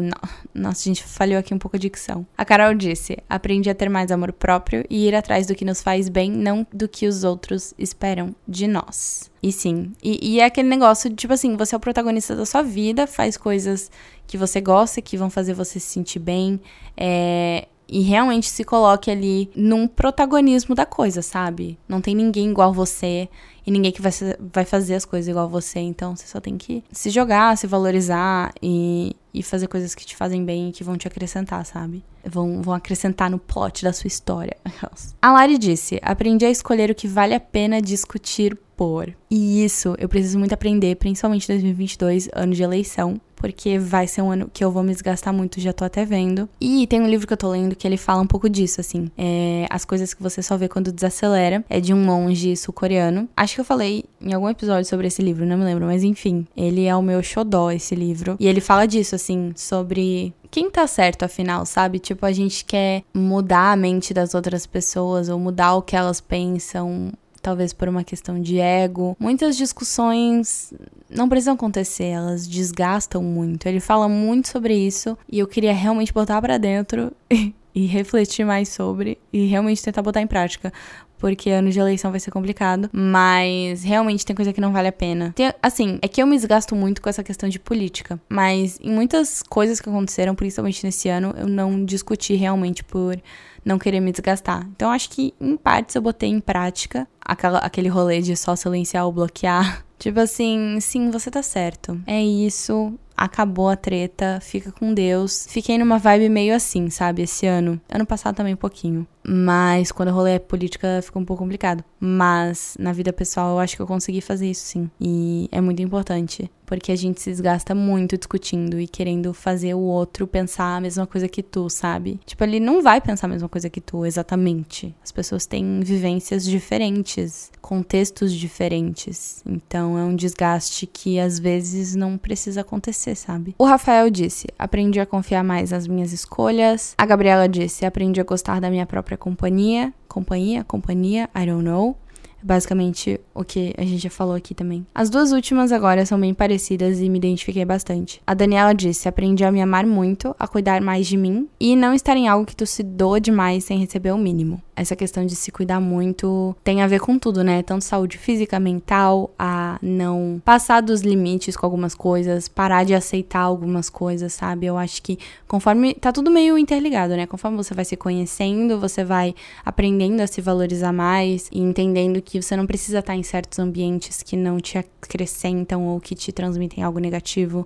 Nossa, 0.53 0.81
a 0.81 0.93
gente 0.93 1.03
falhou 1.03 1.39
aqui 1.39 1.53
um 1.53 1.57
pouco 1.57 1.77
de 1.77 1.87
dicção. 1.87 2.25
A 2.37 2.45
Carol 2.45 2.73
disse: 2.73 3.17
aprendi 3.29 3.69
a 3.69 3.75
ter 3.75 3.89
mais 3.89 4.11
amor 4.11 4.31
próprio 4.33 4.83
e 4.89 5.07
ir 5.07 5.15
atrás 5.15 5.47
do 5.47 5.55
que 5.55 5.65
nos 5.65 5.81
faz 5.81 6.09
bem, 6.09 6.31
não 6.31 6.65
do 6.71 6.87
que 6.87 7.07
os 7.07 7.23
outros 7.23 7.73
esperam 7.77 8.35
de 8.47 8.67
nós. 8.67 9.31
E 9.41 9.51
sim, 9.51 9.93
e, 10.03 10.33
e 10.33 10.39
é 10.39 10.45
aquele 10.45 10.67
negócio 10.67 11.07
de, 11.07 11.15
tipo 11.15 11.33
assim, 11.33 11.55
você 11.55 11.75
é 11.75 11.77
o 11.77 11.79
protagonista 11.79 12.35
da 12.35 12.47
sua 12.47 12.63
vida, 12.63 13.05
faz 13.05 13.37
coisas 13.37 13.91
que 14.25 14.37
você 14.37 14.59
gosta, 14.59 15.01
que 15.01 15.17
vão 15.17 15.29
fazer 15.29 15.53
você 15.53 15.79
se 15.79 15.87
sentir 15.87 16.17
bem. 16.17 16.59
É, 16.97 17.67
e 17.87 18.01
realmente 18.01 18.47
se 18.47 18.63
coloque 18.63 19.11
ali 19.11 19.49
num 19.55 19.87
protagonismo 19.87 20.73
da 20.73 20.85
coisa, 20.85 21.21
sabe? 21.21 21.77
Não 21.87 22.01
tem 22.01 22.15
ninguém 22.15 22.49
igual 22.49 22.73
você 22.73 23.29
e 23.65 23.71
ninguém 23.71 23.91
que 23.91 24.01
vai, 24.01 24.11
vai 24.53 24.65
fazer 24.65 24.95
as 24.95 25.05
coisas 25.05 25.27
igual 25.27 25.49
você. 25.49 25.79
Então 25.79 26.15
você 26.15 26.27
só 26.27 26.39
tem 26.39 26.57
que 26.57 26.83
se 26.91 27.09
jogar, 27.09 27.57
se 27.57 27.67
valorizar 27.67 28.53
e, 28.61 29.15
e 29.33 29.41
fazer 29.41 29.67
coisas 29.67 29.95
que 29.95 30.05
te 30.05 30.15
fazem 30.15 30.43
bem 30.45 30.69
e 30.69 30.71
que 30.71 30.83
vão 30.83 30.97
te 30.97 31.07
acrescentar, 31.07 31.65
sabe? 31.65 32.03
Vão, 32.23 32.61
vão 32.61 32.73
acrescentar 32.73 33.29
no 33.29 33.39
plot 33.39 33.83
da 33.83 33.93
sua 33.93 34.07
história. 34.07 34.55
A 35.21 35.31
Lari 35.31 35.57
disse: 35.57 35.99
Aprendi 36.01 36.45
a 36.45 36.49
escolher 36.49 36.89
o 36.89 36.95
que 36.95 37.07
vale 37.07 37.33
a 37.33 37.39
pena 37.39 37.81
discutir 37.81 38.57
por. 38.75 39.13
E 39.29 39.63
isso 39.63 39.95
eu 39.97 40.07
preciso 40.07 40.37
muito 40.37 40.53
aprender, 40.53 40.95
principalmente 40.95 41.45
em 41.45 41.55
2022, 41.55 42.29
ano 42.33 42.53
de 42.53 42.63
eleição, 42.63 43.19
porque 43.35 43.77
vai 43.77 44.07
ser 44.07 44.21
um 44.21 44.31
ano 44.31 44.49
que 44.51 44.63
eu 44.63 44.71
vou 44.71 44.83
me 44.83 44.91
desgastar 44.91 45.33
muito, 45.33 45.59
já 45.59 45.73
tô 45.73 45.85
até 45.85 46.05
vendo. 46.05 46.49
E 46.59 46.87
tem 46.87 47.01
um 47.01 47.07
livro 47.07 47.27
que 47.27 47.33
eu 47.33 47.37
tô 47.37 47.49
lendo 47.49 47.75
que 47.75 47.87
ele 47.87 47.97
fala 47.97 48.21
um 48.21 48.27
pouco 48.27 48.49
disso, 48.49 48.81
assim. 48.81 49.09
É, 49.17 49.67
as 49.69 49.85
coisas 49.85 50.13
que 50.13 50.23
você 50.23 50.41
só 50.41 50.57
vê 50.57 50.67
quando 50.67 50.91
desacelera. 50.91 51.63
É 51.69 51.79
de 51.79 51.93
um 51.93 52.03
monge 52.03 52.55
sul-coreano. 52.55 53.27
Acho 53.35 53.54
que 53.55 53.61
eu 53.61 53.65
falei 53.65 54.03
em 54.21 54.33
algum 54.33 54.49
episódio 54.49 54.85
sobre 54.85 55.07
esse 55.07 55.21
livro, 55.21 55.45
não 55.45 55.57
me 55.57 55.63
lembro, 55.63 55.85
mas 55.85 56.03
enfim. 56.03 56.45
Ele 56.55 56.85
é 56.85 56.95
o 56.95 57.01
meu 57.01 57.23
xodó, 57.23 57.71
esse 57.71 57.95
livro. 57.95 58.35
E 58.39 58.47
ele 58.47 58.61
fala 58.61 58.85
disso, 58.85 59.15
assim, 59.15 59.53
sobre 59.55 60.33
quem 60.51 60.69
tá 60.69 60.85
certo 60.85 61.23
afinal, 61.23 61.65
sabe? 61.65 61.97
Tipo, 61.97 62.25
a 62.25 62.31
gente 62.31 62.65
quer 62.65 63.03
mudar 63.13 63.71
a 63.71 63.75
mente 63.75 64.13
das 64.13 64.35
outras 64.35 64.65
pessoas 64.65 65.29
ou 65.29 65.39
mudar 65.39 65.75
o 65.75 65.81
que 65.81 65.95
elas 65.95 66.19
pensam 66.19 67.11
talvez 67.41 67.71
por 67.73 67.87
uma 67.87 68.03
questão 68.03 68.41
de 68.41 68.59
ego. 68.59 69.15
Muitas 69.19 69.55
discussões 69.55 70.73
não 71.07 71.29
precisam 71.29 71.53
acontecer, 71.53 72.05
elas 72.05 72.47
desgastam 72.47 73.21
muito. 73.21 73.67
Ele 73.67 73.79
fala 73.79 74.09
muito 74.09 74.47
sobre 74.47 74.75
isso 74.75 75.15
e 75.31 75.37
eu 75.39 75.47
queria 75.47 75.71
realmente 75.71 76.11
botar 76.11 76.41
para 76.41 76.57
dentro 76.57 77.11
e 77.75 77.85
refletir 77.85 78.45
mais 78.45 78.69
sobre 78.69 79.19
e 79.31 79.45
realmente 79.45 79.83
tentar 79.83 80.01
botar 80.01 80.21
em 80.21 80.27
prática. 80.27 80.71
Porque 81.17 81.49
ano 81.49 81.69
de 81.69 81.79
eleição 81.79 82.11
vai 82.11 82.19
ser 82.19 82.31
complicado, 82.31 82.89
mas 82.91 83.83
realmente 83.83 84.25
tem 84.25 84.35
coisa 84.35 84.53
que 84.53 84.61
não 84.61 84.71
vale 84.71 84.87
a 84.87 84.91
pena. 84.91 85.33
Tem, 85.35 85.51
assim, 85.61 85.97
é 86.01 86.07
que 86.07 86.21
eu 86.21 86.27
me 86.27 86.35
desgasto 86.35 86.75
muito 86.75 87.01
com 87.01 87.09
essa 87.09 87.23
questão 87.23 87.49
de 87.49 87.59
política, 87.59 88.19
mas 88.29 88.79
em 88.81 88.91
muitas 88.91 89.41
coisas 89.41 89.79
que 89.79 89.89
aconteceram, 89.89 90.35
principalmente 90.35 90.85
nesse 90.85 91.09
ano, 91.09 91.33
eu 91.37 91.47
não 91.47 91.83
discuti 91.83 92.35
realmente 92.35 92.83
por 92.83 93.19
não 93.63 93.79
querer 93.79 93.99
me 93.99 94.11
desgastar. 94.11 94.67
Então 94.75 94.91
acho 94.91 95.09
que 95.09 95.33
em 95.41 95.57
partes 95.57 95.95
eu 95.95 96.01
botei 96.01 96.29
em 96.29 96.39
prática 96.39 97.07
aquela, 97.25 97.57
aquele 97.59 97.89
rolê 97.89 98.21
de 98.21 98.35
só 98.37 98.55
silenciar 98.55 99.05
ou 99.05 99.11
bloquear. 99.11 99.83
Tipo 99.97 100.19
assim, 100.19 100.77
sim, 100.81 101.09
você 101.09 101.31
tá 101.31 101.41
certo. 101.41 101.99
É 102.05 102.21
isso. 102.21 102.93
Acabou 103.17 103.69
a 103.69 103.77
treta, 103.77 104.39
fica 104.41 104.73
com 104.73 104.93
Deus. 104.93 105.47
Fiquei 105.49 105.77
numa 105.77 105.97
vibe 105.97 106.27
meio 106.27 106.53
assim, 106.53 106.89
sabe, 106.89 107.21
esse 107.21 107.47
ano. 107.47 107.79
Ano 107.89 108.05
passado 108.05 108.35
também 108.35 108.53
um 108.53 108.57
pouquinho. 108.57 109.07
mas 109.27 109.91
quando 109.91 110.11
rolê 110.11 110.37
política 110.37 110.99
fica 111.01 111.17
um 111.17 111.25
pouco 111.25 111.41
complicado. 111.41 111.83
Mas 111.99 112.75
na 112.77 112.91
vida 112.91 113.13
pessoal 113.13 113.51
eu 113.51 113.59
acho 113.59 113.75
que 113.75 113.81
eu 113.81 113.87
consegui 113.87 114.19
fazer 114.19 114.49
isso 114.49 114.65
sim. 114.65 114.91
E 114.99 115.47
é 115.51 115.61
muito 115.61 115.81
importante. 115.81 116.51
Porque 116.65 116.91
a 116.91 116.95
gente 116.95 117.21
se 117.21 117.29
desgasta 117.29 117.75
muito 117.75 118.17
discutindo 118.17 118.79
e 118.79 118.87
querendo 118.87 119.33
fazer 119.33 119.75
o 119.75 119.79
outro 119.79 120.25
pensar 120.27 120.75
a 120.77 120.81
mesma 120.81 121.05
coisa 121.05 121.27
que 121.27 121.43
tu, 121.43 121.69
sabe? 121.69 122.19
Tipo, 122.25 122.43
ele 122.43 122.59
não 122.59 122.81
vai 122.81 122.99
pensar 122.99 123.27
a 123.27 123.29
mesma 123.29 123.47
coisa 123.47 123.69
que 123.69 123.79
tu, 123.79 124.03
exatamente. 124.05 124.93
As 125.03 125.11
pessoas 125.11 125.45
têm 125.45 125.79
vivências 125.81 126.43
diferentes, 126.43 127.14
contextos 127.61 128.33
diferentes. 128.33 129.43
Então 129.45 129.97
é 129.97 130.03
um 130.03 130.15
desgaste 130.15 130.85
que 130.85 131.19
às 131.19 131.39
vezes 131.39 131.95
não 131.95 132.17
precisa 132.17 132.61
acontecer, 132.61 133.15
sabe? 133.15 133.55
O 133.57 133.65
Rafael 133.65 134.09
disse: 134.09 134.47
aprendi 134.57 134.99
a 134.99 135.05
confiar 135.05 135.43
mais 135.43 135.71
nas 135.71 135.87
minhas 135.87 136.11
escolhas. 136.11 136.93
A 136.97 137.05
Gabriela 137.05 137.47
disse: 137.47 137.85
aprendi 137.85 138.21
a 138.21 138.23
gostar 138.23 138.59
da 138.59 138.69
minha 138.69 138.85
própria 138.85 139.17
companhia. 139.17 139.93
Companhia? 140.07 140.63
Companhia? 140.63 141.29
I 141.35 141.45
don't 141.45 141.63
know 141.63 141.97
basicamente 142.45 143.19
o 143.33 143.43
que 143.43 143.73
a 143.75 143.83
gente 143.83 144.03
já 144.03 144.09
falou 144.09 144.35
aqui 144.35 144.53
também. 144.53 144.85
As 144.93 145.09
duas 145.09 145.31
últimas 145.31 145.71
agora 145.71 146.05
são 146.05 146.19
bem 146.19 146.33
parecidas 146.33 146.99
e 146.99 147.09
me 147.09 147.17
identifiquei 147.17 147.65
bastante. 147.65 148.21
A 148.25 148.33
Daniela 148.33 148.73
disse: 148.73 149.09
aprendi 149.09 149.43
a 149.43 149.51
me 149.51 149.61
amar 149.61 149.85
muito, 149.85 150.35
a 150.37 150.47
cuidar 150.47 150.79
mais 150.79 151.07
de 151.07 151.17
mim 151.17 151.49
e 151.59 151.75
não 151.75 151.93
estar 151.93 152.15
em 152.15 152.27
algo 152.27 152.45
que 152.45 152.55
tu 152.55 152.65
se 152.65 152.83
doa 152.83 153.19
demais 153.19 153.63
sem 153.63 153.79
receber 153.79 154.11
o 154.11 154.17
mínimo. 154.17 154.61
Essa 154.75 154.95
questão 154.95 155.25
de 155.25 155.35
se 155.35 155.51
cuidar 155.51 155.79
muito 155.79 156.55
tem 156.63 156.81
a 156.81 156.87
ver 156.87 156.99
com 156.99 157.17
tudo, 157.17 157.43
né? 157.43 157.63
Tanto 157.63 157.85
saúde 157.85 158.17
física, 158.17 158.59
mental, 158.59 159.31
a 159.39 159.79
não 159.81 160.41
passar 160.43 160.81
dos 160.81 161.01
limites 161.01 161.55
com 161.55 161.65
algumas 161.65 161.95
coisas, 161.95 162.49
parar 162.49 162.83
de 162.83 162.93
aceitar 162.93 163.39
algumas 163.39 163.89
coisas, 163.89 164.33
sabe? 164.33 164.65
Eu 164.65 164.77
acho 164.77 165.01
que 165.01 165.17
conforme. 165.47 165.93
Tá 165.93 166.11
tudo 166.11 166.29
meio 166.29 166.57
interligado, 166.57 167.15
né? 167.15 167.25
Conforme 167.25 167.55
você 167.55 167.73
vai 167.73 167.85
se 167.85 167.95
conhecendo, 167.95 168.79
você 168.79 169.03
vai 169.03 169.33
aprendendo 169.63 170.19
a 170.19 170.27
se 170.27 170.41
valorizar 170.41 170.91
mais 170.91 171.49
e 171.51 171.59
entendendo 171.59 172.21
que 172.21 172.41
você 172.41 172.55
não 172.57 172.67
precisa 172.67 172.99
estar 172.99 173.15
em 173.15 173.23
certos 173.23 173.59
ambientes 173.59 174.21
que 174.21 174.35
não 174.35 174.59
te 174.59 174.77
acrescentam 174.77 175.87
ou 175.87 175.99
que 176.01 176.15
te 176.15 176.31
transmitem 176.31 176.83
algo 176.83 176.99
negativo. 176.99 177.65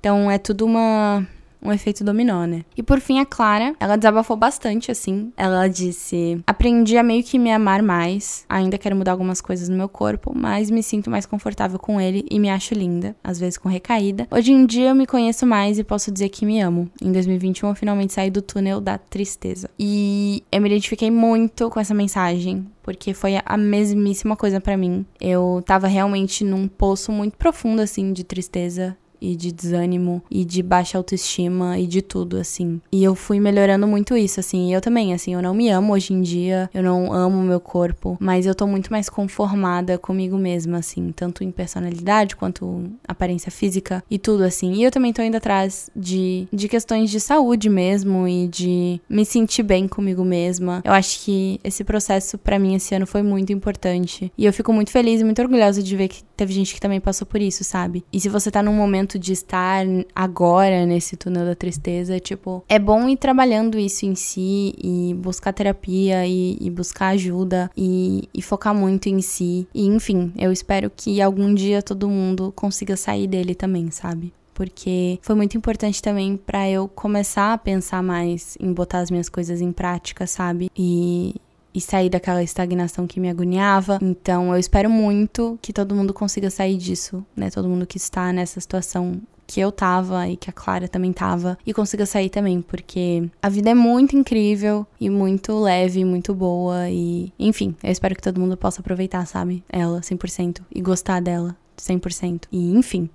Então 0.00 0.30
é 0.30 0.38
tudo 0.38 0.64
uma 0.64 1.26
um 1.62 1.72
efeito 1.72 2.04
dominó, 2.04 2.44
né? 2.44 2.64
E 2.76 2.82
por 2.82 3.00
fim, 3.00 3.18
a 3.18 3.26
Clara, 3.26 3.74
ela 3.78 3.96
desabafou 3.96 4.36
bastante, 4.36 4.90
assim. 4.90 5.32
Ela 5.36 5.68
disse: 5.68 6.40
Aprendi 6.46 6.96
a 6.96 7.02
meio 7.02 7.22
que 7.22 7.38
me 7.38 7.52
amar 7.52 7.82
mais. 7.82 8.44
Ainda 8.48 8.78
quero 8.78 8.96
mudar 8.96 9.12
algumas 9.12 9.40
coisas 9.40 9.68
no 9.68 9.76
meu 9.76 9.88
corpo, 9.88 10.32
mas 10.34 10.70
me 10.70 10.82
sinto 10.82 11.10
mais 11.10 11.26
confortável 11.26 11.78
com 11.78 12.00
ele 12.00 12.24
e 12.30 12.38
me 12.38 12.50
acho 12.50 12.74
linda, 12.74 13.16
às 13.22 13.38
vezes 13.38 13.58
com 13.58 13.68
recaída. 13.68 14.26
Hoje 14.30 14.52
em 14.52 14.64
dia 14.66 14.90
eu 14.90 14.94
me 14.94 15.06
conheço 15.06 15.46
mais 15.46 15.78
e 15.78 15.84
posso 15.84 16.10
dizer 16.10 16.28
que 16.28 16.46
me 16.46 16.60
amo. 16.60 16.90
Em 17.02 17.12
2021 17.12 17.68
eu 17.68 17.74
finalmente 17.74 18.12
saí 18.12 18.30
do 18.30 18.42
túnel 18.42 18.80
da 18.80 18.98
tristeza. 18.98 19.70
E 19.78 20.42
eu 20.50 20.60
me 20.60 20.68
identifiquei 20.68 21.10
muito 21.10 21.68
com 21.70 21.80
essa 21.80 21.94
mensagem, 21.94 22.66
porque 22.82 23.12
foi 23.12 23.38
a 23.44 23.56
mesmíssima 23.56 24.36
coisa 24.36 24.60
para 24.60 24.76
mim. 24.76 25.04
Eu 25.20 25.62
tava 25.66 25.86
realmente 25.86 26.44
num 26.44 26.68
poço 26.68 27.12
muito 27.12 27.36
profundo, 27.36 27.80
assim, 27.82 28.12
de 28.12 28.24
tristeza 28.24 28.96
e 29.20 29.36
de 29.36 29.52
desânimo 29.52 30.22
e 30.30 30.44
de 30.44 30.62
baixa 30.62 30.98
autoestima 30.98 31.78
e 31.78 31.86
de 31.86 32.02
tudo, 32.02 32.36
assim. 32.36 32.80
E 32.92 33.02
eu 33.02 33.14
fui 33.14 33.40
melhorando 33.40 33.86
muito 33.86 34.16
isso, 34.16 34.40
assim. 34.40 34.70
E 34.70 34.72
eu 34.72 34.80
também, 34.80 35.12
assim, 35.12 35.34
eu 35.34 35.42
não 35.42 35.54
me 35.54 35.68
amo 35.68 35.92
hoje 35.92 36.12
em 36.12 36.22
dia, 36.22 36.70
eu 36.72 36.82
não 36.82 37.12
amo 37.12 37.42
meu 37.42 37.60
corpo, 37.60 38.16
mas 38.20 38.46
eu 38.46 38.54
tô 38.54 38.66
muito 38.66 38.90
mais 38.90 39.08
conformada 39.08 39.98
comigo 39.98 40.36
mesma, 40.36 40.78
assim, 40.78 41.12
tanto 41.12 41.44
em 41.44 41.50
personalidade 41.50 42.36
quanto 42.36 42.84
aparência 43.06 43.50
física 43.50 44.02
e 44.10 44.18
tudo, 44.18 44.44
assim. 44.44 44.74
E 44.74 44.84
eu 44.84 44.90
também 44.90 45.12
tô 45.12 45.22
indo 45.22 45.36
atrás 45.36 45.90
de, 45.94 46.46
de 46.52 46.68
questões 46.68 47.10
de 47.10 47.20
saúde 47.20 47.68
mesmo 47.68 48.26
e 48.28 48.48
de 48.48 49.00
me 49.08 49.24
sentir 49.24 49.62
bem 49.62 49.88
comigo 49.88 50.24
mesma. 50.24 50.82
Eu 50.84 50.92
acho 50.92 51.24
que 51.24 51.60
esse 51.64 51.84
processo 51.84 52.36
para 52.36 52.58
mim 52.58 52.74
esse 52.74 52.94
ano 52.94 53.06
foi 53.06 53.22
muito 53.22 53.52
importante. 53.52 54.32
E 54.36 54.44
eu 54.44 54.52
fico 54.52 54.72
muito 54.72 54.90
feliz 54.90 55.20
e 55.20 55.24
muito 55.24 55.40
orgulhosa 55.40 55.82
de 55.82 55.96
ver 55.96 56.08
que 56.08 56.22
teve 56.36 56.52
gente 56.52 56.74
que 56.74 56.80
também 56.80 57.00
passou 57.00 57.26
por 57.26 57.40
isso, 57.40 57.64
sabe? 57.64 58.04
E 58.12 58.20
se 58.20 58.28
você 58.28 58.50
tá 58.50 58.62
num 58.62 58.72
momento 58.72 59.07
momento 59.08 59.18
de 59.18 59.32
estar 59.32 59.86
agora 60.14 60.84
nesse 60.84 61.16
túnel 61.16 61.46
da 61.46 61.54
tristeza, 61.54 62.20
tipo, 62.20 62.62
é 62.68 62.78
bom 62.78 63.08
ir 63.08 63.16
trabalhando 63.16 63.78
isso 63.78 64.04
em 64.04 64.14
si 64.14 64.74
e 64.82 65.14
buscar 65.14 65.52
terapia 65.52 66.26
e, 66.26 66.58
e 66.60 66.70
buscar 66.70 67.08
ajuda 67.08 67.70
e, 67.76 68.28
e 68.34 68.42
focar 68.42 68.74
muito 68.74 69.08
em 69.08 69.22
si. 69.22 69.66
E 69.74 69.86
enfim, 69.86 70.32
eu 70.36 70.52
espero 70.52 70.90
que 70.94 71.22
algum 71.22 71.54
dia 71.54 71.80
todo 71.80 72.08
mundo 72.08 72.52
consiga 72.54 72.96
sair 72.96 73.26
dele 73.26 73.54
também, 73.54 73.90
sabe? 73.90 74.32
porque 74.54 75.20
foi 75.22 75.36
muito 75.36 75.56
importante 75.56 76.02
também 76.02 76.36
para 76.36 76.68
eu 76.68 76.88
começar 76.88 77.52
a 77.52 77.58
pensar 77.58 78.02
mais 78.02 78.58
em 78.58 78.72
botar 78.72 78.98
as 78.98 79.08
minhas 79.08 79.28
coisas 79.28 79.60
em 79.60 79.70
prática, 79.70 80.26
sabe? 80.26 80.68
E, 80.76 81.36
e 81.78 81.80
sair 81.80 82.10
daquela 82.10 82.42
estagnação 82.42 83.06
que 83.06 83.20
me 83.20 83.30
agoniava. 83.30 83.98
Então 84.02 84.52
eu 84.52 84.58
espero 84.58 84.90
muito 84.90 85.58
que 85.62 85.72
todo 85.72 85.94
mundo 85.94 86.12
consiga 86.12 86.50
sair 86.50 86.76
disso, 86.76 87.24
né? 87.36 87.50
Todo 87.50 87.68
mundo 87.68 87.86
que 87.86 87.96
está 87.96 88.32
nessa 88.32 88.60
situação 88.60 89.20
que 89.46 89.60
eu 89.60 89.72
tava 89.72 90.28
e 90.28 90.36
que 90.36 90.50
a 90.50 90.52
Clara 90.52 90.86
também 90.86 91.10
tava 91.10 91.56
e 91.64 91.72
consiga 91.72 92.04
sair 92.04 92.28
também, 92.28 92.60
porque 92.60 93.30
a 93.40 93.48
vida 93.48 93.70
é 93.70 93.74
muito 93.74 94.14
incrível 94.14 94.86
e 95.00 95.08
muito 95.08 95.58
leve, 95.58 96.04
muito 96.04 96.34
boa 96.34 96.90
e, 96.90 97.32
enfim, 97.38 97.74
eu 97.82 97.90
espero 97.90 98.14
que 98.14 98.20
todo 98.20 98.38
mundo 98.38 98.58
possa 98.58 98.82
aproveitar, 98.82 99.24
sabe? 99.26 99.64
Ela 99.70 100.00
100% 100.00 100.60
e 100.70 100.82
gostar 100.82 101.22
dela 101.22 101.56
100%. 101.78 102.42
E, 102.52 102.76
enfim, 102.76 103.08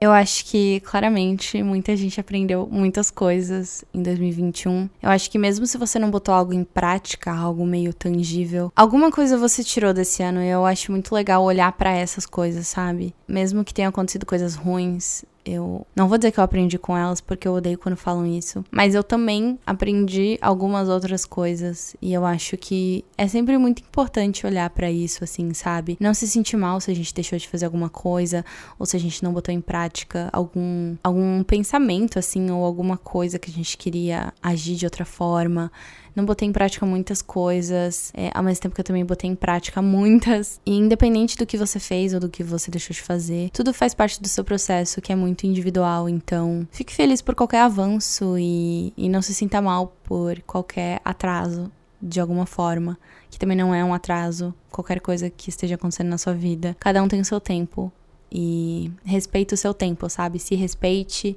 eu 0.00 0.12
acho 0.12 0.44
que 0.44 0.80
claramente 0.80 1.62
muita 1.62 1.96
gente 1.96 2.20
aprendeu 2.20 2.68
muitas 2.70 3.10
coisas 3.10 3.84
em 3.92 4.02
2021. 4.02 4.88
Eu 5.02 5.10
acho 5.10 5.30
que 5.30 5.38
mesmo 5.38 5.66
se 5.66 5.78
você 5.78 5.98
não 5.98 6.10
botou 6.10 6.34
algo 6.34 6.52
em 6.52 6.64
prática, 6.64 7.32
algo 7.32 7.66
meio 7.66 7.94
tangível, 7.94 8.72
alguma 8.76 9.10
coisa 9.10 9.38
você 9.38 9.64
tirou 9.64 9.94
desse 9.94 10.22
ano 10.22 10.42
e 10.42 10.48
eu 10.48 10.64
acho 10.66 10.92
muito 10.92 11.14
legal 11.14 11.42
olhar 11.42 11.72
para 11.72 11.90
essas 11.90 12.26
coisas, 12.26 12.66
sabe? 12.66 13.14
Mesmo 13.26 13.64
que 13.64 13.74
tenham 13.74 13.88
acontecido 13.88 14.26
coisas 14.26 14.54
ruins, 14.54 15.24
eu 15.46 15.86
não 15.94 16.08
vou 16.08 16.18
dizer 16.18 16.32
que 16.32 16.40
eu 16.40 16.44
aprendi 16.44 16.78
com 16.78 16.96
elas, 16.96 17.20
porque 17.20 17.46
eu 17.46 17.54
odeio 17.54 17.78
quando 17.78 17.96
falam 17.96 18.26
isso, 18.26 18.64
mas 18.70 18.94
eu 18.94 19.04
também 19.04 19.58
aprendi 19.64 20.36
algumas 20.40 20.88
outras 20.88 21.24
coisas 21.24 21.96
e 22.02 22.12
eu 22.12 22.24
acho 22.24 22.56
que 22.56 23.04
é 23.16 23.28
sempre 23.28 23.56
muito 23.56 23.80
importante 23.80 24.46
olhar 24.46 24.68
para 24.70 24.90
isso 24.90 25.22
assim, 25.22 25.54
sabe? 25.54 25.96
Não 26.00 26.12
se 26.12 26.26
sentir 26.26 26.56
mal 26.56 26.80
se 26.80 26.90
a 26.90 26.94
gente 26.94 27.14
deixou 27.14 27.38
de 27.38 27.48
fazer 27.48 27.64
alguma 27.64 27.88
coisa 27.88 28.44
ou 28.78 28.84
se 28.84 28.96
a 28.96 29.00
gente 29.00 29.22
não 29.22 29.32
botou 29.32 29.54
em 29.54 29.60
prática 29.60 30.28
algum 30.32 30.96
algum 31.02 31.42
pensamento 31.42 32.18
assim 32.18 32.50
ou 32.50 32.64
alguma 32.64 32.96
coisa 32.96 33.38
que 33.38 33.50
a 33.50 33.54
gente 33.54 33.76
queria 33.76 34.32
agir 34.42 34.74
de 34.74 34.84
outra 34.84 35.04
forma 35.04 35.70
não 36.16 36.24
botei 36.24 36.48
em 36.48 36.52
prática 36.52 36.86
muitas 36.86 37.20
coisas, 37.20 38.10
é, 38.14 38.30
ao 38.34 38.42
mesmo 38.42 38.62
tempo 38.62 38.74
que 38.74 38.80
eu 38.80 38.84
também 38.84 39.04
botei 39.04 39.28
em 39.28 39.34
prática 39.34 39.82
muitas. 39.82 40.58
E 40.64 40.74
independente 40.74 41.36
do 41.36 41.46
que 41.46 41.58
você 41.58 41.78
fez 41.78 42.14
ou 42.14 42.20
do 42.20 42.28
que 42.28 42.42
você 42.42 42.70
deixou 42.70 42.94
de 42.94 43.02
fazer, 43.02 43.50
tudo 43.50 43.74
faz 43.74 43.92
parte 43.92 44.20
do 44.20 44.26
seu 44.26 44.42
processo, 44.42 45.02
que 45.02 45.12
é 45.12 45.16
muito 45.16 45.46
individual. 45.46 46.08
Então, 46.08 46.66
fique 46.72 46.94
feliz 46.94 47.20
por 47.20 47.34
qualquer 47.34 47.60
avanço 47.60 48.36
e, 48.38 48.94
e 48.96 49.08
não 49.08 49.20
se 49.20 49.34
sinta 49.34 49.60
mal 49.60 49.94
por 50.02 50.40
qualquer 50.42 51.00
atraso 51.04 51.70
de 52.00 52.20
alguma 52.20 52.46
forma, 52.46 52.98
que 53.30 53.38
também 53.38 53.56
não 53.56 53.74
é 53.74 53.84
um 53.84 53.92
atraso, 53.92 54.54
qualquer 54.70 55.00
coisa 55.00 55.28
que 55.28 55.50
esteja 55.50 55.74
acontecendo 55.74 56.08
na 56.08 56.18
sua 56.18 56.32
vida. 56.32 56.76
Cada 56.78 57.02
um 57.02 57.08
tem 57.08 57.20
o 57.20 57.24
seu 57.24 57.40
tempo 57.40 57.92
e 58.30 58.90
respeite 59.04 59.54
o 59.54 59.56
seu 59.56 59.72
tempo, 59.72 60.08
sabe? 60.08 60.38
Se 60.38 60.54
respeite 60.54 61.36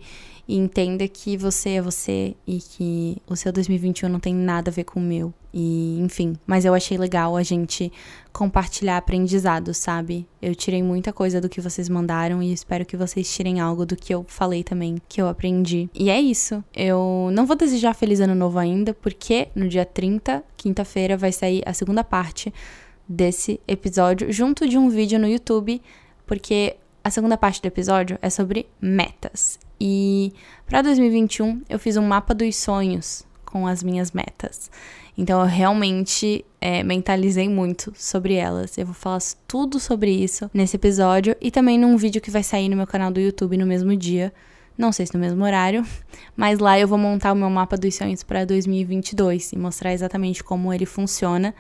e 0.50 0.58
entenda 0.58 1.08
que 1.08 1.38
você 1.38 1.74
é 1.74 1.82
você 1.82 2.36
e 2.48 2.58
que 2.58 3.22
o 3.28 3.36
seu 3.36 3.54
2021 3.54 4.10
não 4.10 4.20
tem 4.20 4.34
nada 4.34 4.72
a 4.72 4.74
ver 4.74 4.84
com 4.84 5.00
o 5.00 5.04
meu. 5.04 5.32
E, 5.54 6.00
enfim, 6.02 6.36
mas 6.46 6.66
eu 6.66 6.74
achei 6.74 6.98
legal 6.98 7.38
a 7.38 7.44
gente 7.44 7.92
compartilhar 8.34 8.98
aprendizado, 8.98 9.76
sabe? 9.76 10.28
Eu 10.42 10.56
tirei 10.56 10.82
muita 10.82 11.14
coisa 11.14 11.40
do 11.40 11.48
que 11.48 11.62
vocês 11.62 11.88
mandaram 11.88 12.42
e 12.42 12.52
espero 12.52 12.84
que 12.84 12.98
vocês 12.98 13.32
tirem 13.32 13.60
algo 13.60 13.86
do 13.86 13.96
que 13.96 14.12
eu 14.12 14.26
falei 14.28 14.64
também, 14.64 15.00
que 15.08 15.22
eu 15.22 15.28
aprendi. 15.28 15.88
E 15.94 16.10
é 16.10 16.20
isso. 16.20 16.64
Eu 16.76 17.30
não 17.32 17.46
vou 17.46 17.56
desejar 17.56 17.94
feliz 17.94 18.20
ano 18.20 18.34
novo 18.34 18.58
ainda, 18.58 18.92
porque 18.92 19.50
no 19.54 19.70
dia 19.70 19.86
30, 19.86 20.44
quinta-feira, 20.58 21.16
vai 21.16 21.32
sair 21.32 21.62
a 21.64 21.74
segunda 21.74 22.04
parte 22.04 22.52
desse 23.08 23.60
episódio, 23.68 24.34
junto 24.34 24.68
de 24.68 24.80
um 24.80 24.90
vídeo 24.90 25.20
no 25.20 25.28
YouTube, 25.28 25.80
porque 26.26 26.76
a 27.04 27.12
segunda 27.12 27.38
parte 27.38 27.62
do 27.62 27.68
episódio 27.68 28.18
é 28.20 28.32
sobre 28.32 28.66
metas. 28.82 29.60
E 29.80 30.34
para 30.66 30.82
2021 30.82 31.64
eu 31.70 31.80
fiz 31.80 31.96
um 31.98 32.06
mapa 32.06 32.34
dos 32.34 32.56
sonhos 32.56 33.26
com 33.46 33.66
as 33.66 33.82
minhas 33.82 34.12
metas. 34.12 34.70
Então 35.18 35.42
eu 35.42 35.48
realmente 35.48 36.46
é, 36.62 36.84
mentalizei 36.84 37.50
muito 37.50 37.92
sobre 37.96 38.36
elas. 38.36 38.78
Eu 38.78 38.86
vou 38.86 38.96
falar 38.96 39.20
tudo 39.48 39.80
sobre 39.80 40.12
isso 40.12 40.50
nesse 40.54 40.76
episódio 40.76 41.36
e 41.42 41.52
também 41.52 41.78
num 41.78 41.98
vídeo 41.98 42.22
que 42.22 42.32
vai 42.32 42.44
sair 42.44 42.70
no 42.70 42.78
meu 42.78 42.88
canal 42.88 43.12
do 43.12 43.20
YouTube 43.20 43.58
no 43.58 43.66
mesmo 43.66 43.96
dia. 43.96 44.34
Não 44.78 44.94
sei 44.94 45.06
se 45.06 45.14
no 45.14 45.20
mesmo 45.20 45.44
horário, 45.44 45.86
mas 46.38 46.60
lá 46.60 46.80
eu 46.80 46.88
vou 46.88 46.98
montar 46.98 47.34
o 47.34 47.36
meu 47.36 47.50
mapa 47.50 47.76
dos 47.76 47.96
sonhos 47.96 48.24
para 48.24 48.46
2022 48.46 49.52
e 49.54 49.58
mostrar 49.58 49.94
exatamente 49.94 50.42
como 50.42 50.74
ele 50.74 50.86
funciona 50.86 51.54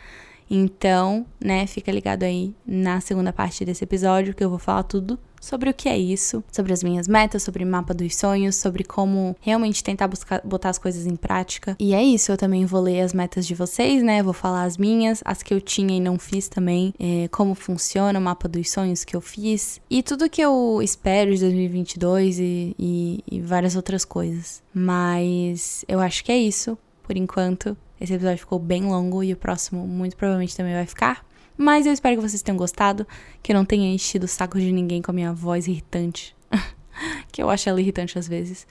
Então, 0.49 1.25
né, 1.39 1.67
fica 1.67 1.91
ligado 1.91 2.23
aí 2.23 2.53
na 2.65 2.99
segunda 3.01 3.31
parte 3.31 3.63
desse 3.63 3.83
episódio 3.83 4.33
que 4.33 4.43
eu 4.43 4.49
vou 4.49 4.59
falar 4.59 4.83
tudo 4.83 5.19
sobre 5.39 5.69
o 5.69 5.73
que 5.73 5.87
é 5.87 5.97
isso, 5.97 6.43
sobre 6.51 6.73
as 6.73 6.83
minhas 6.83 7.07
metas, 7.07 7.43
sobre 7.43 7.63
o 7.63 7.67
mapa 7.67 7.93
dos 7.93 8.15
sonhos, 8.15 8.55
sobre 8.55 8.83
como 8.83 9.35
realmente 9.39 9.83
tentar 9.83 10.07
buscar, 10.07 10.41
botar 10.43 10.69
as 10.69 10.77
coisas 10.77 11.05
em 11.05 11.15
prática. 11.15 11.75
E 11.79 11.93
é 11.93 12.03
isso, 12.03 12.31
eu 12.31 12.37
também 12.37 12.65
vou 12.65 12.81
ler 12.81 13.01
as 13.01 13.13
metas 13.13 13.45
de 13.45 13.55
vocês, 13.55 14.03
né? 14.03 14.21
Vou 14.21 14.33
falar 14.33 14.63
as 14.63 14.77
minhas, 14.77 15.21
as 15.25 15.41
que 15.41 15.53
eu 15.53 15.61
tinha 15.61 15.95
e 15.95 15.99
não 15.99 16.19
fiz 16.19 16.47
também, 16.47 16.93
é, 16.99 17.27
como 17.29 17.55
funciona 17.55 18.19
o 18.19 18.21
mapa 18.21 18.47
dos 18.47 18.69
sonhos 18.69 19.03
que 19.03 19.15
eu 19.15 19.21
fiz 19.21 19.79
e 19.89 20.03
tudo 20.03 20.29
que 20.29 20.41
eu 20.41 20.81
espero 20.81 21.33
de 21.33 21.39
2022 21.41 22.39
e, 22.39 22.75
e, 22.77 23.23
e 23.31 23.41
várias 23.41 23.75
outras 23.75 24.03
coisas. 24.03 24.61
Mas 24.73 25.83
eu 25.87 25.99
acho 25.99 26.23
que 26.23 26.31
é 26.31 26.37
isso, 26.37 26.77
por 27.03 27.15
enquanto. 27.17 27.77
Esse 27.99 28.13
episódio 28.13 28.39
ficou 28.39 28.59
bem 28.59 28.83
longo 28.83 29.23
e 29.23 29.33
o 29.33 29.37
próximo 29.37 29.85
muito 29.87 30.15
provavelmente 30.15 30.55
também 30.55 30.73
vai 30.73 30.85
ficar. 30.85 31.25
Mas 31.57 31.85
eu 31.85 31.91
espero 31.91 32.15
que 32.15 32.21
vocês 32.21 32.41
tenham 32.41 32.57
gostado, 32.57 33.05
que 33.43 33.51
eu 33.51 33.55
não 33.55 33.65
tenha 33.65 33.93
enchido 33.93 34.25
o 34.25 34.29
saco 34.29 34.57
de 34.57 34.71
ninguém 34.71 35.01
com 35.01 35.11
a 35.11 35.13
minha 35.13 35.33
voz 35.33 35.67
irritante. 35.67 36.35
que 37.31 37.43
eu 37.43 37.49
acho 37.49 37.67
ela 37.67 37.81
irritante 37.81 38.17
às 38.17 38.27
vezes. 38.27 38.65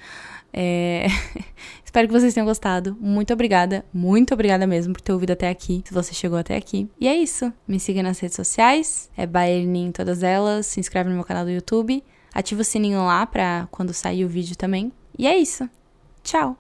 É... 0.53 1.07
espero 1.85 2.09
que 2.09 2.13
vocês 2.13 2.33
tenham 2.33 2.47
gostado. 2.47 2.97
Muito 2.99 3.33
obrigada, 3.33 3.85
muito 3.93 4.33
obrigada 4.33 4.67
mesmo 4.67 4.95
por 4.95 5.03
ter 5.03 5.13
ouvido 5.13 5.33
até 5.33 5.51
aqui, 5.51 5.83
se 5.85 5.93
você 5.93 6.15
chegou 6.15 6.39
até 6.39 6.57
aqui. 6.57 6.89
E 6.99 7.07
é 7.07 7.15
isso. 7.15 7.53
Me 7.67 7.79
siga 7.79 8.03
nas 8.03 8.19
redes 8.19 8.37
sociais, 8.37 9.11
é 9.17 9.27
Baerni 9.27 9.81
em 9.81 9.93
todas 9.93 10.23
elas. 10.23 10.67
Se 10.67 10.81
inscreve 10.81 11.11
no 11.11 11.17
meu 11.17 11.25
canal 11.25 11.45
do 11.45 11.51
YouTube. 11.51 12.03
Ativa 12.33 12.63
o 12.63 12.65
sininho 12.65 13.05
lá 13.05 13.27
pra 13.27 13.69
quando 13.71 13.93
sair 13.93 14.25
o 14.25 14.29
vídeo 14.29 14.57
também. 14.57 14.93
E 15.19 15.27
é 15.27 15.37
isso. 15.37 15.69
Tchau! 16.23 16.57